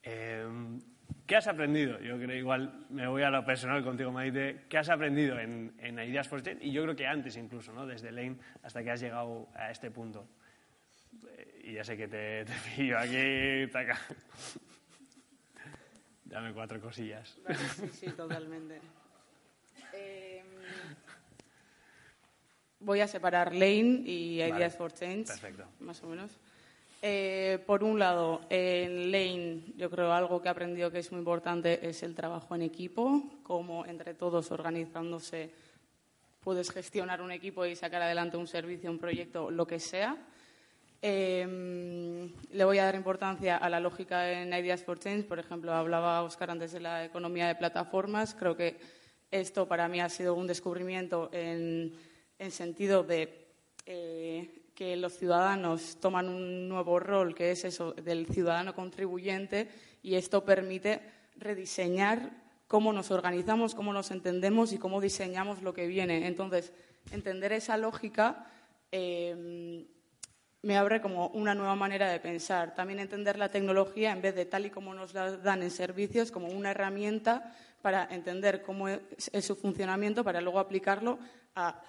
Em, 0.03 0.81
¿Qué 1.27 1.37
has 1.37 1.47
aprendido? 1.47 2.01
Yo 2.01 2.19
creo 2.19 2.37
igual 2.37 2.87
me 2.91 3.07
voy 3.07 3.23
a 3.23 3.31
lo 3.31 3.45
personal 3.45 3.85
contigo, 3.85 4.11
Maite. 4.11 4.65
¿Qué 4.69 4.79
has 4.79 4.89
aprendido 4.89 5.39
en, 5.39 5.73
en 5.79 5.99
Ideas 5.99 6.27
for 6.27 6.43
Change? 6.43 6.65
Y 6.65 6.73
yo 6.73 6.83
creo 6.83 6.97
que 6.97 7.07
antes 7.07 7.37
incluso, 7.37 7.73
¿no? 7.73 7.87
Desde 7.87 8.11
Lane 8.11 8.39
hasta 8.63 8.83
que 8.83 8.91
has 8.91 9.01
llegado 9.01 9.49
a 9.55 9.71
este 9.71 9.91
punto. 9.93 10.27
Eh, 11.37 11.63
y 11.65 11.73
ya 11.75 11.85
sé 11.85 11.97
que 11.97 12.09
te, 12.09 12.45
te 12.47 12.53
pillo 12.75 12.99
aquí, 12.99 13.71
taca. 13.71 13.99
Dame 16.31 16.53
cuatro 16.53 16.81
cosillas. 16.81 17.37
sí, 17.77 17.89
sí, 17.93 18.07
totalmente. 18.11 18.81
Em, 19.93 20.47
voy 22.79 23.01
a 23.01 23.09
separar 23.09 23.53
Lane 23.53 24.03
y 24.05 24.41
Ideas 24.41 24.77
for 24.77 24.93
Change. 24.93 25.27
Perfecto. 25.27 25.65
Más 25.81 26.01
o 26.05 26.07
menos. 26.07 26.31
Eh, 27.03 27.59
por 27.67 27.83
un 27.83 27.99
lado, 27.99 28.43
en 28.49 29.11
Lane, 29.11 29.63
yo 29.77 29.91
creo 29.91 30.13
algo 30.13 30.41
que 30.41 30.47
he 30.47 30.51
aprendido 30.51 30.93
que 30.93 31.01
es 31.01 31.11
muy 31.11 31.19
importante 31.19 31.89
es 31.89 32.05
el 32.05 32.15
trabajo 32.15 32.55
en 32.55 32.63
equipo, 32.63 33.41
cómo 33.43 33.85
entre 33.87 34.15
todos 34.15 34.53
organizándose 34.53 35.51
puedes 36.45 36.71
gestionar 36.71 37.21
un 37.21 37.33
equipo 37.33 37.67
y 37.67 37.75
sacar 37.75 38.03
adelante 38.03 38.37
un 38.37 38.47
servicio, 38.47 38.91
un 38.91 38.99
proyecto, 38.99 39.51
lo 39.51 39.67
que 39.67 39.81
sea. 39.81 40.17
Em, 41.03 42.31
le 42.51 42.65
voy 42.65 42.79
a 42.79 42.85
dar 42.85 42.95
importancia 42.95 43.57
a 43.57 43.71
la 43.71 43.81
lógica 43.81 44.31
en 44.31 44.53
Ideas 44.53 44.83
for 44.83 44.99
Change. 44.99 45.25
Por 45.25 45.39
ejemplo, 45.39 45.73
hablaba 45.73 46.23
Oscar 46.23 46.51
antes 46.51 46.73
de 46.73 46.81
la 46.81 47.05
economía 47.05 47.49
de 47.49 47.55
plataformas. 47.55 48.35
Creo 48.35 48.55
que 48.55 48.79
esto 49.31 49.67
para 49.67 49.89
mí 49.89 50.01
ha 50.01 50.11
sido 50.11 50.35
un 50.35 50.47
descubrimiento 50.47 51.31
en, 51.33 51.95
en 52.39 52.51
sentido 52.51 53.03
de 53.03 53.49
eh, 53.87 54.63
que 54.75 54.95
los 54.97 55.15
ciudadanos 55.15 55.99
toman 56.01 56.29
un 56.29 56.69
nuevo 56.69 57.01
rol, 57.01 57.35
que 57.35 57.53
es 57.53 57.65
eso 57.65 57.93
del 57.93 58.27
ciudadano 58.27 58.75
contribuyente, 58.75 59.69
y 60.03 60.17
esto 60.17 60.45
permite 60.45 61.01
rediseñar 61.37 62.31
cómo 62.67 62.93
nos 62.93 63.11
organizamos, 63.11 63.75
cómo 63.75 63.95
nos 63.95 64.11
entendemos 64.11 64.73
y 64.73 64.79
cómo 64.79 65.01
diseñamos 65.01 65.63
lo 65.63 65.73
que 65.73 65.87
viene. 65.87 66.27
Entonces, 66.27 66.75
entender 67.11 67.53
esa 67.53 67.79
lógica. 67.79 68.47
Eh, 68.93 69.87
me 70.63 70.77
abre 70.77 71.01
como 71.01 71.29
una 71.29 71.55
nueva 71.55 71.75
manera 71.75 72.11
de 72.11 72.21
pensar. 72.21 72.75
También 72.75 73.01
entender 73.01 73.39
la 73.39 73.49
tecnología 73.49 74.13
en 74.13 74.21
vez 74.21 74.35
de 74.35 74.45
tal 74.45 74.67
y 74.67 74.71
como 74.71 74.95
nos 74.95 75.15
la 75.15 75.37
dan 75.37 75.63
en 75.63 75.71
servicios, 75.71 76.31
como 76.31 76.49
una 76.49 76.73
herramienta 76.73 77.55
para 77.81 78.07
entender 78.11 78.63
cómo 78.63 78.89
es, 78.89 79.01
su 79.41 79.57
funcionamiento, 79.57 80.23
para 80.23 80.41
luego 80.41 80.59
aplicarlo 80.59 81.19
a, 81.55 81.83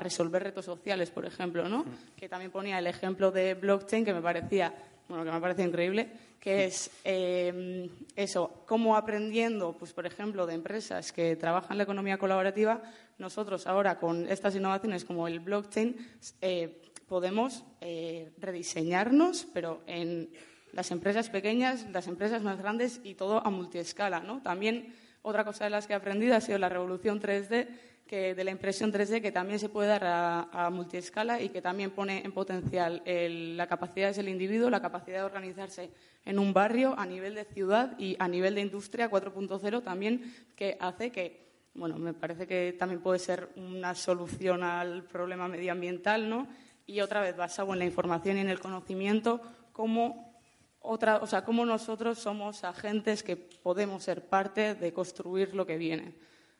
resolver 0.00 0.42
retos 0.42 0.66
sociales, 0.66 1.10
por 1.10 1.24
ejemplo, 1.24 1.66
¿no? 1.66 1.86
Que 2.14 2.28
también 2.28 2.50
ponía 2.50 2.78
el 2.78 2.86
ejemplo 2.86 3.30
de 3.30 3.54
blockchain 3.54 4.04
que 4.04 4.12
me 4.12 4.20
parecía, 4.20 4.74
bueno, 5.08 5.24
que 5.24 5.30
me 5.30 5.40
parece 5.40 5.62
increíble, 5.62 6.10
que 6.38 6.66
es 6.66 6.90
eh, 7.04 7.88
eso, 8.16 8.62
cómo 8.66 8.96
aprendiendo, 8.96 9.72
pues 9.78 9.94
por 9.94 10.04
ejemplo, 10.04 10.46
de 10.46 10.54
empresas 10.54 11.10
que 11.12 11.36
trabajan 11.36 11.78
la 11.78 11.84
economía 11.84 12.18
colaborativa, 12.18 12.82
nosotros 13.16 13.66
ahora 13.66 13.98
con 13.98 14.28
estas 14.28 14.54
innovaciones 14.56 15.06
como 15.06 15.26
el 15.26 15.40
blockchain 15.40 15.96
eh, 16.42 16.82
podemos 17.10 17.64
eh, 17.80 18.30
rediseñarnos, 18.38 19.48
pero 19.52 19.82
en 19.88 20.30
las 20.72 20.92
empresas 20.92 21.28
pequeñas, 21.28 21.84
las 21.90 22.06
empresas 22.06 22.40
más 22.40 22.56
grandes 22.58 23.00
y 23.02 23.16
todo 23.16 23.44
a 23.44 23.50
multiescala. 23.50 24.20
¿no? 24.20 24.40
También 24.42 24.94
otra 25.22 25.44
cosa 25.44 25.64
de 25.64 25.70
las 25.70 25.88
que 25.88 25.92
he 25.92 25.96
aprendido 25.96 26.36
ha 26.36 26.40
sido 26.40 26.58
la 26.58 26.68
revolución 26.68 27.20
3D, 27.20 27.66
que, 28.06 28.36
de 28.36 28.44
la 28.44 28.52
impresión 28.52 28.92
3D, 28.92 29.20
que 29.20 29.32
también 29.32 29.58
se 29.58 29.68
puede 29.68 29.88
dar 29.88 30.04
a, 30.04 30.70
multiescala 30.70 31.42
y 31.42 31.48
que 31.48 31.60
también 31.60 31.90
pone 31.90 32.22
en 32.24 32.30
potencial 32.30 33.02
la 33.04 33.66
capacidad 33.66 34.14
del 34.14 34.28
individuo, 34.28 34.70
la 34.70 34.80
capacidad 34.80 35.18
de 35.18 35.24
organizarse 35.24 35.90
en 36.24 36.38
un 36.38 36.52
barrio 36.52 36.94
a 36.96 37.06
nivel 37.06 37.34
de 37.34 37.44
ciudad 37.44 37.98
y 37.98 38.14
a 38.20 38.28
nivel 38.28 38.54
de 38.54 38.60
industria 38.60 39.10
4.0 39.10 39.82
también, 39.82 40.32
que 40.54 40.76
hace 40.78 41.10
que 41.10 41.50
bueno, 41.74 41.98
me 41.98 42.14
parece 42.14 42.46
que 42.46 42.74
también 42.78 43.00
puede 43.00 43.18
ser 43.20 43.48
una 43.56 43.94
solución 43.94 44.62
al 44.64 45.04
problema 45.04 45.46
medioambiental, 45.46 46.28
¿no? 46.28 46.48
Y 46.90 47.00
otra 47.00 47.20
vez 47.20 47.36
basado 47.36 47.72
en 47.72 47.78
la 47.78 47.84
información 47.84 48.36
y 48.36 48.40
en 48.40 48.48
el 48.48 48.58
conocimiento, 48.58 49.40
como 49.72 50.34
otra, 50.80 51.18
o 51.18 51.26
sea, 51.26 51.44
cómo 51.44 51.64
nosotros 51.64 52.18
somos 52.18 52.64
agentes 52.64 53.22
que 53.22 53.36
podemos 53.36 54.02
ser 54.02 54.26
parte 54.26 54.74
de 54.74 54.92
construir 54.92 55.54
lo 55.54 55.66
que 55.66 55.76
viene. 55.76 56.14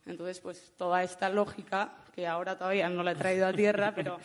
Entonces, 0.07 0.41
pues 0.41 0.73
toda 0.77 1.03
esta 1.03 1.29
lógica, 1.29 1.95
que 2.15 2.27
ahora 2.27 2.57
todavía 2.57 2.89
no 2.89 3.03
la 3.03 3.13
he 3.13 3.17
traído 3.17 3.47
a 3.47 3.53
tierra, 3.53 3.93
pero 3.97 4.19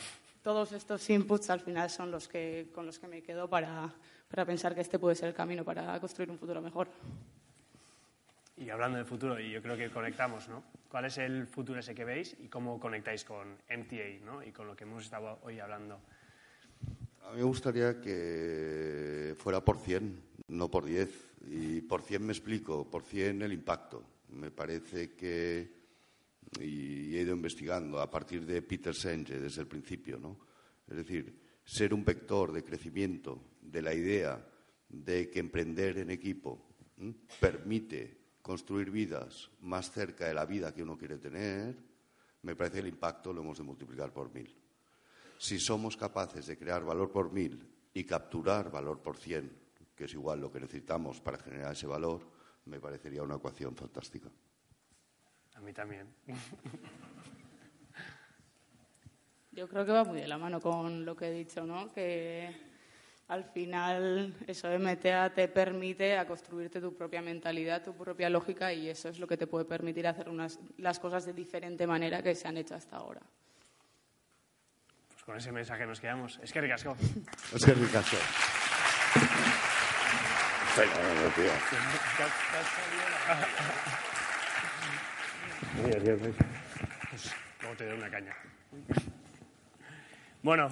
todos 0.43 0.73
estos 0.73 1.09
inputs 1.09 1.49
al 1.49 1.61
final 1.61 1.89
son 1.89 2.11
los 2.11 2.27
que, 2.27 2.69
con 2.73 2.85
los 2.85 2.99
que 2.99 3.07
me 3.07 3.23
quedo 3.23 3.49
para, 3.49 3.91
para 4.27 4.45
pensar 4.45 4.75
que 4.75 4.81
este 4.81 4.99
puede 4.99 5.15
ser 5.15 5.29
el 5.29 5.35
camino 5.35 5.63
para 5.63 5.99
construir 5.99 6.29
un 6.29 6.37
futuro 6.37 6.61
mejor. 6.61 6.87
Y 8.57 8.69
hablando 8.69 8.97
del 8.97 9.05
futuro, 9.05 9.39
y 9.39 9.51
yo 9.51 9.61
creo 9.61 9.75
que 9.75 9.89
conectamos, 9.89 10.47
¿no? 10.47 10.63
¿Cuál 10.87 11.05
es 11.05 11.17
el 11.17 11.45
futuro 11.45 11.79
ese 11.79 11.93
que 11.93 12.05
veis 12.05 12.37
y 12.39 12.47
cómo 12.47 12.79
conectáis 12.79 13.25
con 13.25 13.57
MTA, 13.69 14.23
¿no? 14.23 14.41
Y 14.41 14.51
con 14.51 14.67
lo 14.67 14.75
que 14.75 14.85
hemos 14.85 15.03
estado 15.03 15.39
hoy 15.43 15.59
hablando. 15.59 15.99
A 17.23 17.31
mí 17.31 17.37
me 17.37 17.43
gustaría 17.43 17.99
que 17.99 19.35
fuera 19.37 19.59
por 19.59 19.77
100, 19.79 20.21
no 20.47 20.71
por 20.71 20.85
10. 20.85 21.09
Y 21.47 21.81
por 21.81 22.01
100 22.01 22.25
me 22.25 22.31
explico, 22.31 22.89
por 22.89 23.03
100 23.03 23.41
el 23.41 23.51
impacto. 23.51 24.03
Me 24.29 24.51
parece 24.51 25.13
que, 25.15 25.69
y 26.61 27.15
he 27.15 27.21
ido 27.21 27.35
investigando 27.35 27.99
a 27.99 28.09
partir 28.09 28.45
de 28.45 28.61
Peter 28.61 28.95
Senge 28.95 29.39
desde 29.39 29.61
el 29.61 29.67
principio, 29.67 30.17
¿no? 30.17 30.39
Es 30.87 30.95
decir, 30.95 31.37
ser 31.65 31.93
un 31.93 32.05
vector 32.05 32.53
de 32.53 32.63
crecimiento 32.63 33.43
de 33.61 33.81
la 33.81 33.93
idea 33.93 34.43
de 34.87 35.29
que 35.29 35.39
emprender 35.39 35.97
en 35.97 36.11
equipo 36.11 36.69
permite 37.39 38.24
construir 38.45 38.91
vidas 38.91 39.49
más 39.61 39.89
cerca 39.89 40.27
de 40.27 40.35
la 40.35 40.45
vida 40.45 40.71
que 40.71 40.83
uno 40.83 40.95
quiere 40.95 41.17
tener, 41.17 41.75
me 42.43 42.55
parece 42.55 42.75
que 42.75 42.81
el 42.81 42.89
impacto 42.89 43.33
lo 43.33 43.41
hemos 43.41 43.57
de 43.57 43.63
multiplicar 43.63 44.13
por 44.13 44.31
mil. 44.31 44.55
Si 45.39 45.57
somos 45.57 45.97
capaces 45.97 46.45
de 46.45 46.55
crear 46.55 46.85
valor 46.85 47.11
por 47.11 47.33
mil 47.33 47.67
y 47.91 48.03
capturar 48.03 48.69
valor 48.69 49.01
por 49.01 49.17
cien, 49.17 49.51
que 49.95 50.03
es 50.03 50.13
igual 50.13 50.41
lo 50.41 50.51
que 50.51 50.59
necesitamos 50.59 51.19
para 51.21 51.39
generar 51.39 51.73
ese 51.73 51.87
valor, 51.87 52.21
me 52.65 52.79
parecería 52.79 53.23
una 53.23 53.37
ecuación 53.37 53.75
fantástica. 53.75 54.29
A 55.55 55.61
mí 55.61 55.73
también. 55.73 56.13
Yo 59.53 59.67
creo 59.67 59.87
que 59.87 59.91
va 59.91 60.03
muy 60.03 60.21
de 60.21 60.27
la 60.27 60.37
mano 60.37 60.61
con 60.61 61.03
lo 61.03 61.15
que 61.15 61.29
he 61.29 61.31
dicho, 61.31 61.65
¿no? 61.65 61.91
Que 61.91 62.74
al 63.27 63.43
final 63.43 64.35
eso 64.47 64.67
de 64.67 64.77
MTA 64.77 65.31
te 65.33 65.47
permite 65.47 66.17
a 66.17 66.27
construirte 66.27 66.79
tu 66.79 66.95
propia 66.95 67.21
mentalidad, 67.21 67.83
tu 67.83 67.95
propia 67.95 68.29
lógica 68.29 68.71
y 68.71 68.89
eso 68.89 69.09
es 69.09 69.19
lo 69.19 69.27
que 69.27 69.37
te 69.37 69.47
puede 69.47 69.65
permitir 69.65 70.07
hacer 70.07 70.29
unas, 70.29 70.59
las 70.77 70.99
cosas 70.99 71.25
de 71.25 71.33
diferente 71.33 71.87
manera 71.87 72.21
que 72.21 72.35
se 72.35 72.47
han 72.47 72.57
hecho 72.57 72.75
hasta 72.75 72.97
ahora. 72.97 73.21
Pues 75.07 75.23
con 75.23 75.37
ese 75.37 75.51
mensaje 75.51 75.85
nos 75.85 75.99
quedamos. 75.99 76.39
Es 76.43 76.53
que 76.53 76.61
ricasco. 76.61 76.95
Es 77.53 77.65
que 77.65 77.73
ricasco. 77.73 78.17
Pues, 80.75 80.89
luego 87.61 87.77
te 87.77 87.85
doy 87.85 87.97
una 87.97 88.09
caña. 88.09 88.35
Bueno, 90.43 90.67